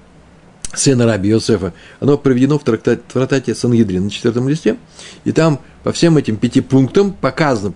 сына 0.74 1.06
Раби 1.06 1.28
Йосефа, 1.28 1.72
оно 2.00 2.16
проведено 2.16 2.58
в 2.58 2.64
трактате, 2.64 3.02
в 3.08 3.12
трактате 3.12 3.54
Сангидрин 3.54 4.04
на 4.04 4.10
четвертом 4.10 4.48
листе, 4.48 4.76
и 5.24 5.32
там 5.32 5.60
по 5.82 5.92
всем 5.92 6.16
этим 6.16 6.36
пяти 6.36 6.60
пунктам 6.60 7.12
показано, 7.12 7.74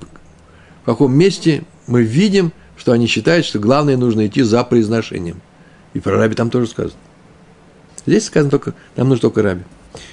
в 0.82 0.86
каком 0.86 1.16
месте 1.16 1.64
мы 1.86 2.03
видим, 2.03 2.53
что 2.76 2.92
они 2.92 3.07
считают, 3.07 3.47
что 3.47 3.59
главное 3.59 3.97
нужно 3.97 4.26
идти 4.26 4.42
за 4.42 4.62
произношением. 4.64 5.40
И 5.92 6.01
про 6.01 6.16
Раби 6.16 6.34
там 6.34 6.51
тоже 6.51 6.66
сказано. 6.66 6.99
Здесь 8.05 8.26
сказано 8.26 8.51
только, 8.51 8.74
нам 8.97 9.09
нужно 9.09 9.22
только 9.22 9.42
Раби. 9.42 9.62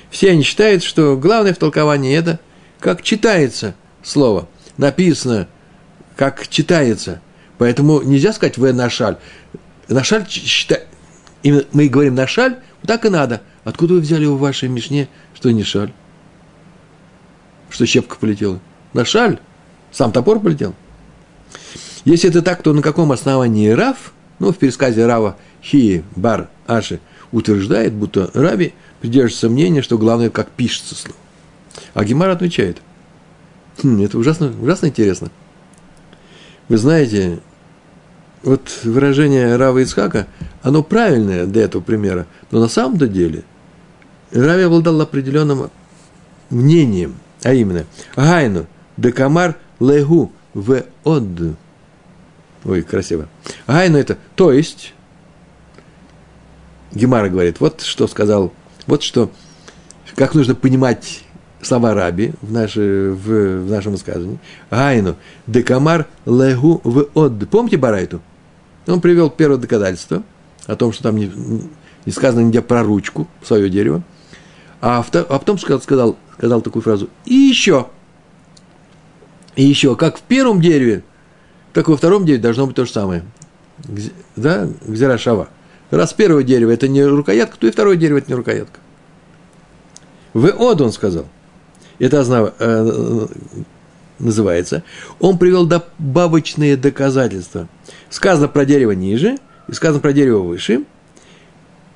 Все 0.10 0.32
они 0.32 0.44
считают, 0.44 0.84
что 0.84 1.18
главное 1.18 1.54
в 1.54 1.58
толковании 1.58 2.16
это, 2.16 2.40
как 2.80 3.02
читается 3.02 3.76
слово. 4.04 4.48
Написано, 4.78 5.48
как 6.16 6.48
читается. 6.48 7.22
Поэтому 7.58 8.02
нельзя 8.02 8.34
сказать 8.34 8.58
«в 8.58 8.74
нашаль». 8.74 9.18
Нашаль 9.88 10.28
считает, 10.28 10.88
мы 11.44 11.88
говорим 11.88 12.16
«нашаль», 12.16 12.58
так 12.86 13.06
и 13.06 13.10
надо. 13.10 13.42
Откуда 13.64 13.96
вы 13.96 14.00
взяли 14.00 14.26
в 14.26 14.38
вашей 14.38 14.70
мишне, 14.70 15.08
что 15.36 15.52
не 15.52 15.64
шаль? 15.64 15.94
Что 17.70 17.86
щепка 17.86 18.18
полетела? 18.18 18.60
На 18.94 19.06
шаль? 19.06 19.40
Сам 19.92 20.12
топор 20.12 20.40
полетел? 20.40 20.74
Если 22.06 22.30
это 22.30 22.42
так, 22.42 22.64
то 22.64 22.74
на 22.74 22.82
каком 22.82 23.12
основании 23.12 23.70
Рав, 23.70 24.14
ну, 24.40 24.52
в 24.52 24.58
пересказе 24.58 25.06
Рава 25.06 25.38
Хии 25.64 26.04
Бар 26.16 26.50
Аши, 26.66 27.00
утверждает, 27.32 27.94
будто 27.94 28.32
Раби 28.34 28.74
придерживается 29.02 29.49
мнения, 29.49 29.82
что 29.82 29.97
главное, 29.97 30.30
как 30.30 30.49
пишется 30.52 30.95
слово. 30.95 31.18
А 31.93 32.06
Гемар 32.06 32.30
отвечает. 32.30 32.82
Хм, 33.82 34.02
это 34.04 34.18
ужасно, 34.18 34.54
ужасно 34.62 34.88
интересно. 34.88 35.32
Вы 36.70 36.78
знаете, 36.78 37.39
вот 38.43 38.62
выражение 38.84 39.56
Рава 39.56 39.80
Ицхака, 39.80 40.28
оно 40.62 40.84
правильное 40.84 41.45
для 41.45 41.64
этого 41.64 41.82
примера, 41.82 42.28
но 42.52 42.60
на 42.60 42.68
самом-то 42.68 43.08
деле 43.08 43.43
Рави 44.32 44.64
обладал 44.64 45.02
определенным 45.02 45.70
мнением, 46.49 47.16
а 47.43 47.54
именно 47.54 47.86
Гайну, 48.16 48.68
декамар 48.97 49.58
легу 49.80 50.32
в 50.54 50.84
од. 51.04 51.58
Ой, 52.64 52.82
красиво. 52.84 53.28
Гайну 53.68 53.97
это, 53.97 54.18
то 54.36 54.52
есть, 54.52 54.93
Гемара 56.93 57.30
говорит, 57.30 57.60
вот 57.60 57.82
что 57.82 58.08
сказал, 58.08 58.54
вот 58.88 59.04
что, 59.04 59.32
как 60.16 60.34
нужно 60.36 60.56
понимать 60.56 61.24
слова 61.62 61.94
Раби 61.94 62.34
в, 62.42 62.52
наши, 62.52 63.12
в, 63.12 63.64
в 63.66 63.70
нашем 63.70 63.94
высказывании. 63.94 64.40
Гайну, 64.70 65.16
декамар 65.48 66.08
легу 66.26 66.82
в 66.84 67.08
од. 67.14 67.50
Помните 67.50 67.78
Барайту? 67.78 68.22
Он 68.88 69.02
привел 69.02 69.30
первое 69.30 69.58
доказательство 69.58 70.24
о 70.66 70.76
том, 70.76 70.92
что 70.92 71.04
там 71.04 71.18
не, 71.18 71.32
не 72.06 72.12
сказано 72.12 72.42
нигде 72.42 72.62
про 72.62 72.84
ручку, 72.84 73.28
свое 73.44 73.70
дерево. 73.70 74.04
А, 74.82 75.06
а 75.14 75.40
потом 75.40 75.60
сказал, 75.60 75.82
сказал, 75.82 76.18
сказал 76.38 76.62
такую 76.62 76.82
фразу 76.82 77.10
«и 77.26 77.36
еще». 77.36 77.88
И 79.56 79.64
еще, 79.64 79.96
как 79.98 80.18
в 80.18 80.22
первом 80.22 80.62
дереве, 80.62 81.04
так 81.74 81.88
и 81.88 81.92
во 81.92 81.98
втором 81.98 82.26
дереве 82.26 82.42
должно 82.42 82.66
быть 82.66 82.76
то 82.76 82.86
же 82.86 82.92
самое. 82.92 83.24
Да, 84.36 84.70
гзера 84.86 85.18
шава. 85.18 85.50
Раз 85.92 86.14
первое 86.14 86.44
дерево– 86.44 86.72
это 86.72 86.88
не 86.88 87.04
рукоятка, 87.04 87.58
то 87.58 87.68
и 87.68 87.72
второе 87.72 87.98
дерево– 87.98 88.18
это 88.20 88.30
не 88.30 88.36
рукоятка. 88.36 88.80
В 90.34 90.48
од 90.48 90.82
он 90.82 90.92
сказал. 90.92 91.28
Это 92.00 92.54
э, 92.60 93.28
называется. 94.18 94.84
Он 95.20 95.38
привел 95.38 95.66
добавочные 95.68 96.76
доказательства– 96.78 97.68
Сказано 98.12 98.50
про 98.50 98.66
дерево 98.66 98.92
ниже, 98.92 99.38
и 99.70 99.74
сказано 99.74 100.02
про 100.02 100.12
дерево 100.12 100.39
выше. 100.39 100.84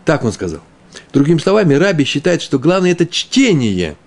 Так 0.06 0.24
он 0.24 0.32
сказал. 0.32 0.62
Другими 1.12 1.39
словами, 1.39 1.74
Раби 1.74 2.06
считает, 2.06 2.41
что 2.41 2.58
главное 2.58 2.93
это 2.93 3.06
чтение. 3.06 3.98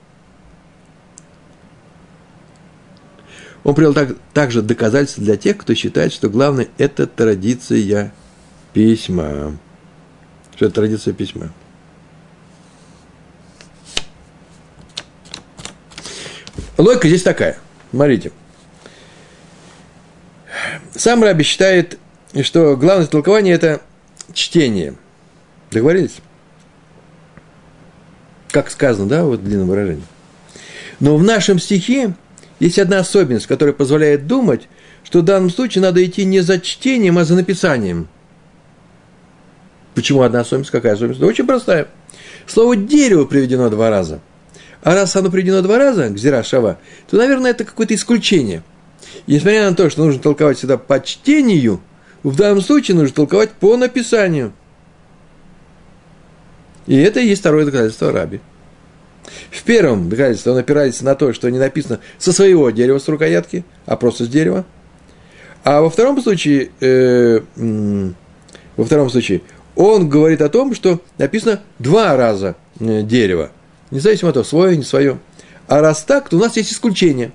Он 3.63 3.75
привел 3.75 3.93
так, 3.93 4.17
также 4.33 4.63
доказательства 4.63 5.23
для 5.23 5.37
тех, 5.37 5.59
кто 5.59 5.75
считает, 5.75 6.15
что 6.15 6.31
главное 6.31 6.69
это 6.79 7.07
традиция 7.07 8.13
письма. 8.73 9.59
Что 10.59 10.67
это 10.67 10.75
традиция 10.75 11.15
письма. 11.15 11.53
Логика 16.77 17.07
здесь 17.07 17.23
такая. 17.23 17.59
Смотрите. 17.93 18.33
Сам 20.97 21.23
Раби 21.23 21.45
считает, 21.45 22.01
что 22.43 22.77
главное 22.77 23.07
толкование– 23.07 23.55
это 23.55 23.83
чтение. 24.33 24.97
Договорились? 25.71 26.17
Как 28.51 28.73
сказано, 28.73 29.09
да, 29.09 29.23
вот 29.23 29.39
в 29.39 29.45
длинном 29.45 29.69
выражении. 29.69 30.03
Но 30.99 31.17
в 31.17 31.23
нашем 31.23 31.61
стихе 31.61 32.15
есть 32.59 32.81
одна 32.81 32.99
особенность, 32.99 33.47
которая 33.47 33.75
позволяет 33.75 34.27
думать, 34.27 34.69
что 35.05 35.21
в 35.21 35.25
данном 35.25 35.51
случае 35.51 35.83
надо 35.83 36.05
идти 36.05 36.25
не 36.25 36.41
за 36.41 36.59
чтением, 36.59 37.17
а 37.17 37.25
за 37.25 37.37
написанием. 37.37 38.09
Почему 39.99 40.23
одна 40.23 40.41
особенность? 40.41 40.71
Какая 40.71 40.93
особенность? 40.93 41.21
Да 41.21 41.27
очень 41.27 41.47
простая. 41.47 41.89
Слово 42.47 42.77
«дерево» 42.77 43.25
приведено 43.25 43.69
два 43.69 43.91
раза. 43.91 44.21
А 44.83 44.95
раз 44.95 45.15
оно 45.17 45.31
приведено 45.31 45.61
два 45.61 45.77
раза, 45.79 46.09
гзира 46.09 46.43
шава, 46.43 46.79
то, 47.11 47.17
наверное, 47.17 47.51
это 47.51 47.65
какое-то 47.65 47.95
исключение– 47.95 48.63
и 49.27 49.35
несмотря 49.35 49.69
на 49.69 49.77
то, 49.77 49.89
что 49.91 50.05
нужно 50.05 50.21
толковать 50.21 50.59
всегда 50.59 50.77
по 50.79 51.01
чтению, 51.01 51.81
в 52.23 52.37
данном 52.37 52.63
случае 52.63 52.97
нужно 52.97 53.15
толковать 53.15 53.51
по 53.53 53.77
написанию. 53.77 54.53
И 56.87 56.97
это 56.97 57.21
и 57.21 57.27
есть 57.27 57.41
второе 57.41 57.65
доказательство 57.65 58.13
Раби. 58.13 58.41
В 59.51 59.63
первом 59.63 60.09
доказательстве 60.09 60.53
он 60.53 60.59
опирается 60.59 61.05
на 61.05 61.15
то, 61.15 61.33
что 61.35 61.51
не 61.51 61.59
написано 61.59 62.01
со 62.17 62.33
своего 62.33 62.71
дерева, 62.71 62.99
с 62.99 63.09
рукоятки, 63.09 63.65
а 63.85 63.97
просто 63.97 64.25
с 64.25 64.29
дерева. 64.29 64.65
А 65.65 65.83
во 65.83 65.91
втором 65.91 66.21
случае, 66.23 66.71
э, 66.81 67.41
во 68.77 68.85
втором 68.85 69.11
случае, 69.11 69.43
он 69.79 70.09
говорит 70.09 70.43
о 70.43 70.49
том, 70.49 70.75
что 70.75 71.01
написано 71.19 71.61
два 71.79 72.17
раза 72.17 72.57
э, 72.81 73.03
дерево. 73.03 73.53
Независимо 73.93 74.31
от 74.31 74.35
того, 74.35 74.45
свое, 74.45 74.77
не 74.77 74.83
свое. 74.83 75.21
А 75.69 75.81
раз 75.81 76.03
так, 76.03 76.29
то 76.29 76.37
у 76.37 76.41
нас 76.41 76.57
есть 76.57 76.73
исключение. 76.73 77.31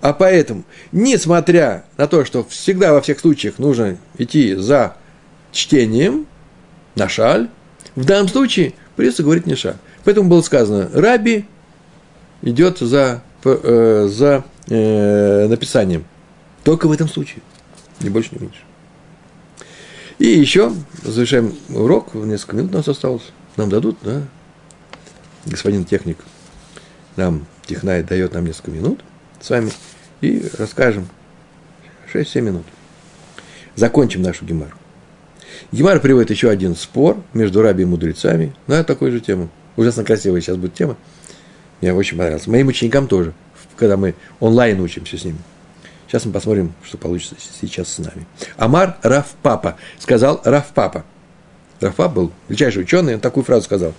А 0.00 0.12
поэтому, 0.12 0.64
несмотря 0.90 1.84
на 1.96 2.08
то, 2.08 2.24
что 2.24 2.42
всегда 2.44 2.92
во 2.92 3.00
всех 3.00 3.20
случаях 3.20 3.60
нужно 3.60 3.96
идти 4.18 4.54
за 4.56 4.96
чтением, 5.52 6.26
на 6.96 7.08
шаль, 7.08 7.48
в 7.94 8.04
данном 8.04 8.28
случае 8.28 8.74
придется 8.96 9.22
говорить 9.22 9.46
не 9.46 9.54
шаль. 9.54 9.76
Поэтому 10.02 10.28
было 10.28 10.42
сказано, 10.42 10.90
раби 10.92 11.44
идет 12.42 12.78
за, 12.80 13.22
э, 13.44 14.08
за 14.10 14.44
э, 14.68 15.46
написанием. 15.46 16.04
Только 16.64 16.88
в 16.88 16.92
этом 16.92 17.08
случае. 17.08 17.42
Ни 18.00 18.08
больше, 18.08 18.30
ни 18.32 18.40
меньше. 18.40 18.62
И 20.18 20.26
еще 20.26 20.72
завершаем 21.02 21.54
урок. 21.68 22.14
Несколько 22.14 22.56
минут 22.56 22.72
у 22.74 22.76
нас 22.76 22.88
осталось. 22.88 23.24
Нам 23.56 23.68
дадут, 23.68 23.98
да? 24.02 24.22
Господин 25.46 25.84
техник 25.84 26.18
нам, 27.16 27.46
технай, 27.66 28.02
дает 28.02 28.34
нам 28.34 28.44
несколько 28.44 28.70
минут 28.70 29.00
с 29.40 29.50
вами. 29.50 29.70
И 30.20 30.44
расскажем 30.58 31.08
6-7 32.12 32.40
минут. 32.40 32.64
Закончим 33.76 34.22
нашу 34.22 34.44
гемару. 34.44 34.72
Гемар 35.72 36.00
приводит 36.00 36.30
еще 36.30 36.50
один 36.50 36.74
спор 36.76 37.22
между 37.32 37.62
раби 37.62 37.82
и 37.82 37.86
мудрецами 37.86 38.54
на 38.66 38.84
такую 38.84 39.12
же 39.12 39.20
тему. 39.20 39.50
Ужасно 39.76 40.04
красивая 40.04 40.40
сейчас 40.40 40.56
будет 40.56 40.74
тема. 40.74 40.96
Мне 41.80 41.92
очень 41.92 42.16
понравилось. 42.16 42.46
Моим 42.46 42.68
ученикам 42.68 43.08
тоже, 43.08 43.34
когда 43.76 43.96
мы 43.96 44.14
онлайн 44.40 44.80
учимся 44.80 45.18
с 45.18 45.24
ними. 45.24 45.38
Сейчас 46.14 46.26
мы 46.26 46.32
посмотрим, 46.32 46.72
что 46.84 46.96
получится 46.96 47.34
сейчас 47.60 47.88
с 47.88 47.98
нами. 47.98 48.24
Амар 48.56 48.98
Раф 49.02 49.34
Папа 49.42 49.76
сказал 49.98 50.40
Раф 50.44 50.66
Папа. 50.72 51.04
Раф 51.80 51.96
Папа 51.96 52.14
был 52.14 52.32
величайший 52.48 52.82
ученый, 52.82 53.16
он 53.16 53.20
такую 53.20 53.42
фразу 53.42 53.64
сказал. 53.64 53.94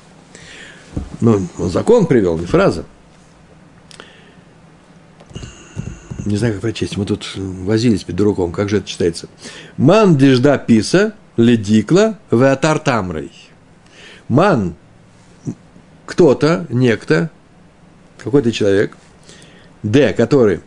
Ну, 1.20 1.46
он 1.60 1.70
закон 1.70 2.06
привел, 2.06 2.38
не 2.38 2.46
фраза. 2.46 2.86
Не 6.26 6.38
знаю, 6.38 6.54
как 6.54 6.62
прочесть. 6.62 6.96
Мы 6.96 7.06
тут 7.06 7.34
возились 7.36 8.06
перед 8.06 8.18
дураком. 8.18 8.54
Как 8.54 8.70
же 8.70 8.78
это 8.78 8.88
читается? 8.88 9.28
Ман 9.76 10.16
дежда 10.16 10.58
писа 10.58 11.16
ледикла 11.36 12.18
веатар 12.32 12.80
тамрой. 12.80 13.34
Ман 14.30 14.76
кто-то, 16.06 16.66
некто, 16.70 17.30
какой-то 18.24 18.54
человек, 18.54 18.96
Д, 19.84 20.14
который 20.14 20.62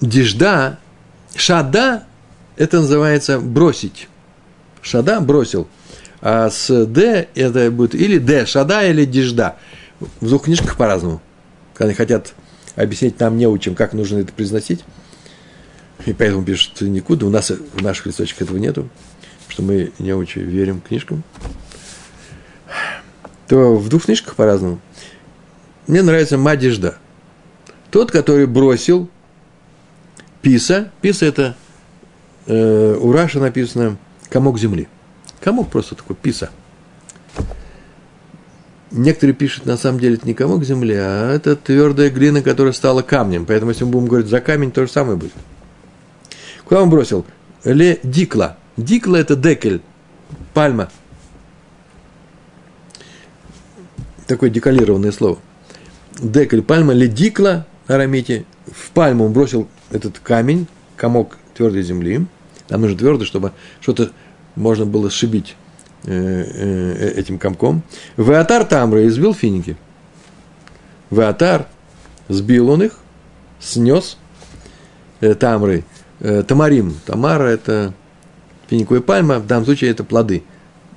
дежда, 0.00 0.78
шада, 1.34 2.04
это 2.56 2.80
называется 2.80 3.38
бросить. 3.38 4.08
Шада 4.82 5.20
бросил. 5.20 5.68
А 6.20 6.50
с 6.50 6.86
Д 6.86 7.28
это 7.34 7.70
будет 7.70 7.94
или 7.94 8.18
Д, 8.18 8.46
шада 8.46 8.84
или 8.88 9.04
дежда. 9.04 9.56
В 10.20 10.28
двух 10.28 10.44
книжках 10.44 10.76
по-разному. 10.76 11.20
Когда 11.74 11.88
они 11.88 11.94
хотят 11.94 12.34
объяснить 12.74 13.18
нам 13.20 13.36
не 13.36 13.46
учим, 13.46 13.74
как 13.74 13.92
нужно 13.92 14.18
это 14.18 14.32
произносить. 14.32 14.84
И 16.06 16.12
поэтому 16.12 16.44
пишут 16.44 16.80
никуда. 16.80 17.26
У 17.26 17.30
нас 17.30 17.50
в 17.50 17.82
наших 17.82 18.06
листочках 18.06 18.42
этого 18.42 18.56
нету, 18.56 18.88
что 19.48 19.62
мы 19.62 19.92
не 19.98 20.12
очень 20.12 20.42
верим 20.42 20.80
книжкам. 20.80 21.22
То 23.48 23.76
в 23.76 23.88
двух 23.88 24.04
книжках 24.04 24.36
по-разному. 24.36 24.80
Мне 25.86 26.02
нравится 26.02 26.36
Мадежда. 26.36 26.98
Тот, 27.90 28.10
который 28.10 28.46
бросил 28.46 29.08
Писа. 30.48 30.90
Писа 31.02 31.26
это 31.26 31.56
э, 32.46 32.96
у 32.98 33.12
Раша 33.12 33.38
написано 33.38 33.98
комок 34.30 34.58
земли. 34.58 34.88
Комок 35.42 35.68
просто 35.68 35.94
такой, 35.94 36.16
писа. 36.16 36.48
Некоторые 38.90 39.34
пишут, 39.34 39.66
на 39.66 39.76
самом 39.76 40.00
деле, 40.00 40.14
это 40.14 40.26
не 40.26 40.32
комок 40.32 40.64
земли, 40.64 40.94
а 40.96 41.34
это 41.34 41.54
твердая 41.54 42.08
глина, 42.08 42.40
которая 42.40 42.72
стала 42.72 43.02
камнем. 43.02 43.44
Поэтому, 43.44 43.72
если 43.72 43.84
мы 43.84 43.90
будем 43.90 44.06
говорить 44.06 44.28
за 44.28 44.40
камень, 44.40 44.72
то 44.72 44.86
же 44.86 44.90
самое 44.90 45.18
будет. 45.18 45.34
Куда 46.64 46.82
он 46.82 46.88
бросил? 46.88 47.26
Ле 47.64 48.00
дикла. 48.02 48.56
Дикла– 48.78 49.16
это 49.18 49.36
декель, 49.36 49.82
пальма. 50.54 50.88
Такое 54.26 54.48
деколированное 54.48 55.12
слово. 55.12 55.40
Декель, 56.18 56.62
пальма, 56.62 56.94
ле 56.94 57.06
дикла, 57.06 57.66
арамите. 57.86 58.46
В 58.66 58.92
пальму 58.92 59.26
он 59.26 59.34
бросил 59.34 59.68
этот 59.90 60.18
камень, 60.18 60.66
комок 60.96 61.36
твердой 61.54 61.82
земли. 61.82 62.26
Нам 62.68 62.80
нужно 62.82 62.98
твердо, 62.98 63.24
чтобы 63.24 63.52
что-то 63.80 64.10
можно 64.56 64.84
было 64.84 65.10
сшибить 65.10 65.56
э, 66.04 66.12
э, 66.12 67.12
этим 67.16 67.38
комком. 67.38 67.82
Веатар 68.16 68.64
Тамра 68.64 69.06
избил 69.06 69.34
финики. 69.34 69.76
Веатар 71.10 71.66
сбил 72.28 72.68
он 72.70 72.82
их, 72.82 72.98
снес 73.60 74.18
э, 75.20 75.34
Тамрой. 75.34 75.84
Тамарим. 76.48 76.96
Тамара– 77.06 77.44
это 77.44 77.94
финиковая 78.68 79.00
пальма, 79.00 79.38
в 79.38 79.46
данном 79.46 79.66
случае 79.66 79.92
это 79.92 80.02
плоды. 80.02 80.42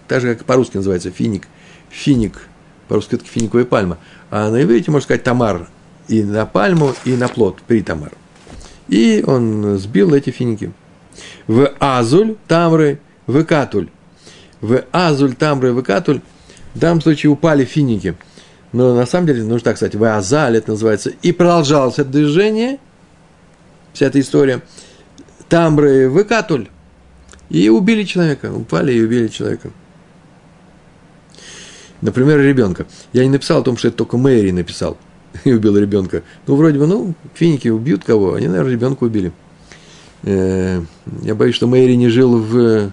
Так 0.08 0.20
же, 0.20 0.34
как 0.34 0.46
по-русски 0.46 0.78
называется 0.78 1.12
финик. 1.12 1.48
Финик, 1.89 2.48
по-русски 2.88 3.16
это 3.16 3.26
финиковая 3.26 3.66
пальма. 3.66 4.00
А 4.32 4.50
на 4.50 4.64
иврите 4.64 4.89
можно 4.89 5.04
сказать 5.04 5.24
тамар 5.24 5.70
и 6.08 6.24
на 6.24 6.48
пальму, 6.48 6.96
и 7.06 7.16
на 7.16 7.28
плод, 7.28 7.62
при 7.68 7.84
тамар. 7.84 8.12
И 8.88 9.23
он 9.25 9.77
сбил 9.77 10.13
эти 10.13 10.29
финики. 10.29 10.71
В 11.47 11.71
азуль 11.79 12.36
тамры 12.47 12.99
в 13.27 13.43
катуль. 13.43 13.89
В 14.59 14.84
азуль 14.91 15.36
тамры 15.36 15.73
в 15.73 15.82
катуль. 15.82 16.21
В 16.73 16.79
данном 16.79 17.01
случае 17.01 17.32
упали 17.32 17.65
финики. 17.65 18.15
Но 18.71 18.95
на 18.95 19.05
самом 19.05 19.27
деле, 19.27 19.43
нужно 19.43 19.65
так 19.65 19.77
сказать, 19.77 19.95
в 19.95 20.03
азаль 20.03 20.57
это 20.57 20.71
называется. 20.71 21.11
И 21.21 21.32
продолжалось 21.32 21.99
это 21.99 22.09
движение, 22.09 22.79
вся 23.93 24.05
эта 24.05 24.19
история. 24.19 24.61
Тамры 25.49 26.09
в 26.09 26.23
катуль. 26.23 26.69
И 27.49 27.67
убили 27.69 28.03
человека. 28.03 28.51
Упали 28.53 28.93
и 28.93 29.01
убили 29.01 29.27
человека. 29.27 29.71
Например, 31.99 32.39
ребенка. 32.39 32.88
Я 33.13 33.23
не 33.23 33.29
написал 33.29 33.61
о 33.61 33.63
том, 33.63 33.77
что 33.77 33.89
это 33.89 33.97
только 33.97 34.17
Мэри 34.17 34.51
написал– 34.51 34.97
и 35.43 35.53
убил 35.53 35.77
ребенка. 35.77 36.23
Ну, 36.47 36.55
вроде 36.55 36.79
бы, 36.79 36.88
ну, 36.88 37.13
финики 37.34 37.67
убьют 37.67 38.03
кого, 38.03 38.34
они, 38.34 38.47
наверное, 38.47 38.73
ребенка 38.73 39.03
убили. 39.03 39.32
Э, 40.23 40.82
я 41.21 41.36
боюсь, 41.36 41.55
что 41.55 41.67
Мэри 41.67 41.93
не 41.93 42.09
жил 42.09 42.38
в, 42.38 42.91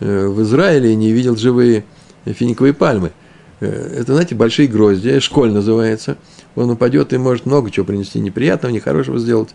э, 0.00 0.26
в 0.26 0.42
Израиле 0.42 0.92
и 0.92 0.96
не 0.96 1.12
видел 1.12 1.36
живые 1.36 1.84
финиковые 2.24 2.74
пальмы. 2.74 3.12
Э, 3.60 3.66
это, 4.00 4.12
знаете, 4.12 4.34
большие 4.34 4.68
грозди, 4.68 5.18
школь 5.20 5.52
называется. 5.52 6.16
Он 6.54 6.70
упадет 6.70 7.12
и 7.12 7.18
может 7.18 7.46
много 7.46 7.70
чего 7.70 7.86
принести 7.86 8.18
неприятного, 8.18 8.72
нехорошего 8.72 9.18
сделать. 9.18 9.50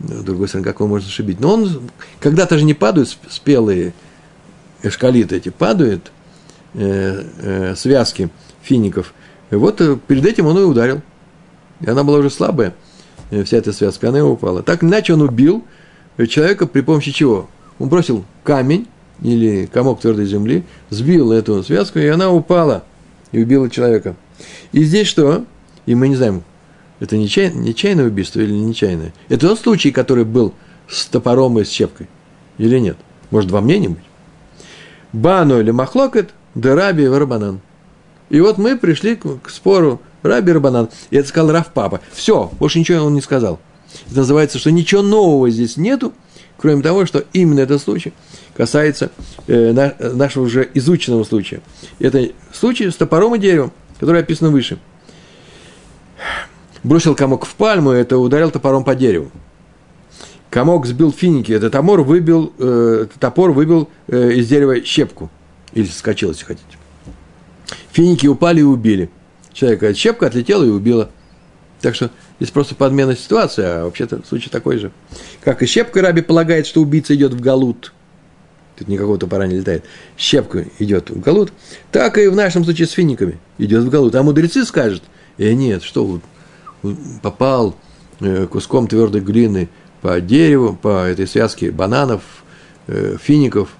С 0.00 0.22
другой 0.22 0.48
стороны, 0.48 0.64
как 0.64 0.80
его 0.80 0.88
можно 0.88 1.08
ошибить? 1.08 1.40
Но 1.40 1.54
он, 1.54 1.82
когда-то 2.20 2.58
же 2.58 2.64
не 2.64 2.74
падают 2.74 3.16
спелые 3.28 3.94
эшкалиты 4.82 5.36
эти, 5.36 5.50
падают 5.50 6.10
э, 6.74 7.24
э, 7.38 7.74
связки 7.76 8.28
фиников. 8.62 9.14
Вот 9.50 9.80
перед 10.06 10.24
этим 10.26 10.46
он 10.46 10.58
и 10.58 10.62
ударил. 10.62 11.00
И 11.84 11.90
она 11.90 12.02
была 12.02 12.18
уже 12.18 12.30
слабая, 12.30 12.74
э, 13.30 13.44
вся 13.44 13.58
эта 13.58 13.72
связка, 13.72 14.08
она 14.08 14.18
его 14.18 14.32
упала. 14.32 14.62
Так 14.62 14.82
иначе 14.82 15.12
он 15.14 15.22
убил 15.22 15.64
человека 16.28 16.66
при 16.66 16.80
помощи 16.80 17.12
чего? 17.12 17.48
Он 17.78 17.88
бросил 17.88 18.24
камень 18.42 18.86
или 19.22 19.66
комок 19.66 20.00
твердой 20.00 20.26
земли, 20.26 20.64
сбил 20.90 21.32
эту 21.32 21.62
связку, 21.62 21.98
и 21.98 22.06
она 22.06 22.30
упала 22.30 22.84
и 23.32 23.42
убила 23.42 23.68
человека. 23.68 24.16
И 24.72 24.82
здесь 24.84 25.08
что? 25.08 25.44
И 25.86 25.94
мы 25.94 26.08
не 26.08 26.16
знаем, 26.16 26.42
это 27.00 27.16
нечаянное, 27.16 27.62
нечаянное 27.62 28.06
убийство 28.06 28.40
или 28.40 28.52
нечаянное. 28.52 29.12
Это 29.28 29.48
тот 29.48 29.58
случай, 29.58 29.90
который 29.90 30.24
был 30.24 30.54
с 30.88 31.04
топором 31.06 31.58
и 31.58 31.64
с 31.64 31.70
щепкой. 31.70 32.08
Или 32.56 32.78
нет? 32.78 32.96
Может, 33.30 33.50
два 33.50 33.60
мнения 33.60 33.90
быть? 33.90 34.04
Бану 35.12 35.60
или 35.60 35.70
махлокет, 35.70 36.30
дераби 36.54 37.02
и 37.02 37.08
варабанан. 37.08 37.60
И 38.30 38.40
вот 38.40 38.58
мы 38.58 38.76
пришли 38.78 39.16
к 39.16 39.50
спору 39.50 40.00
Раби 40.24 40.52
Рабанан. 40.52 40.88
И 41.10 41.16
это 41.16 41.28
сказал 41.28 41.52
Раф 41.52 41.68
Папа. 41.72 42.00
Все, 42.12 42.50
больше 42.58 42.80
ничего 42.80 43.04
он 43.04 43.14
не 43.14 43.20
сказал. 43.20 43.60
Это 44.06 44.18
называется, 44.18 44.58
что 44.58 44.72
ничего 44.72 45.02
нового 45.02 45.48
здесь 45.50 45.76
нету, 45.76 46.12
кроме 46.56 46.82
того, 46.82 47.06
что 47.06 47.24
именно 47.32 47.60
этот 47.60 47.80
случай 47.80 48.12
касается 48.56 49.12
э, 49.46 49.72
на, 49.72 49.94
нашего 50.14 50.44
уже 50.44 50.68
изученного 50.74 51.24
случая. 51.24 51.60
Это 52.00 52.30
случай 52.52 52.90
с 52.90 52.96
топором 52.96 53.34
и 53.34 53.38
деревом, 53.38 53.72
который 54.00 54.22
описан 54.22 54.50
выше. 54.50 54.78
Бросил 56.82 57.14
комок 57.14 57.44
в 57.44 57.54
пальму, 57.54 57.90
это 57.90 58.18
ударил 58.18 58.50
топором 58.50 58.82
по 58.82 58.94
дереву. 58.94 59.30
Комок 60.50 60.86
сбил 60.86 61.12
финики, 61.12 61.52
этот 61.52 61.72
топор 61.72 62.02
выбил, 62.02 62.52
э, 62.58 63.06
топор 63.20 63.52
выбил 63.52 63.88
э, 64.08 64.32
из 64.32 64.48
дерева 64.48 64.82
щепку. 64.84 65.30
Или 65.72 65.86
скачал, 65.86 66.30
если 66.30 66.44
хотите. 66.44 66.78
Финики 67.92 68.26
упали 68.26 68.60
и 68.60 68.62
убили 68.62 69.10
человека. 69.54 69.94
Щепка 69.94 70.26
отлетела 70.26 70.64
и 70.64 70.68
убила. 70.68 71.10
Так 71.80 71.94
что 71.94 72.10
Здесь 72.38 72.50
просто 72.50 72.74
подмена 72.74 73.16
ситуации, 73.16 73.62
а 73.64 73.84
вообще-то 73.84 74.22
случай 74.26 74.50
такой 74.50 74.78
же. 74.78 74.90
Как 75.42 75.62
и 75.62 75.66
щепка 75.66 76.02
раби 76.02 76.20
полагает, 76.20 76.66
что 76.66 76.80
убийца 76.80 77.14
идет 77.14 77.32
в 77.32 77.40
галут. 77.40 77.92
Тут 78.76 78.88
никакого 78.88 79.18
топора 79.18 79.46
не 79.46 79.58
летает. 79.58 79.84
Щепка 80.18 80.66
идет 80.80 81.10
в 81.10 81.20
галут. 81.20 81.52
Так 81.92 82.18
и 82.18 82.26
в 82.26 82.34
нашем 82.34 82.64
случае 82.64 82.88
с 82.88 82.90
финиками 82.90 83.38
идет 83.58 83.84
в 83.84 83.88
галут. 83.88 84.16
А 84.16 84.22
мудрецы 84.24 84.64
скажут, 84.64 85.04
э, 85.38 85.52
нет, 85.52 85.84
что 85.84 86.20
попал 87.22 87.76
э, 88.20 88.48
куском 88.48 88.88
твердой 88.88 89.20
глины 89.20 89.68
по 90.02 90.20
дереву, 90.20 90.74
по 90.74 91.04
этой 91.04 91.28
связке 91.28 91.70
бананов, 91.70 92.22
э, 92.88 93.16
фиников 93.22 93.70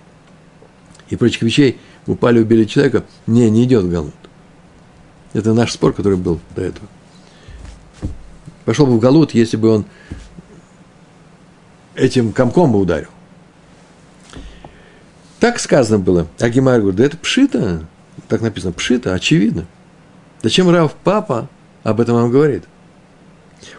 и 1.11 1.17
прочих 1.17 1.43
вещей, 1.43 1.81
упали, 2.07 2.39
убили 2.39 2.65
человека. 2.65 3.03
Не, 3.27 3.51
не 3.51 3.65
идет 3.65 3.83
в 3.83 3.91
галут. 3.91 4.15
Это 5.35 5.53
наш 5.53 5.73
спор, 5.73 5.93
который 5.93 6.17
был 6.17 6.41
до 6.57 6.63
этого. 6.63 6.87
Пошел 8.65 8.87
бы 8.87 8.97
в 8.97 9.01
галут, 9.01 9.35
если 9.35 9.57
бы 9.57 9.69
он 9.69 9.85
этим 11.95 12.33
комком 12.33 12.73
бы 12.73 12.79
ударил. 12.79 13.09
Так 15.41 15.59
сказано 15.59 15.99
было. 15.99 16.27
А 16.39 16.49
Гемар 16.49 16.81
говорит, 16.81 16.97
да 16.97 17.05
это 17.05 17.17
пшита. 17.19 17.87
Так 18.29 18.41
написано, 18.41 18.73
пшита, 18.73 19.13
очевидно. 19.13 19.67
Зачем 20.43 20.71
Рав 20.71 20.95
Папа 20.95 21.51
об 21.83 22.01
этом 22.01 22.15
вам 22.15 22.31
говорит? 22.31 22.65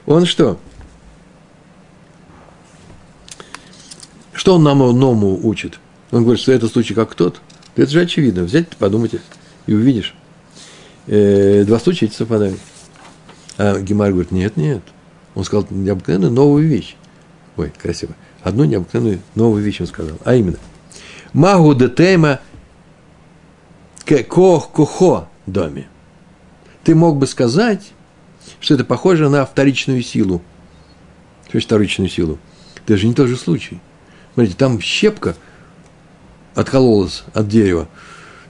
Он 0.06 0.26
что? 0.26 0.60
Что 4.34 4.56
он 4.56 4.64
нам 4.64 4.80
новому 4.80 5.40
учит? 5.48 5.80
Он 6.12 6.24
говорит, 6.24 6.42
что 6.42 6.52
это 6.52 6.68
случай 6.68 6.94
как 6.94 7.16
тот. 7.16 7.42
Это 7.76 7.90
же 7.90 8.02
очевидно. 8.02 8.44
Взять, 8.44 8.76
подумайте, 8.78 9.22
и 9.66 9.74
увидишь. 9.74 10.14
Э, 11.08 11.64
два 11.66 11.80
случая 11.80 12.08
эти 12.08 12.16
совпадают. 12.16 12.60
А 13.58 13.80
Гемар 13.80 14.12
говорит, 14.12 14.32
нет, 14.32 14.58
нет. 14.58 14.82
Он 15.34 15.44
сказал 15.44 15.68
необыкновенную 15.70 16.32
новую 16.32 16.68
вещь. 16.68 16.96
Ой, 17.58 17.72
красиво. 17.82 18.16
Одну 18.44 18.66
необыкновенную 18.66 19.22
новую 19.36 19.64
вещь 19.64 19.82
он 19.82 19.88
сказал. 19.88 20.18
А 20.24 20.36
именно, 20.36 20.58
Магу 21.34 21.74
де 21.74 21.90
тема 21.90 22.40
кох 24.30 24.72
кохо 24.72 25.28
доме. 25.46 25.88
Ты 26.84 26.96
мог 26.96 27.18
бы 27.18 27.28
сказать, 27.28 27.92
что 28.60 28.76
это 28.76 28.86
похоже 28.86 29.30
на 29.30 29.46
вторичную 29.46 30.02
силу. 30.02 30.42
Что 31.48 31.58
есть 31.58 31.68
вторичную 31.68 32.10
силу? 32.10 32.40
Это 32.84 32.98
же 32.98 33.08
не 33.08 33.14
тот 33.14 33.28
же 33.28 33.36
случай. 33.36 33.80
Смотрите, 34.34 34.58
там 34.58 34.80
щепка 34.80 35.36
откололась 36.54 37.24
от 37.34 37.48
дерева. 37.48 37.88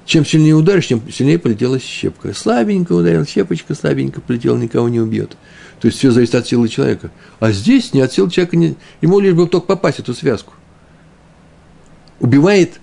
Чем 0.05 0.23
сильнее 0.23 0.53
ударишь, 0.53 0.87
тем 0.87 1.01
сильнее 1.11 1.39
полетела 1.39 1.79
щепка. 1.79 2.33
Слабенько 2.33 2.93
ударил, 2.93 3.25
щепочка 3.25 3.73
слабенько 3.73 4.21
полетела, 4.21 4.57
никого 4.57 4.87
не 4.87 4.99
убьет. 4.99 5.35
То 5.79 5.87
есть 5.87 5.97
все 5.97 6.11
зависит 6.11 6.35
от 6.35 6.47
силы 6.47 6.69
человека. 6.69 7.09
А 7.39 7.51
здесь 7.51 7.93
не 7.93 8.01
от 8.01 8.13
силы 8.13 8.29
человека, 8.29 8.55
не, 8.55 8.75
ему 9.01 9.19
лишь 9.19 9.33
бы 9.33 9.47
только 9.47 9.65
попасть 9.67 9.99
эту 9.99 10.13
связку. 10.13 10.53
Убивает, 12.19 12.79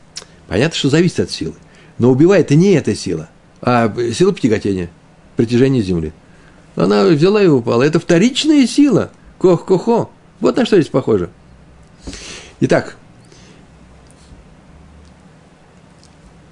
понятно, 0.49 0.77
что 0.77 0.91
зависит 0.91 1.21
от 1.21 1.31
силы, 1.31 1.55
но 1.99 2.11
убивает 2.11 2.51
и 2.51 2.57
не 2.57 2.73
эта 2.73 2.95
сила, 2.95 3.31
а 3.61 3.93
сила 4.13 4.33
притяготения, 4.33 4.91
притяжения 5.37 5.81
Земли. 5.81 6.13
Она 6.75 7.05
взяла 7.05 7.43
и 7.43 7.47
упала. 7.47 7.83
Это 7.83 8.01
вторичная 8.01 8.67
сила. 8.67 9.11
Кох-кохо. 9.39 10.09
Вот 10.41 10.57
на 10.57 10.65
что 10.65 10.77
здесь 10.77 10.91
похоже. 10.91 11.31
Итак, 12.61 12.97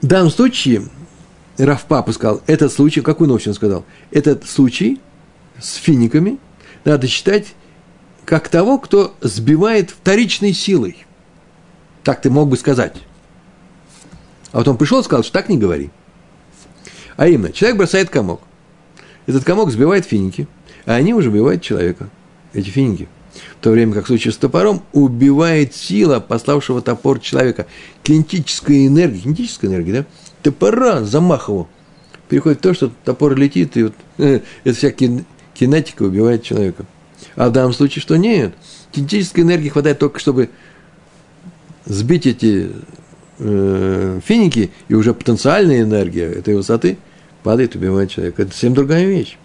В 0.03 0.07
данном 0.07 0.31
случае 0.31 0.89
Раф 1.59 1.85
Папа 1.85 2.13
сказал, 2.13 2.43
этот 2.47 2.73
случай, 2.73 3.01
какую 3.01 3.29
новость 3.29 3.49
он 3.49 3.55
сказал? 3.55 3.85
Этот 4.11 4.49
случай 4.49 5.01
с 5.59 5.75
финиками 5.75 6.39
надо 6.85 7.07
считать 7.07 7.55
как 8.25 8.49
того, 8.49 8.79
кто 8.79 9.15
сбивает 9.21 9.91
вторичной 9.91 10.53
силой. 10.53 11.05
Так 12.03 12.23
ты 12.23 12.31
мог 12.31 12.49
бы 12.49 12.57
сказать. 12.57 12.97
А 14.53 14.59
вот 14.59 14.69
он 14.69 14.79
пришел 14.79 15.01
и 15.01 15.05
сказал, 15.05 15.23
что 15.23 15.33
так 15.33 15.49
не 15.49 15.59
говори. 15.59 15.91
А 17.17 17.29
именно, 17.29 17.53
человек 17.53 17.77
бросает 17.77 18.09
комок. 18.09 18.41
Этот 19.27 19.45
комок 19.45 19.71
сбивает 19.71 20.07
финики, 20.07 20.49
а 20.87 20.95
они 20.95 21.13
уже 21.13 21.29
убивают 21.29 21.63
человека, 21.63 22.09
эти 22.55 22.69
финики– 22.69 23.09
в 23.59 23.63
то 23.63 23.71
время 23.71 23.95
как 23.95 24.05
в 24.05 24.07
случае 24.09 24.33
с 24.33 24.37
топором 24.37 24.83
убивает 24.93 25.75
сила 25.75 26.21
пославшего 26.21 26.83
топор 26.83 27.21
человека. 27.21 27.67
Кинетическая 28.03 28.87
энергия, 28.87 29.21
кинетическая 29.21 29.71
энергия, 29.71 29.93
да? 29.93 30.07
Топора 30.43 31.03
замахову 31.03 31.69
переходит 32.29 32.59
в 32.59 32.63
то, 32.63 32.75
что 32.75 32.91
топор 33.05 33.37
летит, 33.37 33.77
и 33.77 33.85
вот 33.85 33.95
э, 34.19 34.41
это 34.65 34.77
вся 34.77 34.91
кинетика 34.91 36.05
убивает 36.05 36.43
человека. 36.43 36.87
А 37.37 37.49
в 37.49 37.53
данном 37.53 37.73
случае 37.73 38.03
что 38.03 38.17
нет? 38.17 38.55
Кинетической 38.93 39.45
энергии 39.45 39.69
хватает 39.69 39.99
только, 39.99 40.19
чтобы 40.19 40.51
сбить 41.85 42.27
эти 42.27 42.71
э, 43.39 44.21
финики, 44.25 44.71
и 44.89 44.95
уже 44.95 45.13
потенциальная 45.13 45.83
энергия 45.83 46.31
этой 46.31 46.55
высоты 46.55 46.99
падает, 47.43 47.75
убивает 47.75 48.11
человека. 48.11 48.43
Это 48.43 48.53
совсем 48.53 48.75
другая 48.75 49.07
вещь. 49.07 49.37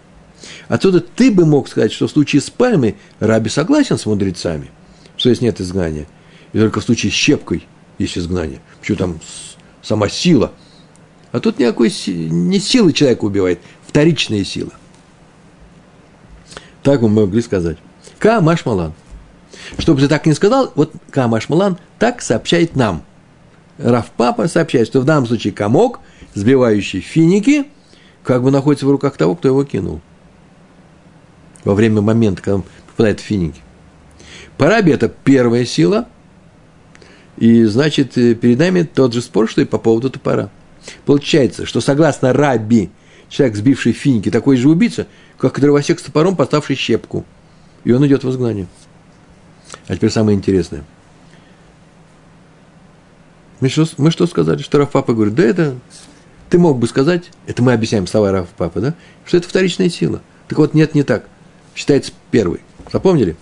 Отсюда 0.68 1.00
ты 1.00 1.30
бы 1.30 1.46
мог 1.46 1.68
сказать, 1.68 1.92
что 1.92 2.06
в 2.06 2.10
случае 2.10 2.42
с 2.42 2.50
пальмой 2.50 2.96
Раби 3.20 3.48
согласен 3.48 3.98
с 3.98 4.06
мудрецами, 4.06 4.70
что 5.16 5.30
здесь 5.30 5.42
нет 5.42 5.60
изгнания. 5.60 6.06
И 6.52 6.58
только 6.58 6.80
в 6.80 6.84
случае 6.84 7.12
с 7.12 7.14
щепкой 7.14 7.66
есть 7.98 8.18
изгнание. 8.18 8.60
Почему 8.80 8.96
там 8.98 9.20
сама 9.82 10.08
сила. 10.08 10.52
А 11.32 11.40
тут 11.40 11.58
никакой 11.58 11.92
не 12.06 12.58
силы 12.58 12.92
человека 12.92 13.24
убивает, 13.24 13.60
вторичная 13.86 14.44
сила. 14.44 14.72
Так 16.82 17.02
мы 17.02 17.08
могли 17.08 17.42
сказать. 17.42 17.78
Камаш 18.18 18.64
Малан. 18.64 18.94
Чтобы 19.78 20.00
ты 20.00 20.08
так 20.08 20.26
не 20.26 20.34
сказал, 20.34 20.72
вот 20.74 20.92
Камаш 21.10 21.48
Малан 21.48 21.78
так 21.98 22.22
сообщает 22.22 22.76
нам. 22.76 23.02
Раф 23.78 24.10
Папа 24.16 24.48
сообщает, 24.48 24.86
что 24.88 25.00
в 25.00 25.04
данном 25.04 25.26
случае 25.26 25.52
комок, 25.52 26.00
сбивающий 26.34 27.00
финики, 27.00 27.66
как 28.22 28.42
бы 28.42 28.50
находится 28.50 28.86
в 28.86 28.90
руках 28.90 29.16
того, 29.16 29.34
кто 29.34 29.48
его 29.48 29.64
кинул 29.64 30.00
во 31.66 31.74
время 31.74 32.00
момента, 32.00 32.40
когда 32.40 32.54
он 32.56 32.64
попадает 32.86 33.20
в 33.20 33.24
финики. 33.24 33.60
Параби– 34.56 34.92
это 34.92 35.08
первая 35.08 35.66
сила, 35.66 36.06
и, 37.36 37.64
значит, 37.64 38.16
э, 38.16 38.34
перед 38.34 38.58
нами 38.58 38.84
тот 38.84 39.12
же 39.12 39.20
спор, 39.20 39.50
что 39.50 39.60
и 39.60 39.66
по 39.66 39.76
поводу 39.76 40.08
топора. 40.08 40.48
Получается, 41.04 41.66
что 41.66 41.80
согласно 41.80 42.32
Раби, 42.32 42.90
человек, 43.28 43.56
сбивший 43.56 43.92
финики, 43.92 44.30
такой 44.30 44.56
же 44.56 44.68
убийца, 44.68 45.08
как 45.36 45.60
дровосек 45.60 45.98
с 45.98 46.04
топором, 46.04 46.36
поставший 46.36 46.76
щепку. 46.76 47.26
И 47.84 47.92
он 47.92 48.06
идет 48.06 48.22
в 48.22 48.30
изгнание. 48.30 48.68
А 49.88 49.96
теперь 49.96 50.10
самое 50.10 50.38
интересное. 50.38 50.84
Мы 53.58 53.68
что, 53.68 53.86
мы 53.98 54.12
что 54.12 54.26
сказали? 54.28 54.62
Что 54.62 54.78
Раф 54.78 54.92
Папа 54.92 55.12
говорит, 55.12 55.34
да 55.34 55.42
это, 55.42 55.76
ты 56.48 56.58
мог 56.58 56.78
бы 56.78 56.86
сказать, 56.86 57.24
это 57.46 57.62
мы 57.62 57.72
объясняем 57.72 58.06
слова 58.06 58.30
Раф 58.30 58.48
Папа, 58.56 58.80
да, 58.80 58.94
что 59.24 59.36
это 59.36 59.48
вторичная 59.48 59.88
сила. 59.88 60.22
Так 60.46 60.58
вот, 60.58 60.72
нет, 60.72 60.94
не 60.94 61.02
так 61.02 61.26
считается 61.76 62.12
первый. 62.32 62.60
Запомнили? 62.92 63.36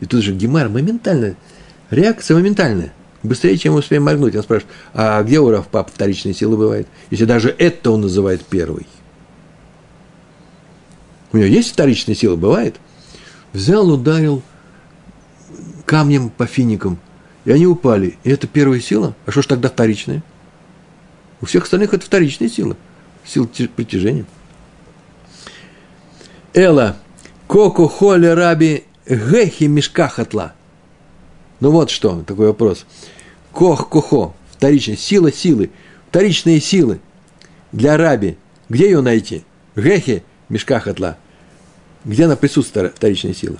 И 0.00 0.06
тут 0.06 0.22
же 0.22 0.34
Гемар 0.34 0.68
моментально, 0.68 1.36
реакция 1.90 2.36
моментальная. 2.36 2.92
Быстрее, 3.22 3.56
чем 3.58 3.74
мы 3.74 3.80
успеем 3.80 4.04
моргнуть. 4.04 4.34
Он 4.34 4.42
спрашивает, 4.42 4.74
а 4.94 5.22
где 5.22 5.40
у 5.40 5.50
Равпапа 5.50 5.90
вторичная 5.90 6.32
сила 6.32 6.56
бывает? 6.56 6.88
Если 7.10 7.26
даже 7.26 7.54
это 7.56 7.90
он 7.90 8.00
называет 8.00 8.44
первый. 8.44 8.86
У 11.32 11.36
него 11.36 11.46
есть 11.46 11.72
вторичная 11.72 12.14
сила? 12.14 12.36
Бывает. 12.36 12.76
Взял, 13.52 13.88
ударил 13.88 14.42
камнем 15.84 16.30
по 16.30 16.46
финикам, 16.46 16.98
и 17.44 17.52
они 17.52 17.66
упали. 17.66 18.16
И 18.24 18.30
это 18.30 18.46
первая 18.46 18.80
сила? 18.80 19.14
А 19.26 19.30
что 19.30 19.42
ж 19.42 19.46
тогда 19.46 19.68
вторичная? 19.68 20.22
У 21.40 21.46
всех 21.46 21.64
остальных 21.64 21.92
это 21.92 22.04
вторичная 22.04 22.48
сила. 22.48 22.76
Сила 23.24 23.46
притяжения. 23.46 24.24
Эла 26.54 26.96
Коку 27.50 27.88
холи 27.88 28.28
раби 28.28 28.84
гехи 29.08 29.64
мешкахатла. 29.64 30.52
Ну 31.58 31.72
вот 31.72 31.90
что, 31.90 32.22
такой 32.24 32.46
вопрос. 32.46 32.86
Кох 33.50 33.88
кохо, 33.88 34.34
вторичная, 34.52 34.94
сила 34.94 35.32
силы, 35.32 35.70
вторичные 36.10 36.60
силы 36.60 37.00
для 37.72 37.96
раби. 37.96 38.36
Где 38.68 38.84
ее 38.84 39.00
найти? 39.00 39.42
Гехи 39.74 40.22
мешкахатла. 40.48 41.16
Где 42.04 42.26
она 42.26 42.36
присутствует, 42.36 42.94
вторичная 42.94 43.34
сила? 43.34 43.56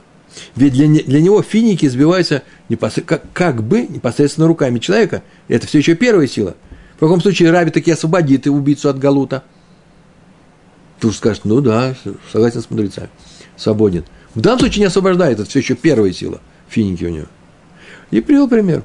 Ведь 0.54 0.72
для, 0.72 0.86
для 0.86 1.20
него 1.20 1.42
финики 1.42 1.88
сбиваются 1.88 2.44
непосред, 2.68 3.06
как, 3.06 3.24
как 3.32 3.64
бы 3.64 3.88
непосредственно 3.88 4.46
руками 4.46 4.78
человека. 4.78 5.24
Это 5.48 5.66
все 5.66 5.78
еще 5.78 5.96
первая 5.96 6.28
сила. 6.28 6.54
В 6.94 7.00
каком 7.00 7.20
случае 7.20 7.50
раби 7.50 7.72
таки 7.72 7.90
освободит 7.90 8.46
и 8.46 8.50
убийцу 8.50 8.88
от 8.88 9.00
галута. 9.00 9.42
Тут 11.00 11.16
скажет, 11.16 11.44
ну 11.44 11.60
да, 11.60 11.94
согласен 12.30 12.60
с 12.60 12.70
мудрецами 12.70 13.08
свободен. 13.56 14.04
В 14.34 14.40
данном 14.40 14.60
случае 14.60 14.80
не 14.80 14.86
освобождает, 14.86 15.40
это 15.40 15.48
все 15.48 15.60
еще 15.60 15.74
первая 15.74 16.12
сила, 16.12 16.40
финики 16.68 17.04
у 17.04 17.08
него. 17.08 17.26
И 18.10 18.20
привел 18.20 18.48
пример. 18.48 18.82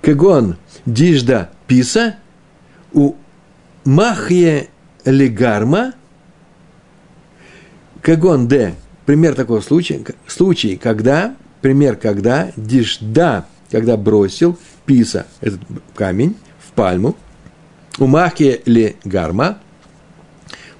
Кагон 0.00 0.56
дижда 0.86 1.50
писа 1.66 2.16
у 2.92 3.14
махье 3.84 4.68
легарма, 5.04 5.94
кагон 8.02 8.48
де 8.48 8.74
пример 9.06 9.34
такого 9.34 9.60
случая, 9.60 10.04
случай, 10.26 10.76
когда, 10.76 11.36
пример, 11.60 11.96
когда 11.96 12.52
дижда, 12.56 13.46
когда 13.70 13.96
бросил 13.96 14.58
писа, 14.86 15.26
этот 15.40 15.60
камень, 15.94 16.36
в 16.60 16.72
пальму, 16.72 17.16
у 17.98 18.06
махи 18.06 18.62
ли 18.66 18.96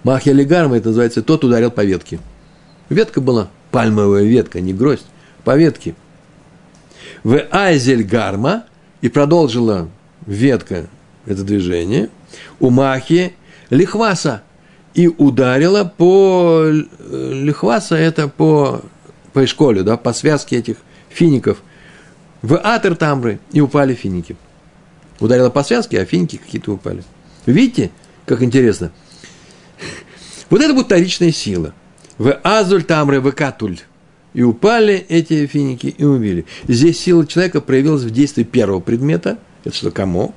гарма, 0.04 0.14
махи 0.14 0.28
ли 0.30 0.44
гарма, 0.44 0.76
это 0.76 0.88
называется, 0.88 1.22
тот 1.22 1.44
ударил 1.44 1.70
по 1.70 1.84
ветке. 1.84 2.18
Ветка 2.88 3.20
была, 3.20 3.48
пальмовая 3.70 4.24
ветка, 4.24 4.60
не 4.60 4.72
гроздь, 4.72 5.06
по 5.44 5.56
ветке. 5.56 5.94
В 7.24 7.46
айзель 7.50 8.04
гарма, 8.04 8.64
и 9.00 9.08
продолжила 9.08 9.88
ветка 10.26 10.86
это 11.26 11.44
движение, 11.44 12.10
у 12.60 12.70
махи 12.70 13.34
лихваса, 13.70 14.42
и 14.94 15.08
ударила 15.08 15.84
по 15.84 16.64
лихваса, 16.68 17.96
это 17.96 18.28
по, 18.28 18.80
по 19.32 19.46
школе, 19.46 19.82
да, 19.82 19.96
по 19.96 20.12
связке 20.12 20.56
этих 20.56 20.76
фиников, 21.08 21.58
в 22.42 22.56
атер 22.56 22.96
тамры, 22.96 23.40
и 23.52 23.60
упали 23.60 23.94
финики. 23.94 24.36
Ударила 25.20 25.50
по 25.50 25.64
связке, 25.64 26.00
а 26.00 26.04
финики 26.04 26.36
какие-то 26.36 26.72
упали. 26.72 27.02
Видите, 27.46 27.90
как 28.24 28.42
интересно? 28.42 28.92
Вот 30.50 30.60
это 30.60 30.74
будет 30.74 30.86
вторичная 30.86 31.32
сила. 31.32 31.74
В 32.16 32.32
азуль 32.42 32.82
тамры, 32.82 33.20
в 33.20 33.30
катуль. 33.32 33.78
И 34.34 34.42
упали 34.42 34.94
эти 35.08 35.46
финики 35.46 35.94
и 35.96 36.04
убили. 36.04 36.46
Здесь 36.66 37.00
сила 37.00 37.26
человека 37.26 37.60
проявилась 37.60 38.02
в 38.02 38.10
действии 38.10 38.44
первого 38.44 38.80
предмета, 38.80 39.38
это 39.64 39.74
что, 39.74 39.90
комок, 39.90 40.34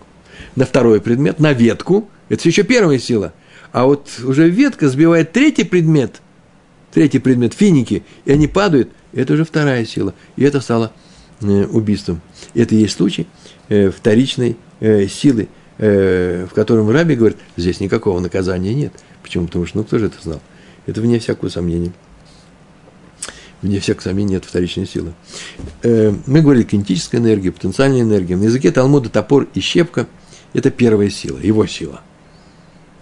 на 0.55 0.65
второй 0.65 1.01
предмет, 1.01 1.39
на 1.39 1.53
ветку, 1.53 2.09
это 2.29 2.47
еще 2.47 2.63
первая 2.63 2.99
сила. 2.99 3.33
А 3.71 3.85
вот 3.85 4.09
уже 4.23 4.49
ветка 4.49 4.89
сбивает 4.89 5.31
третий 5.31 5.63
предмет, 5.63 6.21
третий 6.93 7.19
предмет, 7.19 7.53
финики, 7.53 8.03
и 8.25 8.31
они 8.31 8.47
падают, 8.47 8.89
это 9.13 9.33
уже 9.33 9.45
вторая 9.45 9.85
сила. 9.85 10.13
И 10.35 10.43
это 10.43 10.61
стало 10.61 10.91
э, 11.41 11.65
убийством. 11.65 12.21
Это 12.53 12.75
и 12.75 12.79
есть 12.79 12.95
случай 12.95 13.27
э, 13.69 13.91
вторичной 13.91 14.57
э, 14.79 15.07
силы, 15.07 15.47
в 15.77 16.49
котором 16.53 16.91
Раби 16.91 17.15
говорит, 17.15 17.39
здесь 17.57 17.79
никакого 17.79 18.19
наказания 18.19 18.71
нет. 18.75 18.93
Почему? 19.31 19.45
Потому 19.45 19.65
что, 19.65 19.77
ну, 19.77 19.85
кто 19.85 19.97
же 19.97 20.07
это 20.07 20.21
знал? 20.21 20.41
Это 20.87 20.99
вне 20.99 21.17
всякого 21.17 21.47
сомнения. 21.47 21.93
Вне 23.61 23.79
всякого 23.79 24.03
сомнения 24.03 24.33
нет 24.33 24.43
вторичной 24.43 24.85
силы. 24.85 25.13
Э, 25.83 26.13
мы 26.25 26.41
говорили 26.41 26.65
кинетическая 26.65 27.21
энергия, 27.21 27.53
потенциальная 27.53 28.01
энергия. 28.01 28.35
На 28.35 28.43
языке 28.43 28.73
Талмуда 28.73 29.07
топор 29.07 29.47
и 29.53 29.61
щепка– 29.61 30.07
это 30.53 30.69
первая 30.69 31.09
сила, 31.09 31.37
его 31.37 31.65
сила. 31.65 32.01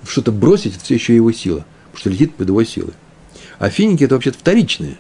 Что-то 0.07 0.31
бросить– 0.31 0.75
это 0.75 0.85
все 0.85 0.93
еще 0.93 1.15
его 1.15 1.31
сила, 1.31 1.65
потому 1.87 1.99
что 1.99 2.09
летит 2.11 2.35
под 2.35 2.49
его 2.49 2.63
силой. 2.63 2.93
А 3.57 3.71
финики– 3.71 4.03
это 4.03 4.13
вообще-то 4.13 4.37
вторичные, 4.37 4.97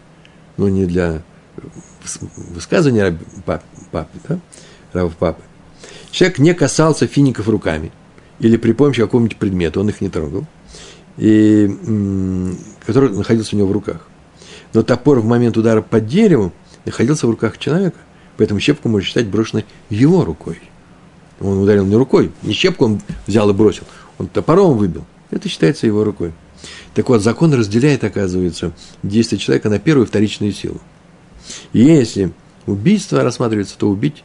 но 0.57 0.67
не 0.67 0.87
для 0.87 1.21
высказывания 2.55 3.19
папы, 3.45 3.65
папы 3.91 4.17
да? 4.27 4.39
Рава 4.93 5.11
папы. 5.11 5.43
Человек 6.09 6.39
не 6.39 6.55
касался 6.55 7.05
фиников 7.05 7.47
руками 7.49 7.91
или 8.39 8.57
при 8.57 8.71
помощи 8.71 9.03
какого-нибудь 9.03 9.37
предмета, 9.37 9.79
он 9.79 9.89
их 9.89 10.01
не 10.01 10.09
трогал, 10.09 10.47
и, 11.19 11.69
который 12.85 13.09
находился 13.11 13.55
у 13.55 13.59
него 13.59 13.69
в 13.69 13.73
руках. 13.73 14.07
Но 14.73 14.83
топор 14.83 15.19
в 15.19 15.25
момент 15.25 15.57
удара 15.57 15.81
по 15.81 15.99
дереву 15.99 16.53
находился 16.85 17.27
в 17.27 17.29
руках 17.29 17.57
человека, 17.57 17.97
поэтому 18.37 18.59
щепку 18.59 18.87
можно 18.87 19.05
считать 19.05 19.27
брошенной 19.27 19.65
его 19.89 20.23
рукой. 20.23 20.59
Он 21.41 21.59
ударил 21.59 21.85
не 21.85 21.95
рукой, 21.95 22.31
не 22.41 22.53
щепку 22.53 22.85
он 22.85 23.01
взял 23.27 23.49
и 23.49 23.53
бросил, 23.53 23.83
он 24.17 24.27
топором 24.27 24.77
выбил. 24.77 25.05
Это 25.29 25.49
считается 25.49 25.85
его 25.85 26.03
рукой. 26.03 26.31
Так 26.93 27.09
вот, 27.09 27.21
закон 27.21 27.53
разделяет, 27.53 28.03
оказывается, 28.03 28.73
действие 29.03 29.39
человека 29.39 29.69
на 29.69 29.79
первую 29.79 30.05
и 30.05 30.07
вторичную 30.07 30.53
силу. 30.53 30.81
И 31.73 31.79
если 31.79 32.31
убийство 32.65 33.23
рассматривается, 33.23 33.77
то 33.77 33.89
убить 33.89 34.23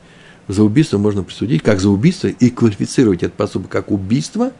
за 0.49 0.62
убийство 0.62 0.99
можно 0.99 1.22
присудить, 1.22 1.62
как 1.62 1.80
за 1.80 1.88
убийство, 1.90 2.28
и 2.28 2.51
квалифицировать 2.51 3.22
этот 3.22 3.34
поступок 3.34 3.70
как 3.70 3.90
убийство 3.90 4.53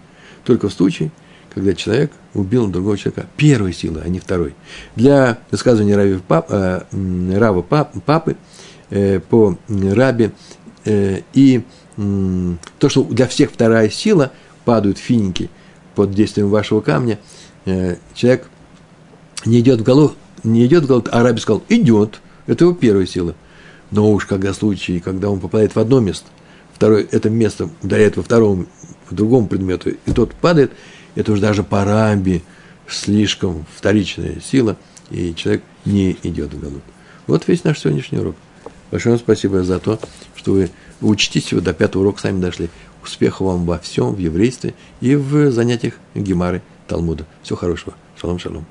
только 0.45 0.69
в 0.69 0.73
случае, 0.73 1.11
когда 1.55 1.75
человек 1.75 2.11
убил 2.35 2.67
другого 2.67 2.99
человека 2.99 3.27
первой 3.37 3.73
силы, 3.73 4.03
а 4.05 4.09
не 4.09 4.19
второй. 4.19 4.55
Для 4.97 5.39
высказывания 5.51 5.97
Рави 5.97 6.19
пап, 6.19 6.47
э, 6.51 6.83
Рава 7.37 7.63
пап, 7.63 7.95
Папы 8.05 8.37
э, 8.91 9.21
по 9.21 9.57
Рабе 9.69 10.33
э, 10.85 11.21
и 11.33 11.63
э, 11.97 12.55
то, 12.79 12.89
что 12.89 13.05
для 13.05 13.29
всех 13.29 13.53
вторая 13.53 13.89
сила, 13.89 14.33
падают 14.65 14.99
финики 14.99 15.49
под 15.95 16.13
действием 16.13 16.49
вашего 16.49 16.81
камня, 16.81 17.19
э, 17.67 17.97
человек 18.15 18.49
не 19.45 19.61
идет 19.61 19.81
в 19.81 19.85
голову, 19.85 20.15
не 20.43 20.67
идет 20.67 20.85
в 20.85 20.87
голову, 20.89 21.07
а 21.13 21.23
Раби 21.23 21.41
сказал, 21.41 21.63
идет, 21.69 22.21
это 22.47 22.65
его 22.65 22.75
первая 22.75 23.07
сила. 23.07 23.35
Но 23.91 24.11
уж 24.11 24.27
когда 24.27 24.53
случай, 24.55 24.99
когда 24.99 25.31
он 25.31 25.39
попадает 25.39 25.77
в 25.77 25.79
одно 25.79 26.01
место, 26.01 26.27
второе, 26.73 27.07
это 27.11 27.31
место 27.31 27.71
ударяет 27.83 28.17
во 28.17 28.25
втором, 28.25 28.67
в 29.09 29.15
другом 29.15 29.47
предмету, 29.47 29.91
и 29.91 30.13
тот 30.13 30.35
падает, 30.35 30.73
это 31.15 31.33
уже 31.33 31.41
даже 31.41 31.63
по 31.63 31.85
рамбе 31.85 32.43
слишком 32.89 33.67
вторичная 33.75 34.41
сила, 34.41 34.77
и 35.11 35.35
человек 35.35 35.63
не 35.85 36.17
идет 36.23 36.53
в 36.53 36.61
галут. 36.61 36.83
Вот 37.27 37.49
весь 37.49 37.65
наш 37.65 37.81
сегодняшний 37.81 38.19
урок. 38.19 38.37
Большое 38.91 39.15
вам 39.15 39.21
спасибо 39.21 39.65
за 39.65 39.79
то, 39.79 39.99
что 40.37 40.53
вы 40.53 40.71
учитесь 41.01 41.51
его, 41.53 41.61
до 41.61 41.73
пятого 41.73 42.03
урока 42.03 42.21
сами 42.21 42.41
дошли. 42.41 42.69
Успехов 43.03 43.47
вам 43.47 43.65
во 43.67 43.79
всем, 43.79 44.15
в 44.15 44.19
еврействе 44.19 44.75
и 45.01 45.15
в 45.15 45.51
занятиях 45.51 45.95
Гемары 46.15 46.63
Талмуда. 46.87 47.27
Всего 47.43 47.59
хорошего. 47.59 47.95
Шалом, 48.21 48.39
шалом. 48.39 48.67